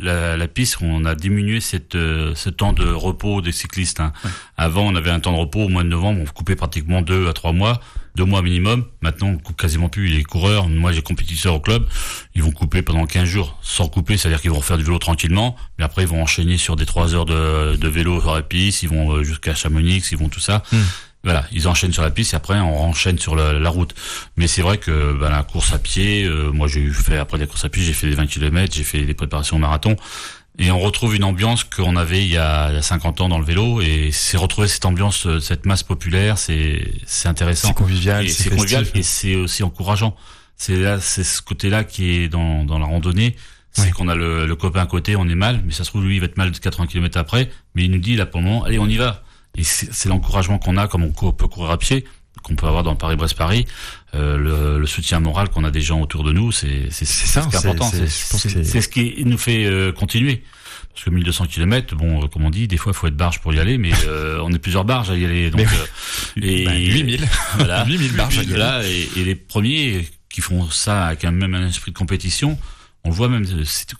la, 0.00 0.36
la, 0.36 0.48
piste, 0.48 0.78
on 0.80 1.04
a 1.04 1.14
diminué 1.14 1.60
cette 1.60 1.92
ce 1.92 2.48
temps 2.48 2.72
de 2.72 2.86
repos 2.86 3.40
des 3.40 3.52
cyclistes. 3.52 4.00
Hein. 4.00 4.12
Avant, 4.56 4.86
on 4.86 4.96
avait 4.96 5.10
un 5.10 5.20
temps 5.20 5.32
de 5.32 5.38
repos 5.38 5.60
au 5.60 5.68
mois 5.68 5.84
de 5.84 5.88
novembre, 5.88 6.20
on 6.22 6.32
coupait 6.32 6.56
pratiquement 6.56 7.02
deux 7.02 7.28
à 7.28 7.32
trois 7.32 7.52
mois 7.52 7.80
deux 8.14 8.24
mois 8.24 8.42
minimum. 8.42 8.84
Maintenant, 9.00 9.28
on 9.28 9.38
coupe 9.38 9.60
quasiment 9.60 9.88
plus 9.88 10.06
les 10.06 10.22
coureurs. 10.22 10.68
Moi, 10.68 10.92
j'ai 10.92 11.02
compétiteurs 11.02 11.54
au 11.54 11.60
club. 11.60 11.86
Ils 12.34 12.42
vont 12.42 12.50
couper 12.50 12.82
pendant 12.82 13.06
15 13.06 13.24
jours 13.24 13.58
sans 13.82 13.88
couper, 13.88 14.16
c'est-à-dire 14.16 14.40
qu'ils 14.40 14.50
vont 14.50 14.60
faire 14.60 14.78
du 14.78 14.84
vélo 14.84 14.98
tranquillement. 14.98 15.56
Mais 15.78 15.84
après, 15.84 16.02
ils 16.02 16.08
vont 16.08 16.22
enchaîner 16.22 16.56
sur 16.56 16.76
des 16.76 16.86
3 16.86 17.14
heures 17.14 17.24
de, 17.24 17.76
de 17.76 17.88
vélo 17.88 18.20
sur 18.20 18.34
la 18.34 18.42
piste. 18.42 18.82
Ils 18.82 18.88
vont 18.88 19.12
euh, 19.12 19.22
jusqu'à 19.24 19.54
Chamonix, 19.54 20.02
ils 20.12 20.18
vont 20.18 20.28
tout 20.28 20.40
ça. 20.40 20.62
Hmm. 20.72 20.78
Voilà, 21.24 21.44
ils 21.52 21.68
enchaînent 21.68 21.92
sur 21.92 22.02
la 22.02 22.10
piste 22.10 22.32
et 22.32 22.36
après 22.36 22.58
on 22.58 22.84
enchaîne 22.84 23.16
sur 23.16 23.36
la, 23.36 23.52
la 23.52 23.70
route. 23.70 23.94
Mais 24.36 24.48
c'est 24.48 24.62
vrai 24.62 24.78
que 24.78 25.16
ben, 25.18 25.30
la 25.30 25.44
course 25.44 25.72
à 25.72 25.78
pied, 25.78 26.24
euh, 26.24 26.50
moi 26.50 26.66
j'ai 26.66 26.88
fait 26.90 27.16
après 27.16 27.38
des 27.38 27.46
courses 27.46 27.64
à 27.64 27.68
pied, 27.68 27.80
j'ai 27.84 27.92
fait 27.92 28.08
des 28.08 28.16
20 28.16 28.26
km, 28.26 28.74
j'ai 28.74 28.82
fait 28.82 29.02
des 29.02 29.14
préparations 29.14 29.56
au 29.56 29.60
marathon. 29.60 29.96
Et 30.58 30.72
on 30.72 30.80
retrouve 30.80 31.14
une 31.14 31.24
ambiance 31.24 31.62
qu'on 31.64 31.96
avait 31.96 32.24
il 32.24 32.32
y, 32.32 32.36
a, 32.36 32.70
il 32.70 32.74
y, 32.74 32.78
a, 32.78 32.82
50 32.82 33.20
ans 33.20 33.28
dans 33.28 33.38
le 33.38 33.44
vélo, 33.44 33.80
et 33.80 34.10
c'est 34.12 34.36
retrouver 34.36 34.66
cette 34.66 34.84
ambiance, 34.84 35.26
euh, 35.26 35.40
cette 35.40 35.64
masse 35.64 35.84
populaire, 35.84 36.38
c'est 36.38 36.92
c'est 37.06 37.28
intéressant. 37.28 37.68
C'est 37.68 37.74
convivial, 37.74 38.28
c'est 38.28 38.50
convivial, 38.50 38.84
et 38.94 39.02
c'est 39.02 39.36
aussi 39.36 39.62
encourageant. 39.62 40.16
C'est 40.56 40.76
là, 40.76 41.00
c'est 41.00 41.24
ce 41.24 41.40
côté-là 41.40 41.84
qui 41.84 42.16
est 42.16 42.28
dans 42.28 42.64
dans 42.64 42.78
la 42.78 42.84
randonnée, 42.84 43.36
c'est 43.72 43.90
qu'on 43.90 44.08
a 44.08 44.14
le, 44.14 44.46
le, 44.46 44.56
copain 44.56 44.82
à 44.82 44.86
côté, 44.86 45.16
on 45.16 45.28
est 45.28 45.34
mal, 45.34 45.62
mais 45.64 45.72
ça 45.72 45.84
se 45.84 45.90
trouve 45.90 46.04
lui 46.04 46.16
il 46.16 46.20
va 46.20 46.26
être 46.26 46.36
mal 46.36 46.50
de 46.50 46.58
80 46.58 46.86
km 46.86 47.18
après, 47.18 47.50
mais 47.74 47.84
il 47.84 47.90
nous 47.90 47.98
dit 47.98 48.16
là 48.16 48.26
pour 48.26 48.40
le 48.40 48.46
moment, 48.46 48.64
allez 48.64 48.78
on 48.78 48.86
y 48.88 48.96
va. 48.96 49.22
Et 49.56 49.64
c'est 49.64 50.08
l'encouragement 50.08 50.58
qu'on 50.58 50.76
a, 50.76 50.88
comme 50.88 51.04
on 51.04 51.32
peut 51.32 51.48
courir 51.48 51.70
à 51.70 51.78
pied 51.78 52.04
qu'on 52.42 52.56
peut 52.56 52.66
avoir 52.66 52.82
dans 52.82 52.96
Paris-Brest-Paris, 52.96 53.66
euh, 54.14 54.36
le, 54.36 54.80
le, 54.80 54.86
soutien 54.86 55.20
moral 55.20 55.48
qu'on 55.48 55.64
a 55.64 55.70
des 55.70 55.80
gens 55.80 56.00
autour 56.00 56.24
de 56.24 56.32
nous, 56.32 56.50
c'est 56.50 56.88
c'est 56.90 57.04
ça, 57.04 57.46
c'est 57.50 57.56
important. 57.58 57.90
C'est 57.90 58.80
ce 58.80 58.88
qui 58.88 59.22
nous 59.24 59.38
fait 59.38 59.64
euh, 59.64 59.92
continuer. 59.92 60.42
Parce 60.92 61.04
que 61.04 61.10
1200 61.10 61.46
km, 61.46 61.94
bon, 61.94 62.22
euh, 62.22 62.26
comme 62.26 62.44
on 62.44 62.50
dit, 62.50 62.68
des 62.68 62.76
fois, 62.76 62.92
il 62.94 62.98
faut 62.98 63.06
être 63.06 63.16
barge 63.16 63.40
pour 63.40 63.54
y 63.54 63.58
aller, 63.58 63.78
mais 63.78 63.92
euh, 64.06 64.40
on 64.44 64.52
est 64.52 64.58
plusieurs 64.58 64.84
barges 64.84 65.10
à 65.10 65.16
y 65.16 65.24
aller. 65.24 65.50
Donc, 65.50 65.66
et, 66.36 66.68
8000. 66.68 67.26
Voilà. 67.56 67.86
8000 67.86 68.12
barges 68.12 68.38
à 68.38 68.42
y 68.42 68.54
aller. 68.54 69.08
Et, 69.16 69.20
et, 69.20 69.24
les 69.24 69.34
premiers 69.34 70.06
qui 70.28 70.42
font 70.42 70.68
ça 70.70 71.06
avec 71.06 71.24
un 71.24 71.30
même 71.30 71.54
esprit 71.54 71.92
de 71.92 71.96
compétition, 71.96 72.58
on 73.04 73.10
le 73.10 73.14
voit 73.14 73.28
même, 73.28 73.44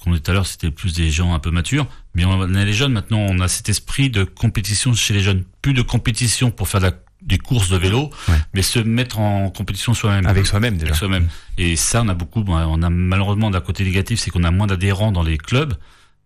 comme 0.02 0.18
tout 0.18 0.30
à 0.30 0.34
l'heure, 0.34 0.46
c'était 0.46 0.70
plus 0.70 0.94
des 0.94 1.10
gens 1.10 1.34
un 1.34 1.38
peu 1.38 1.50
matures, 1.50 1.86
mais 2.14 2.24
on 2.24 2.40
a 2.54 2.64
les 2.64 2.72
jeunes 2.72 2.92
maintenant, 2.92 3.18
on 3.18 3.40
a 3.40 3.48
cet 3.48 3.68
esprit 3.68 4.10
de 4.10 4.24
compétition 4.24 4.94
chez 4.94 5.14
les 5.14 5.20
jeunes. 5.20 5.44
Plus 5.60 5.74
de 5.74 5.82
compétition 5.82 6.50
pour 6.50 6.68
faire 6.68 6.80
de 6.80 6.86
la 6.86 6.92
des 7.22 7.38
courses 7.38 7.68
de 7.68 7.76
vélo, 7.76 8.10
mais 8.52 8.62
se 8.62 8.78
mettre 8.78 9.20
en 9.20 9.50
compétition 9.50 9.94
soi-même. 9.94 10.26
Avec 10.26 10.46
soi-même 10.46 10.76
déjà. 10.76 10.94
soi-même. 10.94 11.28
Et 11.56 11.76
ça, 11.76 12.02
on 12.02 12.08
a 12.08 12.14
beaucoup. 12.14 12.44
On 12.46 12.82
a 12.82 12.90
malheureusement 12.90 13.50
d'un 13.50 13.60
côté 13.60 13.84
négatif, 13.84 14.20
c'est 14.20 14.30
qu'on 14.30 14.44
a 14.44 14.50
moins 14.50 14.66
d'adhérents 14.66 15.12
dans 15.12 15.22
les 15.22 15.38
clubs. 15.38 15.74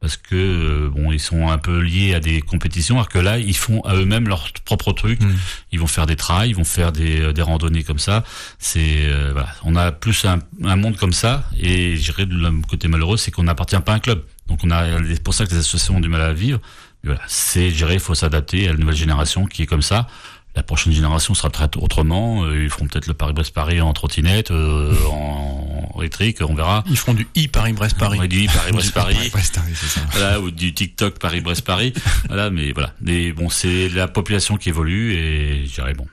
Parce 0.01 0.17
que 0.17 0.35
euh, 0.35 0.91
bon 0.91 1.11
ils 1.11 1.21
sont 1.21 1.49
un 1.49 1.59
peu 1.59 1.81
liés 1.81 2.15
à 2.15 2.21
des 2.21 2.43
compétitions 2.43 2.97
alors 2.97 3.09
que 3.09 3.19
là 3.19 3.39
ils 3.39 3.57
font 3.57 3.81
à 3.83 3.95
eux-mêmes 3.95 4.29
leur 4.29 4.53
propre 4.65 4.93
truc. 4.93 5.21
Mm. 5.23 5.35
ils 5.73 5.81
vont 5.81 5.87
faire 5.87 6.07
des 6.07 6.17
trails 6.17 6.51
ils 6.51 6.57
vont 6.57 6.65
faire 6.65 6.93
des, 6.93 7.21
euh, 7.21 7.33
des 7.33 7.43
randonnées 7.43 7.83
comme 7.83 7.99
ça. 7.99 8.25
C'est 8.59 9.07
euh, 9.07 9.31
voilà. 9.33 9.49
On 9.65 9.75
a 9.77 9.93
plus 9.93 10.25
un, 10.25 10.39
un, 10.65 10.77
monde 10.77 10.97
comme 10.97 11.13
ça 11.13 11.45
et 11.59 11.97
je 11.97 12.03
dirais 12.03 12.27
le 12.29 12.51
côté 12.69 12.89
malheureux 12.89 13.17
c'est 13.17 13.31
qu'on 13.31 13.45
n'appartient 13.45 13.79
pas 13.81 13.93
à 13.93 13.97
un 13.97 14.01
club. 14.01 14.23
Donc 14.49 14.61
on 14.63 14.71
a 14.71 14.87
c'est 15.09 15.23
pour 15.23 15.35
ça 15.35 15.47
que 15.47 15.51
les 15.51 15.59
associations 15.59 15.97
ont 15.97 16.01
du 16.01 16.09
mal 16.09 16.23
à 16.23 16.33
vivre. 16.33 16.61
Voilà. 17.03 17.21
C'est 17.27 17.71
je 17.71 17.87
il 17.87 18.01
faut 18.01 18.15
s'adapter 18.15 18.69
à 18.69 18.73
la 18.73 18.79
nouvelle 18.79 18.97
génération 18.97 19.47
qui 19.47 19.63
est 19.63 19.67
comme 19.67 19.83
ça 19.83 20.09
la 20.57 20.63
prochaine 20.63 20.93
génération 20.93 21.35
sera 21.35 21.51
traitée 21.51 21.79
autrement. 21.81 22.45
Euh, 22.45 22.65
ils 22.65 22.71
feront 22.71 22.87
peut-être 22.87 23.07
le 23.07 23.15
Paris-Brest-Paris 23.15 23.83
en 23.83 23.93
trottinette, 23.93 24.51
euh, 24.51 24.95
en 25.11 26.01
électrique, 26.01 26.39
on 26.41 26.55
verra. 26.55 26.83
Ils 26.89 26.97
feront 26.97 27.13
du 27.13 27.29
i 27.35 27.47
Paris-Brest-Paris. 27.47 28.27
du 28.27 28.45
i 28.45 28.47
Paris-Brest-Paris. 28.49 29.31
voilà, 30.13 30.41
ou 30.41 30.51
du 30.51 30.73
TikTok 30.73 31.19
Paris-Brest-Paris. 31.19 31.93
voilà, 32.29 32.51
mais 32.51 32.73
voilà. 32.73 32.95
Mais 33.03 33.33
bon, 33.33 33.51
c'est 33.51 33.91
la 33.91 34.09
population 34.09 34.57
qui 34.57 34.71
évolue 34.71 35.13
et 35.13 35.67
je 35.67 35.75
dirais 35.75 35.93
bon, 35.93 36.07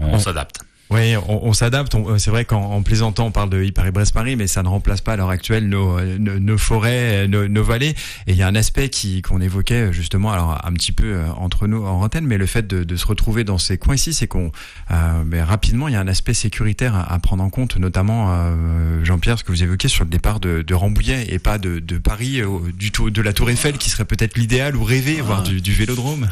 on 0.00 0.18
s'adapte. 0.18 0.65
Oui, 0.90 1.16
on, 1.16 1.46
on 1.46 1.52
s'adapte. 1.52 1.96
C'est 2.18 2.30
vrai 2.30 2.44
qu'en 2.44 2.82
plaisantant, 2.82 3.26
on 3.26 3.30
parle 3.32 3.50
de 3.50 3.70
Paris-Brest-Paris, 3.70 4.36
mais 4.36 4.46
ça 4.46 4.62
ne 4.62 4.68
remplace 4.68 5.00
pas 5.00 5.14
à 5.14 5.16
l'heure 5.16 5.30
actuelle 5.30 5.68
nos, 5.68 6.00
nos, 6.00 6.58
forêts, 6.58 7.26
nos, 7.28 7.48
nos, 7.48 7.64
vallées. 7.64 7.94
Et 8.26 8.32
il 8.32 8.36
y 8.36 8.42
a 8.42 8.46
un 8.46 8.54
aspect 8.54 8.88
qui 8.88 9.22
qu'on 9.22 9.40
évoquait 9.40 9.92
justement, 9.92 10.32
alors 10.32 10.60
un 10.64 10.72
petit 10.72 10.92
peu 10.92 11.14
euh, 11.14 11.24
entre 11.36 11.66
nous 11.66 11.84
en 11.84 12.02
antenne, 12.02 12.26
mais 12.26 12.38
le 12.38 12.46
fait 12.46 12.66
de, 12.66 12.84
de 12.84 12.96
se 12.96 13.06
retrouver 13.06 13.44
dans 13.44 13.58
ces 13.58 13.78
coins 13.78 13.96
ici, 13.96 14.14
c'est 14.14 14.28
qu'on 14.28 14.52
euh, 14.90 15.44
rapidement, 15.44 15.88
il 15.88 15.94
y 15.94 15.96
a 15.96 16.00
un 16.00 16.08
aspect 16.08 16.34
sécuritaire 16.34 16.94
à, 16.94 17.18
prendre 17.18 17.42
en 17.42 17.50
compte, 17.50 17.76
notamment 17.76 18.28
euh, 18.30 19.04
Jean-Pierre, 19.04 19.38
ce 19.38 19.44
que 19.44 19.52
vous 19.52 19.62
évoquez 19.62 19.88
sur 19.88 20.04
le 20.04 20.10
départ 20.10 20.40
de, 20.40 20.62
de 20.62 20.74
Rambouillet 20.74 21.26
et 21.28 21.38
pas 21.38 21.58
de, 21.58 21.78
de 21.78 21.98
Paris, 21.98 22.40
euh, 22.40 22.48
du 22.76 22.92
tout 22.92 23.10
de 23.10 23.22
la 23.22 23.32
Tour 23.32 23.50
Eiffel, 23.50 23.78
qui 23.78 23.90
serait 23.90 24.04
peut-être 24.04 24.36
l'idéal 24.36 24.76
ou 24.76 24.84
rêver, 24.84 25.20
voire 25.20 25.42
du, 25.42 25.60
du 25.60 25.72
vélodrome 25.72 26.28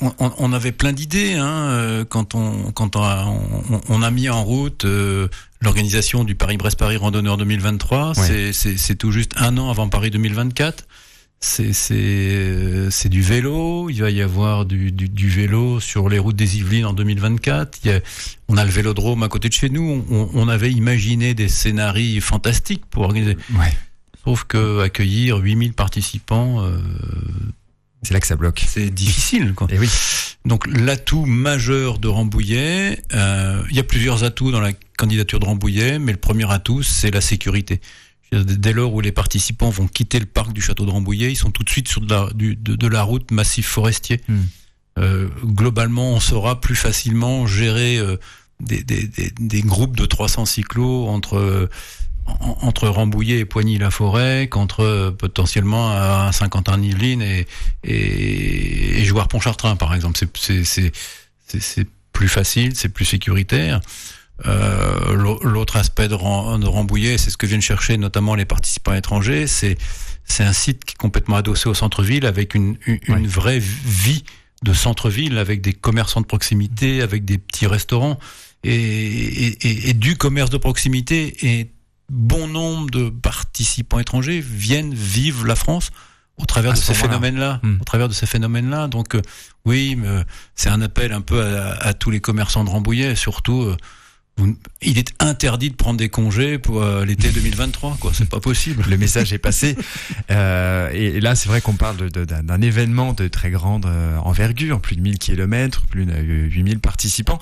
on, 0.00 0.12
on, 0.18 0.52
avait 0.52 0.72
plein 0.72 0.92
d'idées 0.92 1.34
hein, 1.34 1.68
euh, 1.70 2.04
quand 2.04 2.34
on 2.34 2.72
quand 2.72 2.96
on 2.96 3.02
a, 3.02 3.26
on, 3.88 4.02
a 4.02 4.10
mis 4.10 4.28
en 4.28 4.44
route 4.44 4.84
euh, 4.84 5.28
l'organisation 5.60 6.24
du 6.24 6.34
Paris-Brest-Paris 6.34 6.96
Randonneur 6.96 7.36
2023. 7.36 8.12
C'est 8.14 8.96
tout 8.96 9.10
juste 9.10 9.32
un 9.36 9.56
an 9.58 9.70
avant 9.70 9.88
Paris 9.88 10.10
2024. 10.10 10.86
C'est 11.40 11.72
c'est 11.72 13.08
du 13.08 13.22
vélo. 13.22 13.88
Il 13.90 14.00
va 14.00 14.10
y 14.10 14.22
avoir 14.22 14.66
du, 14.66 14.92
du, 14.92 15.08
du, 15.08 15.28
vélo 15.28 15.80
sur 15.80 16.08
les 16.08 16.18
routes 16.18 16.36
des 16.36 16.58
Yvelines 16.58 16.86
en 16.86 16.92
2024. 16.92 17.78
Il 17.84 17.90
y 17.90 17.94
a, 17.94 18.00
on 18.48 18.56
a 18.56 18.64
le 18.64 18.70
Vélodrome 18.70 19.22
à 19.22 19.28
côté 19.28 19.48
de 19.48 19.54
chez 19.54 19.70
nous. 19.70 20.04
On, 20.10 20.30
on 20.34 20.48
avait 20.48 20.72
imaginé 20.72 21.34
des 21.34 21.48
scénarios 21.48 22.20
fantastiques 22.20 22.84
pour 22.86 23.04
organiser. 23.04 23.36
Ouais. 23.54 23.72
Sauf 24.24 24.44
que 24.44 24.80
accueillir 24.82 25.38
8000 25.38 25.72
participants, 25.72 26.62
euh, 26.62 26.78
c'est 28.02 28.14
là 28.14 28.20
que 28.20 28.26
ça 28.26 28.36
bloque. 28.36 28.64
C'est 28.66 28.90
difficile, 28.90 29.54
quoi. 29.54 29.66
Et 29.70 29.74
eh 29.74 29.78
oui. 29.78 29.90
Donc 30.44 30.66
l'atout 30.66 31.26
majeur 31.26 31.98
de 31.98 32.08
Rambouillet, 32.08 33.02
euh, 33.12 33.62
il 33.70 33.76
y 33.76 33.80
a 33.80 33.84
plusieurs 33.84 34.24
atouts 34.24 34.50
dans 34.50 34.60
la 34.60 34.72
candidature 34.96 35.40
de 35.40 35.44
Rambouillet, 35.44 35.98
mais 35.98 36.12
le 36.12 36.18
premier 36.18 36.50
atout, 36.50 36.82
c'est 36.82 37.10
la 37.10 37.20
sécurité. 37.20 37.80
Dès 38.32 38.72
lors 38.72 38.94
où 38.94 39.00
les 39.00 39.12
participants 39.12 39.70
vont 39.70 39.88
quitter 39.88 40.20
le 40.20 40.26
parc 40.26 40.52
du 40.52 40.60
château 40.60 40.84
de 40.86 40.90
Rambouillet, 40.90 41.32
ils 41.32 41.36
sont 41.36 41.50
tout 41.50 41.64
de 41.64 41.70
suite 41.70 41.88
sur 41.88 42.00
de 42.00 42.12
la, 42.12 42.28
du, 42.34 42.56
de, 42.56 42.86
la 42.86 43.02
route 43.02 43.30
massif 43.30 43.66
forestier. 43.66 44.20
Hmm. 44.28 44.42
Euh, 44.98 45.28
globalement, 45.44 46.12
on 46.12 46.20
saura 46.20 46.60
plus 46.60 46.76
facilement 46.76 47.46
gérer 47.46 47.98
euh, 47.98 48.16
des, 48.60 48.82
des, 48.82 49.06
des, 49.06 49.32
des, 49.38 49.62
groupes 49.62 49.96
de 49.96 50.04
300 50.04 50.44
cyclos 50.44 51.06
entre 51.08 51.68
entre 52.62 52.88
Rambouillet 52.88 53.38
et 53.38 53.44
Poigny-la-Forêt 53.44 54.48
qu'entre 54.48 54.84
euh, 54.84 55.10
potentiellement 55.10 55.90
à 55.90 56.30
Saint-Quentin-Yvelines 56.32 57.22
et, 57.22 57.46
et, 57.84 59.00
et 59.00 59.04
Jouard-Pontchartrain, 59.04 59.76
par 59.76 59.94
exemple. 59.94 60.18
C'est 60.18 60.92
plus 62.12 62.28
facile, 62.28 62.74
c'est 62.74 62.88
plus 62.88 63.04
sécuritaire. 63.04 63.80
Euh, 64.46 65.38
L'autre 65.42 65.76
aspect 65.76 66.08
de, 66.08 66.14
Rambouillet, 66.14 67.18
c'est 67.18 67.30
ce 67.30 67.36
que 67.36 67.46
viennent 67.46 67.62
chercher 67.62 67.96
notamment 67.96 68.34
les 68.34 68.44
participants 68.44 68.94
étrangers, 68.94 69.46
c'est 69.46 69.76
c'est 70.24 70.44
un 70.44 70.52
site 70.52 70.84
qui 70.84 70.92
est 70.92 70.98
complètement 70.98 71.36
adossé 71.36 71.70
au 71.70 71.74
centre-ville 71.74 72.26
avec 72.26 72.54
une, 72.54 72.76
une, 72.86 73.26
vraie 73.26 73.60
vie 73.60 74.24
de 74.62 74.74
centre-ville, 74.74 75.38
avec 75.38 75.62
des 75.62 75.72
commerçants 75.72 76.20
de 76.20 76.26
proximité, 76.26 77.00
avec 77.00 77.24
des 77.24 77.38
petits 77.38 77.66
restaurants. 77.66 78.18
Et, 78.62 78.74
et, 78.74 79.88
et, 79.88 79.94
du 79.94 80.16
commerce 80.16 80.50
de 80.50 80.58
proximité 80.58 81.70
bon 82.08 82.48
nombre 82.48 82.90
de 82.90 83.10
participants 83.10 83.98
étrangers 83.98 84.40
viennent 84.40 84.94
vivre 84.94 85.46
la 85.46 85.56
France 85.56 85.90
au 86.38 86.46
travers 86.46 86.72
de 86.72 86.78
ces 86.78 86.94
phénomènes-là, 86.94 87.60
hmm. 87.62 87.78
au 87.80 87.84
travers 87.84 88.08
de 88.08 88.14
ces 88.14 88.26
phénomènes-là. 88.26 88.88
Donc 88.88 89.14
euh, 89.14 89.22
oui, 89.64 89.98
euh, 90.04 90.22
c'est 90.54 90.70
un 90.70 90.80
appel 90.80 91.12
un 91.12 91.20
peu 91.20 91.42
à, 91.44 91.92
tous 91.94 92.10
les 92.10 92.20
commerçants 92.20 92.64
de 92.64 92.70
Rambouillet, 92.70 93.14
surtout. 93.16 93.62
Euh, 93.62 93.76
il 94.82 94.98
est 94.98 95.12
interdit 95.18 95.68
de 95.68 95.74
prendre 95.74 95.98
des 95.98 96.10
congés 96.10 96.58
pour 96.58 96.84
l'été 97.04 97.32
2023, 97.32 97.96
quoi. 97.98 98.12
C'est 98.14 98.28
pas 98.28 98.38
possible. 98.38 98.84
Le 98.88 98.96
message 98.96 99.32
est 99.32 99.38
passé. 99.38 99.76
et, 100.30 101.20
là, 101.20 101.34
c'est 101.34 101.48
vrai 101.48 101.60
qu'on 101.60 101.72
parle 101.72 102.08
d'un 102.08 102.60
événement 102.60 103.14
de 103.14 103.26
très 103.26 103.50
grande 103.50 103.88
envergure, 104.22 104.80
plus 104.80 104.94
de 104.94 105.00
1000 105.00 105.18
kilomètres, 105.18 105.82
plus 105.86 106.06
de 106.06 106.14
8000 106.14 106.78
participants. 106.78 107.40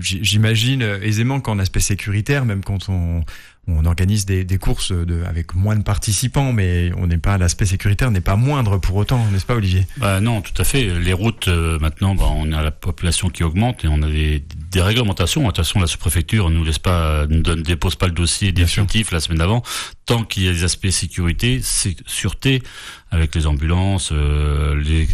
J'imagine 0.00 0.82
aisément 0.82 1.38
qu'en 1.38 1.60
aspect 1.60 1.78
sécuritaire, 1.78 2.44
même 2.44 2.64
quand 2.64 2.88
on 2.88 3.22
on 3.66 3.84
organise 3.86 4.26
des, 4.26 4.44
des 4.44 4.58
courses 4.58 4.92
de, 4.92 5.22
avec 5.24 5.54
moins 5.54 5.76
de 5.76 5.82
participants, 5.82 6.52
mais 6.52 6.90
on 6.98 7.06
n'est 7.06 7.18
pas 7.18 7.38
l'aspect 7.38 7.66
sécuritaire 7.66 8.10
n'est 8.10 8.20
pas 8.20 8.36
moindre 8.36 8.78
pour 8.78 8.96
autant, 8.96 9.24
n'est-ce 9.30 9.46
pas 9.46 9.54
Olivier? 9.54 9.86
Bah 9.96 10.20
Non, 10.20 10.42
tout 10.42 10.60
à 10.60 10.64
fait. 10.64 10.84
Les 11.00 11.12
routes 11.12 11.48
euh, 11.48 11.78
maintenant, 11.78 12.14
bah, 12.14 12.26
on 12.30 12.52
a 12.52 12.62
la 12.62 12.70
population 12.70 13.30
qui 13.30 13.42
augmente 13.42 13.84
et 13.84 13.88
on 13.88 14.02
a 14.02 14.08
des, 14.08 14.44
des 14.70 14.82
réglementations. 14.82 15.42
De 15.42 15.46
toute 15.46 15.56
façon, 15.58 15.80
la 15.80 15.86
sous-préfecture 15.86 16.50
ne 16.50 16.56
nous 16.56 16.64
laisse 16.64 16.78
pas, 16.78 17.26
ne 17.26 17.40
donne, 17.40 17.62
dépose 17.62 17.96
pas 17.96 18.06
le 18.06 18.12
dossier 18.12 18.52
définitif 18.52 19.12
la 19.12 19.20
semaine 19.20 19.38
d'avant, 19.38 19.62
tant 20.06 20.24
qu'il 20.24 20.44
y 20.44 20.48
a 20.48 20.52
des 20.52 20.64
aspects 20.64 20.88
sécurité, 20.88 21.60
sûreté, 22.06 22.62
avec 23.10 23.34
les 23.34 23.46
ambulances, 23.46 24.10
euh, 24.12 24.74
les, 24.82 25.08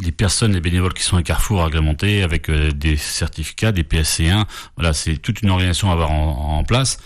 les 0.00 0.12
personnes, 0.12 0.52
les 0.52 0.60
bénévoles 0.60 0.94
qui 0.94 1.02
sont 1.02 1.16
à 1.16 1.22
Carrefour 1.22 1.62
agrémentés 1.62 2.22
avec 2.22 2.48
euh, 2.48 2.72
des 2.72 2.96
certificats, 2.96 3.72
des 3.72 3.82
PSC1. 3.82 4.44
Voilà, 4.76 4.92
c'est 4.92 5.16
toute 5.16 5.42
une 5.42 5.50
organisation 5.50 5.90
à 5.90 5.92
avoir 5.92 6.10
en, 6.10 6.64
place. 6.64 6.98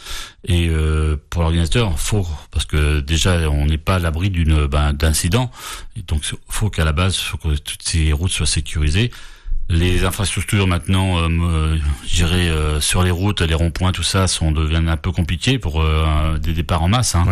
Et 0.44 0.68
euh, 0.68 1.16
pour 1.30 1.42
l'organisateur, 1.42 1.98
faut 1.98 2.26
parce 2.50 2.66
que 2.66 3.00
déjà 3.00 3.50
on 3.50 3.66
n'est 3.66 3.78
pas 3.78 3.96
à 3.96 3.98
l'abri 3.98 4.30
d'une 4.30 4.66
ben, 4.66 4.92
d'incident. 4.92 5.50
Donc 6.06 6.22
faut 6.48 6.70
qu'à 6.70 6.84
la 6.84 6.92
base, 6.92 7.16
faut 7.16 7.38
que 7.38 7.56
toutes 7.56 7.82
ces 7.82 8.12
routes 8.12 8.32
soient 8.32 8.46
sécurisées. 8.46 9.10
Les 9.68 10.04
infrastructures 10.04 10.68
maintenant, 10.68 11.18
euh, 11.18 11.76
gérer 12.06 12.48
euh, 12.48 12.80
sur 12.80 13.02
les 13.02 13.10
routes, 13.10 13.40
les 13.40 13.54
ronds-points, 13.54 13.90
tout 13.90 14.04
ça, 14.04 14.28
sont 14.28 14.52
deviennent 14.52 14.88
un 14.88 14.96
peu 14.96 15.10
compliqués 15.10 15.58
pour 15.58 15.82
euh, 15.82 16.38
des 16.38 16.52
départs 16.52 16.84
en 16.84 16.88
masse. 16.88 17.16
Hein, 17.16 17.24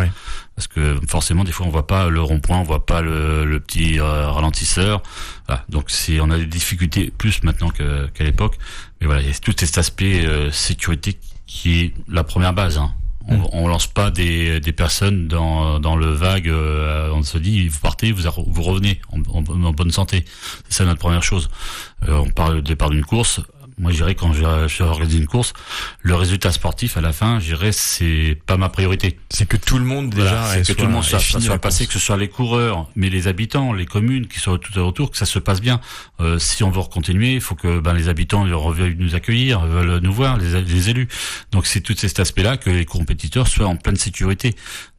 Parce 0.55 0.67
que 0.67 0.97
forcément, 1.07 1.45
des 1.45 1.53
fois, 1.53 1.65
on 1.65 1.69
voit 1.69 1.87
pas 1.87 2.09
le 2.09 2.21
rond-point, 2.21 2.57
on 2.57 2.63
voit 2.63 2.85
pas 2.85 3.01
le, 3.01 3.45
le 3.45 3.59
petit 3.61 4.01
euh, 4.01 4.29
ralentisseur. 4.29 5.01
Voilà. 5.47 5.63
Donc, 5.69 5.85
c'est 5.87 6.19
on 6.19 6.29
a 6.29 6.37
des 6.37 6.45
difficultés 6.45 7.09
plus 7.17 7.41
maintenant 7.43 7.69
qu'à 7.69 8.23
l'époque. 8.23 8.57
Mais 8.99 9.07
voilà, 9.07 9.21
il 9.21 9.27
y 9.27 9.31
a 9.31 9.33
tout 9.35 9.53
cet 9.57 9.77
aspect 9.77 10.27
sécurité 10.51 11.17
qui 11.47 11.79
est 11.79 11.93
la 12.09 12.25
première 12.25 12.53
base. 12.53 12.77
Hein. 12.77 12.91
On, 13.27 13.37
mm. 13.37 13.47
on, 13.53 13.67
lance 13.67 13.87
pas 13.87 14.11
des, 14.11 14.59
des 14.59 14.71
personnes 14.71 15.27
dans, 15.27 15.79
dans 15.79 15.95
le 15.95 16.11
vague. 16.11 16.47
Euh, 16.47 17.09
on 17.13 17.23
se 17.23 17.37
dit 17.37 17.67
vous 17.67 17.79
partez, 17.79 18.11
vous, 18.11 18.23
vous 18.47 18.63
revenez 18.63 18.99
en, 19.11 19.19
en, 19.39 19.71
bonne 19.71 19.91
santé. 19.91 20.25
C'est 20.69 20.77
ça 20.77 20.85
notre 20.85 20.99
première 20.99 21.23
chose. 21.23 21.49
Euh, 22.07 22.17
on 22.17 22.29
parle 22.29 22.55
du 22.55 22.61
départ 22.61 22.89
d'une 22.89 23.05
course 23.05 23.41
moi, 23.77 23.91
je 23.91 23.97
dirais 23.97 24.15
quand 24.15 24.31
je, 24.33 24.67
je 24.67 24.83
organise 24.83 25.15
une 25.15 25.27
course, 25.27 25.53
le 26.01 26.15
résultat 26.15 26.51
sportif 26.51 26.95
à 26.97 27.01
la 27.01 27.11
fin, 27.11 27.39
je 27.39 27.47
dirais 27.47 27.71
c'est 27.71 28.37
pas 28.45 28.57
ma 28.57 28.69
priorité. 28.69 29.19
C'est 29.29 29.47
que 29.47 29.57
tout 29.57 29.77
le 29.77 29.83
monde 29.83 30.09
déjà, 30.09 30.61
que 30.65 30.73
tout 30.73 30.85
le 30.85 30.91
monde 30.91 31.03
soit, 31.03 31.19
soit 31.19 31.57
passé, 31.57 31.85
que 31.85 31.93
ce 31.93 31.99
soit 31.99 32.17
les 32.17 32.29
coureurs, 32.29 32.87
mais 32.95 33.09
les 33.09 33.27
habitants, 33.27 33.73
les 33.73 33.85
communes 33.85 34.27
qui 34.27 34.39
sont 34.39 34.57
tout 34.57 34.77
autour, 34.79 35.11
que 35.11 35.17
ça 35.17 35.25
se 35.25 35.39
passe 35.39 35.59
bien. 35.59 35.81
Euh, 36.19 36.39
si 36.39 36.63
on 36.63 36.69
veut 36.69 36.83
continuer, 36.83 37.33
il 37.33 37.41
faut 37.41 37.55
que 37.55 37.79
ben, 37.79 37.93
les 37.93 38.07
habitants 38.07 38.45
veuillent 38.45 38.95
nous 38.97 39.15
accueillir, 39.15 39.65
veulent 39.65 39.99
nous 39.99 40.13
voir, 40.13 40.37
les, 40.37 40.61
les 40.61 40.89
élus. 40.89 41.07
Donc 41.51 41.65
c'est 41.65 41.81
tout 41.81 41.95
cet 41.97 42.19
aspect-là 42.19 42.57
que 42.57 42.69
les 42.69 42.85
compétiteurs 42.85 43.47
soient 43.47 43.67
en 43.67 43.75
pleine 43.75 43.97
sécurité. 43.97 44.55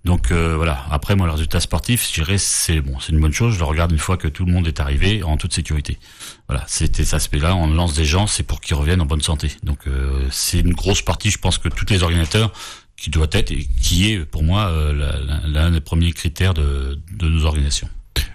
Donc 0.06 0.30
euh, 0.30 0.54
voilà. 0.54 0.86
Après 0.88 1.16
moi, 1.16 1.26
le 1.26 1.32
résultat 1.32 1.58
sportif, 1.58 2.08
je 2.08 2.14
dirais 2.14 2.38
c'est 2.38 2.80
bon, 2.80 3.00
c'est 3.00 3.10
une 3.10 3.18
bonne 3.18 3.32
chose. 3.32 3.54
Je 3.54 3.58
le 3.58 3.64
regarde 3.64 3.90
une 3.90 3.98
fois 3.98 4.16
que 4.16 4.28
tout 4.28 4.44
le 4.44 4.52
monde 4.52 4.68
est 4.68 4.78
arrivé 4.78 5.24
en 5.24 5.36
toute 5.36 5.52
sécurité. 5.52 5.98
Voilà, 6.48 6.64
c'était 6.68 7.04
cet 7.04 7.14
aspect-là. 7.14 7.56
On 7.56 7.66
lance 7.66 7.94
des 7.94 8.04
gens, 8.04 8.28
c'est 8.28 8.44
pour 8.44 8.60
qu'ils 8.60 8.76
reviennent 8.76 9.00
en 9.00 9.06
bonne 9.06 9.20
santé. 9.20 9.50
Donc 9.64 9.80
euh, 9.88 10.24
c'est 10.30 10.60
une 10.60 10.74
grosse 10.74 11.02
partie, 11.02 11.32
je 11.32 11.38
pense 11.38 11.58
que 11.58 11.68
tous 11.68 11.86
les 11.90 12.04
organisateurs 12.04 12.52
qui 12.96 13.10
doit 13.10 13.26
être 13.32 13.50
et 13.50 13.66
qui 13.82 14.12
est 14.12 14.24
pour 14.24 14.44
moi 14.44 14.68
euh, 14.68 15.40
l'un 15.44 15.72
des 15.72 15.80
premiers 15.80 16.12
critères 16.12 16.54
de, 16.54 17.00
nos 17.20 17.44
organisations. 17.44 17.88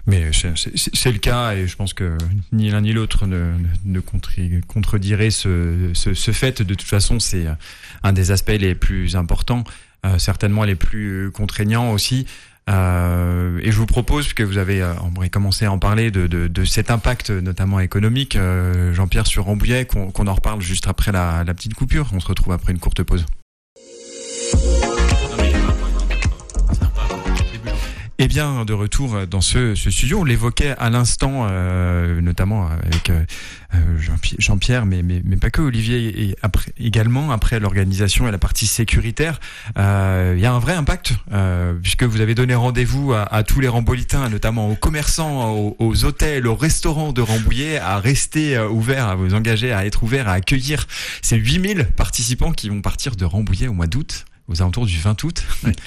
Mais 0.06 0.30
c'est 0.76 1.12
le 1.12 1.18
cas 1.18 1.54
et 1.54 1.66
je 1.66 1.76
pense 1.76 1.94
que 1.94 2.18
ni 2.52 2.70
l'un 2.70 2.82
ni 2.82 2.92
l'autre 2.92 3.26
ne, 3.26 4.00
contredirait 4.00 5.30
ce, 5.30 5.92
fait. 6.32 6.60
De 6.60 6.74
toute 6.74 6.86
façon, 6.86 7.18
c'est 7.18 7.46
un 8.02 8.12
des 8.12 8.30
aspects 8.30 8.50
les 8.50 8.74
plus 8.74 9.16
importants. 9.16 9.64
Certainement 10.18 10.64
les 10.64 10.74
plus 10.74 11.30
contraignants 11.32 11.92
aussi. 11.92 12.26
Euh, 12.70 13.58
et 13.62 13.72
je 13.72 13.76
vous 13.76 13.86
propose, 13.86 14.24
puisque 14.24 14.42
vous 14.42 14.58
avez 14.58 14.82
euh, 14.82 14.94
commencé 15.30 15.64
à 15.64 15.72
en 15.72 15.78
parler, 15.78 16.10
de 16.10 16.64
cet 16.64 16.90
impact 16.90 17.30
notamment 17.30 17.80
économique, 17.80 18.36
euh, 18.36 18.92
Jean-Pierre 18.92 19.26
sur 19.26 19.44
Rambouillet, 19.44 19.86
qu'on 19.86 20.26
en 20.26 20.34
reparle 20.34 20.60
juste 20.60 20.86
après 20.86 21.12
la, 21.12 21.44
la 21.44 21.54
petite 21.54 21.74
coupure. 21.74 22.10
On 22.12 22.20
se 22.20 22.28
retrouve 22.28 22.52
après 22.52 22.72
une 22.72 22.78
courte 22.78 23.02
pause. 23.02 23.26
Eh 28.24 28.28
bien, 28.28 28.64
de 28.64 28.72
retour 28.72 29.26
dans 29.26 29.40
ce, 29.40 29.74
ce 29.74 29.90
studio, 29.90 30.20
on 30.20 30.24
l'évoquait 30.24 30.76
à 30.78 30.90
l'instant, 30.90 31.48
euh, 31.50 32.20
notamment 32.20 32.68
avec 32.68 33.10
euh, 33.10 33.24
Jean-Pierre, 34.38 34.86
mais, 34.86 35.02
mais, 35.02 35.22
mais, 35.24 35.34
pas 35.34 35.50
que 35.50 35.60
Olivier, 35.60 36.22
et 36.22 36.36
après, 36.40 36.70
également 36.78 37.32
après 37.32 37.58
l'organisation 37.58 38.28
et 38.28 38.30
la 38.30 38.38
partie 38.38 38.68
sécuritaire, 38.68 39.40
euh, 39.76 40.34
il 40.36 40.40
y 40.40 40.46
a 40.46 40.52
un 40.52 40.60
vrai 40.60 40.74
impact, 40.74 41.14
euh, 41.32 41.74
puisque 41.82 42.04
vous 42.04 42.20
avez 42.20 42.36
donné 42.36 42.54
rendez-vous 42.54 43.12
à, 43.12 43.22
à, 43.22 43.42
tous 43.42 43.58
les 43.58 43.66
rambolitains, 43.66 44.28
notamment 44.28 44.70
aux 44.70 44.76
commerçants, 44.76 45.50
aux, 45.50 45.74
aux, 45.80 46.04
hôtels, 46.04 46.46
aux 46.46 46.54
restaurants 46.54 47.12
de 47.12 47.22
Rambouillet, 47.22 47.78
à 47.78 47.98
rester 47.98 48.56
euh, 48.56 48.68
ouverts, 48.68 49.08
à 49.08 49.16
vous 49.16 49.34
engager, 49.34 49.72
à 49.72 49.84
être 49.84 50.04
ouverts, 50.04 50.28
à 50.28 50.34
accueillir 50.34 50.86
ces 51.22 51.38
8000 51.38 51.88
participants 51.96 52.52
qui 52.52 52.68
vont 52.68 52.82
partir 52.82 53.16
de 53.16 53.24
Rambouillet 53.24 53.66
au 53.66 53.72
mois 53.72 53.88
d'août, 53.88 54.26
aux 54.46 54.62
alentours 54.62 54.86
du 54.86 54.96
20 54.96 55.24
août. 55.24 55.42
Oui. 55.64 55.72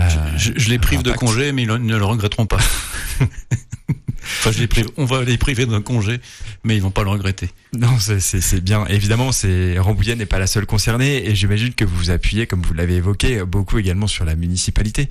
Euh, 0.00 0.04
je, 0.36 0.52
je, 0.56 0.68
les 0.68 0.78
prive 0.78 1.02
de 1.02 1.12
congé, 1.12 1.52
mais 1.52 1.62
ils 1.62 1.68
ne 1.68 1.96
le 1.96 2.04
regretteront 2.04 2.46
pas. 2.46 2.58
enfin, 3.20 4.52
je 4.52 4.60
les 4.60 4.68
prive, 4.68 4.86
on 4.96 5.04
va 5.04 5.24
les 5.24 5.38
priver 5.38 5.66
d'un 5.66 5.82
congé, 5.82 6.20
mais 6.62 6.76
ils 6.76 6.82
vont 6.82 6.90
pas 6.90 7.02
le 7.02 7.10
regretter. 7.10 7.50
Non, 7.76 7.98
c'est 7.98 8.60
bien. 8.62 8.86
Évidemment, 8.86 9.32
c'est 9.32 9.78
Rambouillet 9.78 10.14
n'est 10.14 10.26
pas 10.26 10.38
la 10.38 10.46
seule 10.46 10.66
concernée, 10.66 11.28
et 11.28 11.34
j'imagine 11.34 11.74
que 11.74 11.84
vous 11.84 11.96
vous 11.96 12.10
appuyez, 12.10 12.46
comme 12.46 12.62
vous 12.62 12.74
l'avez 12.74 12.96
évoqué, 12.96 13.44
beaucoup 13.44 13.78
également 13.78 14.06
sur 14.06 14.24
la 14.24 14.36
municipalité 14.36 15.08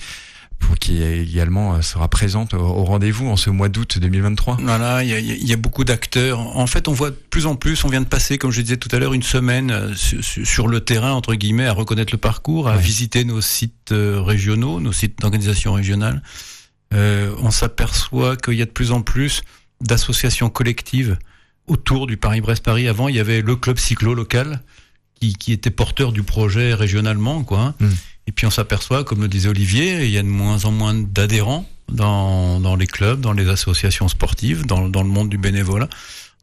qui 0.80 1.02
également 1.02 1.76
euh, 1.76 1.82
sera 1.82 2.08
présente 2.08 2.54
au 2.54 2.84
rendez-vous 2.84 3.28
en 3.28 3.36
ce 3.36 3.50
mois 3.50 3.70
d'août 3.70 4.00
2023. 4.00 4.58
Voilà, 4.62 5.04
il 5.04 5.10
y 5.10 5.14
a, 5.14 5.20
y 5.20 5.54
a, 5.54 5.58
beaucoup 5.58 5.84
d'acteurs. 5.84 6.40
En 6.40 6.68
fait, 6.68 6.88
on 6.88 6.94
voit 6.94 7.10
de 7.10 7.16
plus 7.16 7.46
en 7.46 7.56
plus, 7.56 7.84
on 7.84 7.90
vient 7.90 8.02
de 8.02 8.08
passer, 8.08 8.38
comme 8.38 8.52
je 8.52 8.62
disais 8.62 8.78
tout 8.78 8.94
à 8.96 9.00
l'heure, 9.00 9.14
une 9.14 9.24
semaine 9.24 9.72
euh, 9.72 9.94
sur 9.96 10.68
le 10.68 10.82
terrain, 10.82 11.12
entre 11.12 11.36
guillemets, 11.36 11.66
à 11.66 11.74
reconnaître 11.74 12.14
le 12.14 12.18
parcours, 12.18 12.68
à 12.68 12.76
ouais. 12.76 12.82
visiter 12.82 13.26
nos 13.26 13.42
sites 13.42 13.92
euh, 13.92 14.22
régionaux, 14.22 14.80
nos 14.80 14.94
sites 14.94 15.20
d'organisation 15.20 15.74
régionale. 15.74 16.22
Euh, 16.94 17.36
on 17.40 17.52
s'aperçoit 17.52 18.38
qu'il 18.38 18.54
y 18.54 18.62
a 18.62 18.66
de 18.66 18.72
plus 18.72 18.92
en 18.92 19.02
plus 19.02 19.42
d'associations 19.82 20.50
collectives 20.50 21.18
autour 21.68 22.08
du 22.08 22.18
Paris-Brest-Paris. 22.18 22.88
Avant, 22.88 23.10
il 23.10 23.16
y 23.16 23.20
avait 23.20 23.42
le 23.42 23.56
club 23.56 23.78
cyclo 23.78 24.14
local 24.14 24.62
qui, 25.16 25.36
qui 25.36 25.52
était 25.52 25.72
porteur 25.72 26.12
du 26.12 26.24
projet 26.24 26.74
régionalement, 26.74 27.44
quoi. 27.44 27.76
Mmh. 27.80 27.88
Et 28.28 28.32
puis 28.32 28.46
on 28.46 28.52
s'aperçoit, 28.52 29.04
comme 29.04 29.22
le 29.22 29.28
disait 29.28 29.50
Olivier, 29.50 30.06
il 30.06 30.12
y 30.12 30.18
a 30.18 30.22
de 30.22 30.28
moins 30.28 30.66
en 30.66 30.72
moins 30.72 30.94
d'adhérents 30.94 31.68
dans, 31.92 32.60
dans 32.60 32.76
les 32.76 32.88
clubs, 32.88 33.22
dans 33.22 33.34
les 33.34 33.50
associations 33.50 34.08
sportives, 34.10 34.66
dans, 34.66 34.90
dans 34.90 35.02
le 35.02 35.10
monde 35.10 35.30
du 35.30 35.38
bénévolat. 35.38 35.90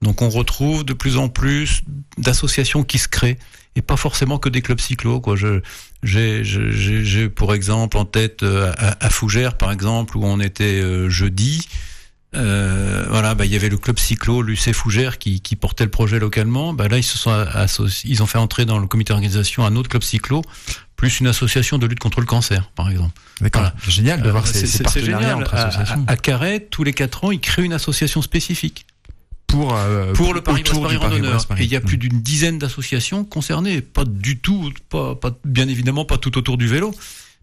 Donc 0.03 0.22
on 0.22 0.30
retrouve 0.30 0.85
de 0.85 0.93
plus 0.93 1.16
en 1.16 1.28
plus 1.28 1.82
d'associations 2.18 2.85
qui 2.85 2.99
se 2.99 3.09
créent 3.09 3.39
et 3.76 3.82
pas 3.82 3.97
forcément 3.97 4.39
que 4.39 4.49
des 4.49 4.62
clubs 4.62 4.80
cyclo. 4.80 5.20
Quoi. 5.20 5.37
Je, 5.37 5.61
j'ai, 6.03 6.43
j'ai, 6.45 7.28
pour 7.28 7.55
exemple 7.55 7.97
en 7.97 8.05
tête 8.05 8.43
euh, 8.43 8.72
à, 8.76 9.05
à, 9.05 9.11
Fougères, 9.11 9.57
par 9.57 9.72
exemple, 9.72 10.16
où 10.16 10.24
on 10.24 10.41
était 10.41 10.80
euh, 10.80 11.09
jeudi. 11.09 11.66
Euh, 12.37 13.05
voilà, 13.11 13.35
bah, 13.35 13.45
il 13.45 13.53
y 13.53 13.57
avait 13.57 13.68
le 13.68 13.78
club 13.78 13.99
cyclo, 13.99 14.43
l'UC 14.43 14.72
Fougères, 14.72 15.18
qui, 15.18 15.41
qui 15.41 15.57
portait 15.57 15.85
le 15.85 15.91
projet 15.91 16.18
localement. 16.18 16.72
Bah, 16.72 16.89
là, 16.89 16.99
ils 16.99 17.05
se 17.05 17.16
sont 17.18 17.30
associés, 17.30 18.11
ils 18.11 18.22
ont 18.22 18.26
fait 18.26 18.39
entrer 18.39 18.64
dans 18.64 18.78
le 18.78 18.87
comité 18.87 19.12
d'organisation 19.12 19.64
un 19.64 19.76
autre 19.76 19.89
club 19.89 20.03
cyclo 20.03 20.43
plus 20.97 21.21
une 21.21 21.27
association 21.27 21.79
de 21.79 21.87
lutte 21.87 21.99
contre 21.99 22.21
le 22.21 22.27
cancer, 22.27 22.71
par 22.75 22.91
exemple. 22.91 23.13
D'accord. 23.41 23.63
Voilà. 23.63 23.75
Génial 23.89 24.23
de 24.23 24.31
voir 24.31 24.45
euh, 24.45 24.51
ces, 24.53 24.67
ces 24.67 24.83
partenariats 24.83 25.37
entre 25.37 25.55
associations. 25.55 26.05
À, 26.07 26.13
à, 26.13 26.17
Carré, 26.17 26.67
tous 26.71 26.85
les 26.85 26.93
quatre 26.93 27.25
ans, 27.25 27.31
ils 27.31 27.41
créent 27.41 27.65
une 27.65 27.73
association 27.73 28.23
spécifique. 28.23 28.87
Pour, 29.47 29.75
euh, 29.77 30.13
pour 30.15 30.35
le 30.35 30.41
Paris 30.41 30.63
Brest 30.63 30.83
Paris 30.83 30.97
Randonneur. 30.97 31.47
Et 31.59 31.65
il 31.65 31.71
y 31.71 31.77
a 31.77 31.81
plus 31.81 31.97
d'une 31.97 32.21
dizaine 32.21 32.59
d'associations 32.59 33.25
concernées. 33.25 33.83
Pas 33.83 34.05
du 34.05 34.39
tout, 34.39 34.73
pas, 34.89 35.15
pas, 35.15 35.31
bien 35.45 35.69
évidemment 35.69 36.05
pas 36.05 36.19
tout 36.19 36.37
autour 36.39 36.59
du 36.59 36.67
vélo. 36.67 36.93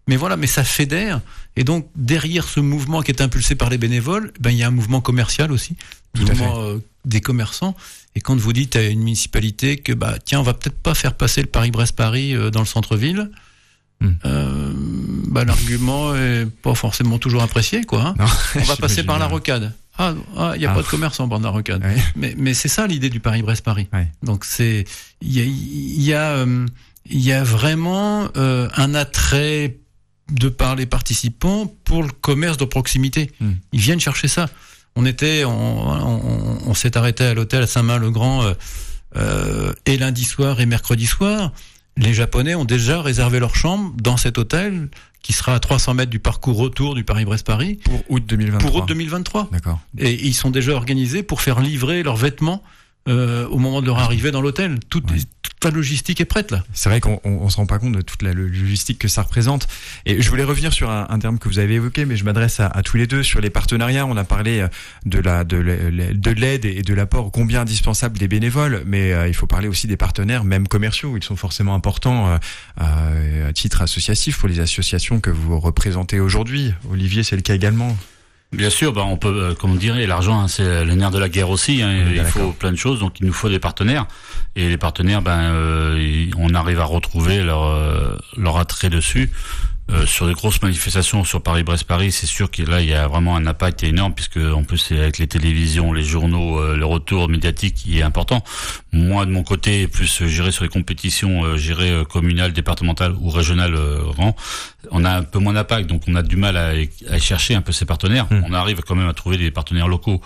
Mais 0.08 0.16
voilà, 0.16 0.36
mais 0.36 0.46
ça 0.46 0.64
fédère. 0.64 1.20
Et 1.56 1.64
donc, 1.64 1.88
derrière 1.94 2.48
ce 2.48 2.60
mouvement 2.60 3.02
qui 3.02 3.10
est 3.10 3.20
impulsé 3.20 3.54
par 3.54 3.70
les 3.70 3.78
bénévoles, 3.78 4.32
ben, 4.40 4.50
il 4.50 4.56
y 4.56 4.62
a 4.62 4.68
un 4.68 4.72
mouvement 4.72 5.00
commercial 5.00 5.52
aussi. 5.52 5.76
Tout 6.14 6.26
mouvement 6.26 6.60
euh, 6.60 6.78
des 7.04 7.20
commerçants. 7.20 7.76
Et 8.14 8.20
quand 8.20 8.36
vous 8.36 8.52
dites 8.52 8.76
à 8.76 8.82
une 8.82 9.00
municipalité 9.00 9.76
que, 9.76 9.92
bah, 9.92 10.16
tiens, 10.24 10.40
on 10.40 10.42
va 10.42 10.54
peut-être 10.54 10.78
pas 10.78 10.94
faire 10.94 11.14
passer 11.14 11.40
le 11.40 11.46
Paris-Brest-Paris 11.46 12.34
euh, 12.34 12.50
dans 12.50 12.60
le 12.60 12.66
centre-ville, 12.66 13.30
mmh. 14.00 14.08
euh, 14.24 14.72
bah, 15.28 15.44
l'argument 15.44 16.14
est 16.16 16.46
pas 16.46 16.74
forcément 16.74 17.18
toujours 17.18 17.42
apprécié, 17.42 17.84
quoi. 17.84 18.08
Hein. 18.08 18.14
Non, 18.18 18.26
on 18.56 18.64
va 18.64 18.76
passer 18.76 19.04
par 19.04 19.18
la 19.20 19.26
rocade. 19.26 19.72
Ah, 19.98 20.14
il 20.16 20.38
ah, 20.38 20.54
n'y 20.58 20.66
a 20.66 20.72
ah. 20.72 20.74
pas 20.74 20.82
de 20.82 20.86
commerce 20.88 21.20
en 21.20 21.28
bord 21.28 21.38
de 21.38 21.44
la 21.44 21.50
rocade. 21.50 21.84
Ouais. 21.84 21.96
Mais, 22.16 22.34
mais 22.36 22.54
c'est 22.54 22.68
ça 22.68 22.86
l'idée 22.86 23.10
du 23.10 23.20
Paris-Brest-Paris. 23.20 23.88
Ouais. 23.92 24.08
Donc 24.22 24.44
c'est, 24.44 24.84
il 25.20 25.32
y 25.32 25.40
a, 25.40 25.44
il 25.44 26.02
y 26.02 26.14
a, 26.14 26.44
il 27.10 27.20
y 27.20 27.32
a 27.32 27.42
vraiment 27.42 28.28
euh, 28.36 28.68
un 28.76 28.94
attrait 28.94 29.76
de 30.32 30.48
par 30.48 30.76
les 30.76 30.86
participants 30.86 31.72
pour 31.84 32.02
le 32.02 32.08
commerce 32.08 32.56
de 32.56 32.64
proximité. 32.64 33.30
Mmh. 33.40 33.50
Ils 33.72 33.80
viennent 33.80 34.00
chercher 34.00 34.28
ça. 34.28 34.48
On 34.96 35.06
était, 35.06 35.44
on, 35.44 35.50
on, 35.52 36.58
on 36.66 36.74
s'est 36.74 36.96
arrêté 36.96 37.24
à 37.24 37.34
l'hôtel 37.34 37.62
à 37.62 37.66
Saint-Main-le-Grand 37.66 38.42
euh, 38.42 38.54
euh, 39.16 39.72
et 39.86 39.96
lundi 39.96 40.24
soir 40.24 40.60
et 40.60 40.66
mercredi 40.66 41.06
soir. 41.06 41.52
Les 41.96 42.14
Japonais 42.14 42.54
ont 42.54 42.64
déjà 42.64 43.02
réservé 43.02 43.38
leur 43.38 43.54
chambre 43.54 43.92
dans 43.96 44.16
cet 44.16 44.38
hôtel 44.38 44.88
qui 45.22 45.32
sera 45.32 45.54
à 45.54 45.60
300 45.60 45.94
mètres 45.94 46.10
du 46.10 46.18
parcours 46.18 46.56
retour 46.56 46.94
du 46.94 47.04
Paris-Brest-Paris. 47.04 47.78
Pour 47.84 48.02
août 48.10 48.24
2023. 48.26 48.70
Pour 48.70 48.80
août 48.80 48.88
2023. 48.88 49.48
D'accord. 49.52 49.78
Et 49.98 50.26
ils 50.26 50.34
sont 50.34 50.50
déjà 50.50 50.72
organisés 50.72 51.22
pour 51.22 51.42
faire 51.42 51.60
livrer 51.60 52.02
leurs 52.02 52.16
vêtements 52.16 52.62
euh, 53.08 53.46
au 53.48 53.58
moment 53.58 53.80
de 53.80 53.86
leur 53.86 53.98
arrivée 53.98 54.30
dans 54.30 54.40
l'hôtel. 54.40 54.78
Toute, 54.88 55.10
Ouais. 55.10 55.18
toute 55.42 55.64
la 55.64 55.70
logistique 55.70 56.20
est 56.20 56.24
prête 56.24 56.50
là. 56.50 56.62
C'est 56.72 56.88
vrai 56.88 57.00
qu'on 57.00 57.20
on, 57.24 57.30
on 57.30 57.48
se 57.50 57.56
rend 57.56 57.66
pas 57.66 57.78
compte 57.78 57.92
de 57.94 58.00
toute 58.00 58.22
la 58.22 58.32
logistique 58.32 58.98
que 58.98 59.08
ça 59.08 59.22
représente. 59.22 59.66
Et 60.06 60.22
je 60.22 60.28
voulais 60.30 60.44
revenir 60.44 60.72
sur 60.72 60.90
un, 60.90 61.06
un 61.08 61.18
terme 61.18 61.38
que 61.38 61.48
vous 61.48 61.58
avez 61.58 61.74
évoqué, 61.74 62.04
mais 62.04 62.16
je 62.16 62.24
m'adresse 62.24 62.60
à, 62.60 62.66
à, 62.66 62.82
tous 62.82 62.96
les 62.96 63.06
deux 63.06 63.22
sur 63.22 63.40
les 63.40 63.50
partenariats. 63.50 64.06
On 64.06 64.16
a 64.16 64.24
parlé 64.24 64.66
de 65.04 65.18
la 65.18 65.44
de 65.44 66.30
l'aide 66.30 66.64
et 66.64 66.82
de 66.82 66.94
l'apport 66.94 67.30
combien 67.32 67.60
indispensable 67.62 68.18
des 68.18 68.28
bénévoles, 68.28 68.82
mais 68.86 69.12
euh, 69.12 69.28
il 69.28 69.34
faut 69.34 69.46
parler 69.46 69.68
aussi 69.68 69.86
des 69.86 69.96
partenaires, 69.96 70.44
même 70.44 70.68
commerciaux. 70.68 71.16
Ils 71.16 71.24
sont 71.24 71.36
forcément 71.36 71.74
importants 71.74 72.28
euh, 72.28 72.36
euh, 72.80 73.48
à 73.48 73.52
titre 73.52 73.82
associatif 73.82 74.38
pour 74.38 74.48
les 74.48 74.60
associations 74.60 75.20
que 75.20 75.30
vous 75.30 75.58
représentez 75.58 76.20
aujourd'hui. 76.20 76.72
Olivier, 76.90 77.22
c'est 77.22 77.36
le 77.36 77.42
cas 77.42 77.54
également. 77.54 77.96
Bien 78.52 78.68
sûr, 78.68 78.92
bah 78.92 79.02
on 79.06 79.16
peut, 79.16 79.34
euh, 79.34 79.54
comme 79.54 79.72
on 79.72 79.76
dirait, 79.76 80.06
l'argent, 80.06 80.38
hein, 80.40 80.48
c'est 80.48 80.84
le 80.84 80.94
nerf 80.94 81.10
de 81.10 81.18
la 81.18 81.30
guerre 81.30 81.48
aussi. 81.48 81.80
Hein, 81.80 82.04
il 82.14 82.22
faut 82.22 82.52
plein 82.52 82.70
de 82.70 82.76
choses, 82.76 83.00
donc 83.00 83.18
il 83.18 83.26
nous 83.26 83.32
faut 83.32 83.48
des 83.48 83.58
partenaires. 83.58 84.06
Et 84.56 84.68
les 84.68 84.76
partenaires, 84.76 85.22
ben, 85.22 85.40
euh, 85.40 86.26
on 86.36 86.52
arrive 86.52 86.78
à 86.78 86.84
retrouver 86.84 87.42
leur 87.42 87.64
euh, 87.64 88.14
leur 88.36 88.58
attrait 88.58 88.90
dessus. 88.90 89.30
Euh, 89.90 90.06
sur 90.06 90.26
des 90.26 90.32
grosses 90.32 90.62
manifestations 90.62 91.24
sur 91.24 91.42
Paris-Brest-Paris, 91.42 92.12
c'est 92.12 92.26
sûr 92.26 92.50
que 92.50 92.62
là, 92.62 92.80
il 92.80 92.88
y 92.88 92.94
a 92.94 93.08
vraiment 93.08 93.36
un 93.36 93.46
impact 93.46 93.82
énorme, 93.82 94.14
puisque 94.14 94.36
en 94.38 94.62
plus, 94.62 94.78
c'est 94.78 94.98
avec 94.98 95.18
les 95.18 95.26
télévisions, 95.26 95.92
les 95.92 96.04
journaux, 96.04 96.60
euh, 96.60 96.76
le 96.76 96.84
retour 96.86 97.28
médiatique 97.28 97.74
qui 97.74 97.98
est 97.98 98.02
important. 98.02 98.44
Moi, 98.92 99.26
de 99.26 99.30
mon 99.32 99.42
côté, 99.42 99.88
plus 99.88 100.24
gérer 100.26 100.52
sur 100.52 100.62
les 100.62 100.70
compétitions, 100.70 101.44
euh, 101.44 101.56
gérer 101.56 102.04
communales, 102.08 102.52
départementales 102.52 103.14
ou 103.20 103.28
régionales 103.28 103.76
rang, 103.76 104.36
on 104.92 105.04
a 105.04 105.10
un 105.10 105.22
peu 105.24 105.40
moins 105.40 105.52
d'impact, 105.52 105.88
donc 105.88 106.02
on 106.06 106.14
a 106.14 106.22
du 106.22 106.36
mal 106.36 106.56
à, 106.56 106.72
à, 107.10 107.18
chercher 107.18 107.54
un 107.54 107.60
peu 107.60 107.72
ces 107.72 107.84
partenaires. 107.84 108.26
Mmh. 108.30 108.44
On 108.48 108.52
arrive 108.52 108.80
quand 108.82 108.94
même 108.94 109.08
à 109.08 109.14
trouver 109.14 109.36
des 109.36 109.50
partenaires 109.50 109.88
locaux. 109.88 110.20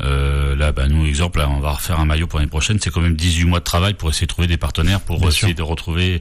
Euh, 0.00 0.54
là, 0.54 0.72
bah, 0.72 0.86
nous, 0.86 1.06
exemple, 1.06 1.38
là, 1.38 1.48
on 1.48 1.60
va 1.60 1.72
refaire 1.72 1.98
un 1.98 2.04
maillot 2.04 2.26
pour 2.26 2.38
l'année 2.38 2.50
prochaine. 2.50 2.78
C'est 2.80 2.90
quand 2.90 3.00
même 3.00 3.16
18 3.16 3.44
mois 3.44 3.58
de 3.58 3.64
travail 3.64 3.94
pour 3.94 4.10
essayer 4.10 4.26
de 4.26 4.32
trouver 4.32 4.46
des 4.46 4.56
partenaires, 4.56 5.00
pour 5.00 5.18
Bien 5.18 5.28
essayer 5.28 5.48
sûr. 5.48 5.56
de 5.56 5.62
retrouver 5.62 6.20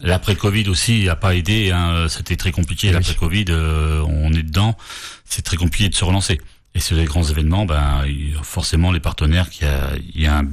L'après-Covid 0.00 0.68
aussi 0.68 1.04
n'a 1.04 1.16
pas 1.16 1.34
aidé. 1.34 1.70
Hein. 1.70 2.06
C'était 2.08 2.36
très 2.36 2.52
compliqué. 2.52 2.88
Oui. 2.88 2.94
L'après-Covid, 2.94 3.46
euh, 3.48 4.02
on 4.06 4.32
est 4.32 4.42
dedans. 4.42 4.76
C'est 5.24 5.42
très 5.42 5.56
compliqué 5.56 5.88
de 5.88 5.94
se 5.94 6.04
relancer. 6.04 6.40
Et 6.74 6.80
sur 6.80 6.96
les 6.96 7.04
grands 7.04 7.24
événements, 7.24 7.64
ben 7.64 8.04
forcément 8.42 8.92
les 8.92 9.00
partenaires, 9.00 9.50
qui 9.50 9.64
a, 9.64 9.90
il 10.14 10.20
y 10.20 10.26
a 10.26 10.38
un, 10.38 10.44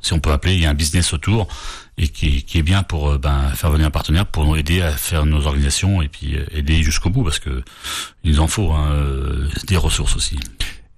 si 0.00 0.12
on 0.12 0.20
peut 0.20 0.30
appeler, 0.30 0.54
il 0.54 0.60
y 0.60 0.66
a 0.66 0.70
un 0.70 0.74
business 0.74 1.12
autour 1.12 1.48
et 1.98 2.08
qui, 2.08 2.44
qui 2.44 2.58
est 2.58 2.62
bien 2.62 2.82
pour 2.82 3.10
euh, 3.10 3.18
ben, 3.18 3.50
faire 3.54 3.70
venir 3.70 3.86
un 3.86 3.90
partenaire 3.90 4.26
pour 4.26 4.44
nous 4.44 4.56
aider 4.56 4.80
à 4.80 4.92
faire 4.92 5.26
nos 5.26 5.46
organisations 5.46 6.02
et 6.02 6.08
puis 6.08 6.36
euh, 6.36 6.44
aider 6.52 6.82
jusqu'au 6.82 7.10
bout 7.10 7.24
parce 7.24 7.40
que 7.40 7.62
il 8.24 8.32
nous 8.32 8.40
en 8.40 8.46
faut 8.46 8.72
hein, 8.72 8.94
des 9.66 9.76
ressources 9.76 10.16
aussi. 10.16 10.38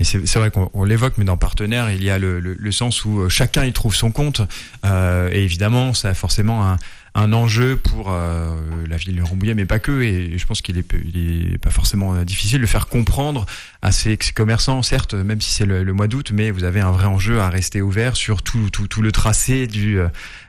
Et 0.01 0.05
c'est 0.05 0.37
vrai 0.37 0.53
qu'on 0.53 0.85
l'évoque, 0.85 1.15
mais 1.19 1.25
dans 1.25 1.37
partenaire, 1.37 1.91
il 1.91 2.05
y 2.05 2.11
a 2.11 2.21
le, 2.21 2.39
le, 2.39 2.55
le, 2.55 2.73
sens 2.73 3.05
où 3.05 3.29
chacun 3.29 3.65
y 3.65 3.73
trouve 3.73 3.97
son 3.97 4.13
compte. 4.13 4.43
Euh, 4.85 5.29
et 5.33 5.43
évidemment, 5.43 5.93
ça 5.93 6.11
a 6.11 6.15
forcément 6.15 6.65
un, 6.65 6.77
un 7.15 7.33
enjeu 7.33 7.77
pour 7.77 8.11
la 8.11 8.97
ville 8.97 9.17
de 9.17 9.23
Rambouillet, 9.23 9.55
mais 9.55 9.65
pas 9.65 9.79
que. 9.79 10.03
Et 10.03 10.39
je 10.39 10.47
pense 10.47 10.63
qu'il 10.63 10.79
est, 10.79 10.85
il 11.15 11.55
est 11.55 11.59
pas 11.59 11.71
forcément 11.71 12.23
difficile 12.25 12.61
de 12.61 12.67
faire 12.67 12.87
comprendre 12.87 13.47
à 13.83 13.93
ces 13.93 14.17
commerçants, 14.35 14.83
certes, 14.83 15.15
même 15.15 15.41
si 15.41 15.51
c'est 15.51 15.67
le, 15.67 15.93
mois 15.93 16.09
d'août, 16.09 16.31
mais 16.33 16.51
vous 16.51 16.65
avez 16.65 16.81
un 16.81 16.91
vrai 16.91 17.07
enjeu 17.07 17.41
à 17.41 17.49
rester 17.49 17.83
ouvert 17.83 18.17
sur 18.17 18.43
tout, 18.43 18.71
tout, 18.71 18.87
tout 18.89 19.03
le 19.03 19.13
tracé 19.13 19.67
du, 19.67 19.99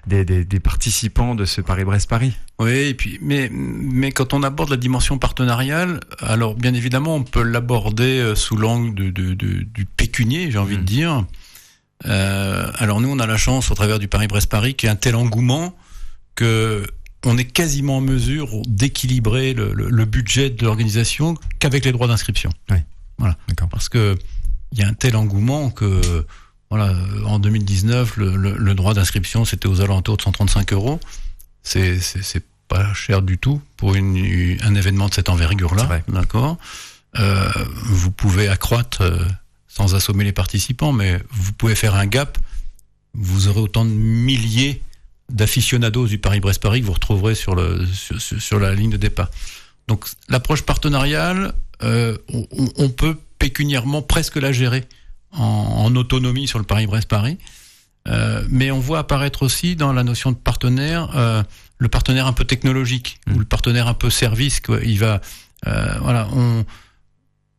des, 0.08 0.26
des, 0.26 0.46
des 0.46 0.60
participants 0.60 1.36
de 1.36 1.46
ce 1.46 1.62
Paris-Brest-Paris. 1.62 2.34
Oui, 2.60 2.72
et 2.72 2.94
puis, 2.94 3.20
mais, 3.22 3.50
mais 3.52 4.12
quand 4.12 4.34
on 4.34 4.44
aborde 4.44 4.70
la 4.70 4.78
dimension 4.78 5.18
partenariale, 5.18 6.00
alors 6.20 6.56
bien 6.56 6.74
évidemment, 6.74 7.16
on 7.16 7.24
peut 7.24 7.44
l'aborder 7.44 8.34
sous 8.36 8.58
l'angle 8.58 9.12
du 9.12 9.86
pécunier, 9.98 10.52
j'ai 10.52 10.58
envie 10.58 10.78
de 10.78 10.82
mmh. 10.82 10.86
dire. 10.86 11.26
Euh, 12.06 12.72
alors 12.76 13.02
nous, 13.02 13.10
on 13.10 13.20
a 13.20 13.28
la 13.28 13.38
chance, 13.38 13.72
au 13.72 13.76
travers 13.76 14.00
du 14.00 14.08
Paris-Brest-Paris, 14.08 14.76
qu'il 14.76 14.88
y 14.88 14.90
ait 14.90 14.94
un 14.94 14.98
tel 14.98 15.16
engouement 15.16 15.76
que 16.40 16.88
on 17.26 17.38
est 17.38 17.44
quasiment 17.44 17.98
en 17.98 18.02
mesure 18.02 18.62
d'équilibrer 18.66 19.54
le, 19.54 19.74
le, 19.74 20.06
budget 20.06 20.50
de 20.50 20.64
l'organisation 20.64 21.36
qu'avec 21.60 21.84
les 21.84 21.92
droits 21.92 22.08
d'inscription. 22.08 22.50
Oui. 22.70 22.78
Voilà. 23.18 23.36
Parce 23.70 23.90
que 23.90 24.18
il 24.72 24.80
y 24.80 24.84
a 24.84 24.88
un 24.88 24.94
tel 24.94 25.18
engouement 25.18 25.70
que 25.70 26.26
voilà, 26.70 26.96
en 27.26 27.40
2019, 27.40 28.16
le, 28.16 28.38
le 28.38 28.74
droit 28.74 28.94
d'inscription 28.94 29.44
c'était 29.44 29.68
aux 29.68 29.82
alentours 29.82 30.16
de 30.16 30.22
135 30.22 30.72
euros. 30.72 31.02
C'est 31.62 32.00
pas 32.70 32.94
cher 32.94 33.22
du 33.22 33.38
tout 33.38 33.62
pour 33.76 33.96
une, 33.96 34.58
un 34.64 34.76
événement 34.76 35.10
de 35.10 35.14
cette 35.14 35.28
envergure-là. 35.28 36.02
D'accord. 36.08 36.58
Euh, 37.18 37.50
vous 37.88 38.12
pouvez 38.12 38.48
accroître 38.48 39.02
euh, 39.02 39.26
sans 39.68 39.94
assommer 39.94 40.24
les 40.24 40.32
participants, 40.32 40.94
mais 40.94 41.22
vous 41.32 41.52
pouvez 41.52 41.76
faire 41.76 41.96
un 41.96 42.06
gap. 42.06 42.38
Vous 43.14 43.50
aurez 43.50 43.60
autant 43.60 43.84
de 43.84 43.90
milliers 43.90 44.82
d'aficionados 45.30 46.08
du 46.08 46.18
Paris-Brest-Paris 46.18 46.82
que 46.82 46.86
vous 46.86 46.94
retrouverez 46.94 47.36
sur, 47.36 47.56
le, 47.56 47.86
sur, 47.86 48.20
sur, 48.22 48.60
la 48.60 48.74
ligne 48.74 48.90
de 48.90 48.98
départ. 48.98 49.30
Donc 49.88 50.06
l'approche 50.28 50.64
partenariale, 50.64 51.54
euh, 51.84 52.18
on, 52.34 52.48
on, 52.78 52.90
peut 52.90 53.18
pécuniairement 53.40 54.02
presque 54.02 54.36
la 54.36 54.52
gérer 54.52 54.86
en, 55.32 55.44
en 55.44 55.96
autonomie 55.96 56.48
sur 56.48 56.60
le 56.60 56.66
Paris-Brest-Paris. 56.66 57.38
Euh, 58.08 58.44
mais 58.50 58.72
on 58.72 58.80
voit 58.80 59.00
apparaître 59.00 59.44
aussi 59.44 59.76
dans 59.76 59.94
la 59.94 60.04
notion 60.04 60.32
de 60.32 60.38
partenaire 60.38 61.12
euh, 61.16 61.44
le 61.78 61.90
partenaire 61.90 62.28
un 62.28 62.34
peu 62.34 62.46
technologique 62.46 63.20
ou 63.28 63.36
mmh. 63.36 63.40
le 63.40 63.46
partenaire 63.46 63.88
un 63.88 63.94
peu 63.94 64.10
service. 64.10 64.60
Quoi. 64.60 64.80
Il 64.84 65.00
va, 65.00 65.22
voilà, 66.02 66.28
on, 66.34 66.66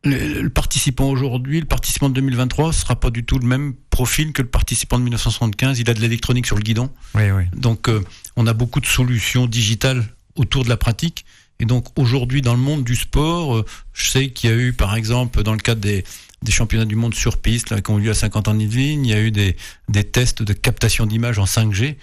le, 0.03 0.47
participant 0.49 1.09
aujourd'hui, 1.09 1.59
le 1.59 1.65
participant 1.65 2.09
de 2.09 2.15
2023, 2.15 2.73
sera 2.73 2.99
pas 2.99 3.09
du 3.09 3.23
tout 3.23 3.39
le 3.39 3.47
même 3.47 3.73
profil 3.91 4.33
que 4.33 4.41
le 4.41 4.47
participant 4.47 4.97
de 4.97 5.03
1975. 5.03 5.79
Il 5.79 5.89
a 5.89 5.93
de 5.93 5.99
l'électronique 5.99 6.47
sur 6.47 6.55
le 6.55 6.63
guidon. 6.63 6.89
Oui, 7.13 7.29
oui. 7.29 7.43
Donc, 7.53 7.87
euh, 7.87 8.03
on 8.35 8.47
a 8.47 8.53
beaucoup 8.53 8.79
de 8.79 8.87
solutions 8.87 9.45
digitales 9.45 10.03
autour 10.35 10.63
de 10.63 10.69
la 10.69 10.77
pratique. 10.77 11.25
Et 11.59 11.65
donc, 11.65 11.87
aujourd'hui, 11.99 12.41
dans 12.41 12.53
le 12.55 12.59
monde 12.59 12.83
du 12.83 12.95
sport, 12.95 13.57
euh, 13.57 13.65
je 13.93 14.09
sais 14.09 14.29
qu'il 14.29 14.49
y 14.49 14.53
a 14.53 14.55
eu, 14.55 14.73
par 14.73 14.95
exemple, 14.95 15.43
dans 15.43 15.51
le 15.51 15.59
cadre 15.59 15.81
des, 15.81 16.03
des 16.41 16.51
championnats 16.51 16.85
du 16.85 16.95
monde 16.95 17.13
sur 17.13 17.37
piste, 17.37 17.69
là, 17.69 17.81
qui 17.81 17.91
ont 17.91 17.99
eu 17.99 18.03
lieu 18.03 18.09
à 18.09 18.15
50 18.15 18.47
ans 18.47 18.55
de 18.55 18.61
il 18.63 19.05
y 19.05 19.13
a 19.13 19.21
eu 19.21 19.29
des, 19.29 19.55
des 19.89 20.03
tests 20.03 20.41
de 20.41 20.53
captation 20.53 21.05
d'images 21.05 21.37
en 21.37 21.45
5G. 21.45 21.97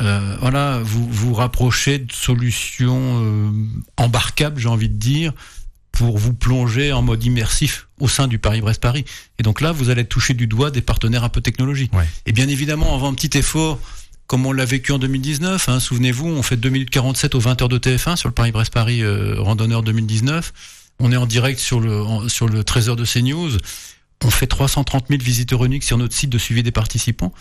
Euh, 0.00 0.36
voilà, 0.40 0.80
vous 0.82 1.06
vous 1.08 1.34
rapprochez 1.34 1.98
de 1.98 2.12
solutions 2.12 3.52
embarquables, 3.96 4.58
j'ai 4.58 4.68
envie 4.68 4.88
de 4.88 4.96
dire, 4.96 5.32
pour 5.94 6.18
vous 6.18 6.34
plonger 6.34 6.92
en 6.92 7.02
mode 7.02 7.22
immersif 7.22 7.88
au 8.00 8.08
sein 8.08 8.26
du 8.26 8.38
Paris-Brest-Paris. 8.38 9.04
Et 9.38 9.42
donc 9.44 9.60
là, 9.60 9.70
vous 9.70 9.90
allez 9.90 10.04
toucher 10.04 10.34
du 10.34 10.48
doigt 10.48 10.72
des 10.72 10.82
partenaires 10.82 11.22
un 11.22 11.28
peu 11.28 11.40
technologiques. 11.40 11.92
Et 12.26 12.32
bien 12.32 12.48
évidemment, 12.48 12.94
on 12.94 12.98
va 12.98 13.06
un 13.06 13.14
petit 13.14 13.38
effort, 13.38 13.78
comme 14.26 14.44
on 14.44 14.52
l'a 14.52 14.64
vécu 14.64 14.90
en 14.90 14.98
2019. 14.98 15.68
Hein, 15.68 15.78
Souvenez-vous, 15.78 16.28
on 16.28 16.42
fait 16.42 16.56
2047 16.56 17.36
aux 17.36 17.40
20 17.40 17.62
heures 17.62 17.68
de 17.68 17.78
TF1 17.78 18.16
sur 18.16 18.28
le 18.28 18.34
Paris-Brest-Paris 18.34 19.02
euh, 19.02 19.36
randonneur 19.38 19.84
2019. 19.84 20.52
On 20.98 21.12
est 21.12 21.16
en 21.16 21.26
direct 21.26 21.60
sur 21.60 21.78
le, 21.78 22.28
sur 22.28 22.48
le 22.48 22.64
trésor 22.64 22.96
de 22.96 23.04
CNews. 23.04 23.56
On 24.24 24.30
fait 24.30 24.48
330 24.48 25.06
000 25.08 25.22
visiteurs 25.22 25.64
uniques 25.64 25.84
sur 25.84 25.96
notre 25.96 26.14
site 26.14 26.30
de 26.30 26.38
suivi 26.38 26.64
des 26.64 26.72
participants. 26.72 27.32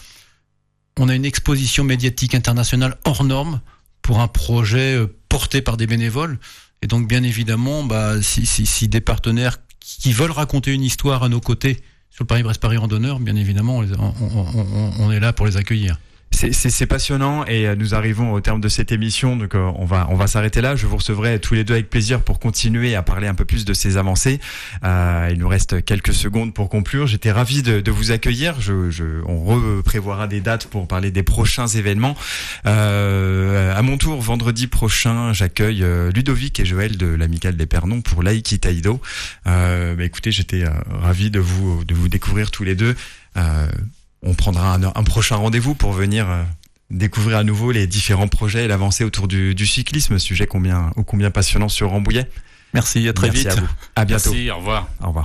On 0.99 1.10
a 1.10 1.16
une 1.16 1.26
exposition 1.26 1.84
médiatique 1.84 2.36
internationale 2.36 2.97
hors 3.04 3.24
norme 3.24 3.62
pour 4.04 4.20
un 4.20 4.28
projet 4.28 4.95
euh, 4.95 5.08
porté 5.28 5.64
par 5.64 5.76
des 5.76 5.88
bénévoles. 5.88 6.38
Et 6.84 6.88
donc, 6.88 7.07
bien 7.07 7.23
évidemment, 7.23 7.86
bah, 7.86 8.21
si, 8.21 8.88
des 8.89 8.99
partenaires 8.99 9.59
qui 9.79 10.11
veulent 10.11 10.31
raconter 10.31 10.73
une 10.73 10.84
histoire 10.84 11.23
à 11.23 11.29
nos 11.29 11.39
côtés 11.39 11.81
sur 12.09 12.25
le 12.25 12.27
Paris-Brest-Paris 12.27 12.75
randonneur, 12.75 13.21
bien 13.21 13.38
évidemment, 13.38 13.81
on 14.99 15.09
est 15.09 15.19
là 15.21 15.31
pour 15.31 15.45
les 15.45 15.55
accueillir. 15.55 15.97
C'est 16.34 16.88
passionnant 16.88 17.45
et 17.45 17.67
euh, 17.67 17.75
nous 17.75 17.93
arrivons 17.95 18.34
au 18.34 18.41
terme 18.41 18.59
de 18.59 18.67
cette 18.67 18.91
émission, 18.91 19.36
donc 19.36 19.55
euh, 19.55 19.71
on 19.75 19.86
va 19.86 20.07
on 20.09 20.15
va 20.15 20.27
s'arrêter 20.27 20.61
là. 20.61 20.75
Je 20.75 20.88
vous 20.88 20.97
recevrai 20.97 21.39
tous 21.39 21.53
les 21.53 21.63
deux 21.63 21.75
avec 21.75 21.89
plaisir 21.89 22.21
pour 22.21 22.39
continuer 22.39 22.95
à 22.95 23.03
parler 23.03 23.27
un 23.27 23.36
peu 23.36 23.45
plus 23.45 23.65
de 23.65 23.73
ces 23.73 23.97
avancées. 23.97 24.39
Euh, 24.84 25.29
il 25.31 25.38
nous 25.38 25.47
reste 25.47 25.86
quelques 25.86 26.13
secondes 26.13 26.53
pour 26.53 26.69
conclure. 26.69 27.07
J'étais 27.07 27.31
ravi 27.31 27.61
de, 27.61 27.79
de, 27.81 27.91
vous 27.91 28.11
accueillir. 28.11 28.59
Je, 28.59 28.89
je, 28.89 29.21
on 29.25 29.81
prévoira 29.84 30.27
des 30.27 30.41
dates 30.41 30.65
pour 30.67 30.88
parler 30.88 31.11
des 31.11 31.23
prochains 31.23 31.67
événements. 31.67 32.15
Euh, 32.65 33.73
à 33.75 33.81
mon 33.81 33.97
tour, 33.97 34.19
vendredi 34.19 34.67
prochain, 34.67 35.34
j'accueille 35.34 35.84
euh, 35.84 36.11
Ludovic 36.11 36.59
et 36.59 36.65
Joël 36.65 36.97
de 36.97 37.07
l'Amicale 37.07 37.55
des 37.55 37.67
Pernons 37.67 38.01
pour 38.01 38.23
l'Aiki 38.23 38.59
Taido. 38.59 38.99
Euh, 39.47 39.95
bah, 39.95 40.03
écoutez, 40.03 40.31
j'étais 40.31 40.63
ravi 40.89 41.29
de 41.29 41.39
vous 41.39 41.84
de 41.86 41.93
vous 41.93 42.09
découvrir 42.09 42.51
tous 42.51 42.63
les 42.63 42.75
deux. 42.75 42.95
Euh, 43.38 43.67
on 44.24 44.34
prendra 44.34 44.76
un, 44.76 45.03
prochain 45.03 45.36
rendez-vous 45.36 45.76
pour 45.76 45.91
venir 45.91 46.30
euh, 46.30 46.43
découvrir 46.89 47.38
à 47.38 47.43
nouveau 47.43 47.71
les 47.71 47.88
différents 47.88 48.28
projets 48.28 48.65
et 48.65 48.67
l'avancée 48.67 49.03
autour 49.03 49.28
du, 49.28 49.65
cyclisme, 49.65 50.17
sujet 50.19 50.47
combien, 50.47 50.91
ô 50.95 51.03
combien 51.03 51.32
passionnant 51.32 51.69
sur 51.69 51.89
Rambouillet. 51.89 52.30
Merci, 52.74 53.07
à 53.07 53.13
très 53.13 53.30
vite. 53.30 53.47
À, 53.95 54.01
à 54.01 54.05
bientôt. 54.05 54.32
Merci, 54.32 54.49
au 54.49 54.57
revoir. 54.57 54.88
Au 55.01 55.07
revoir. 55.07 55.21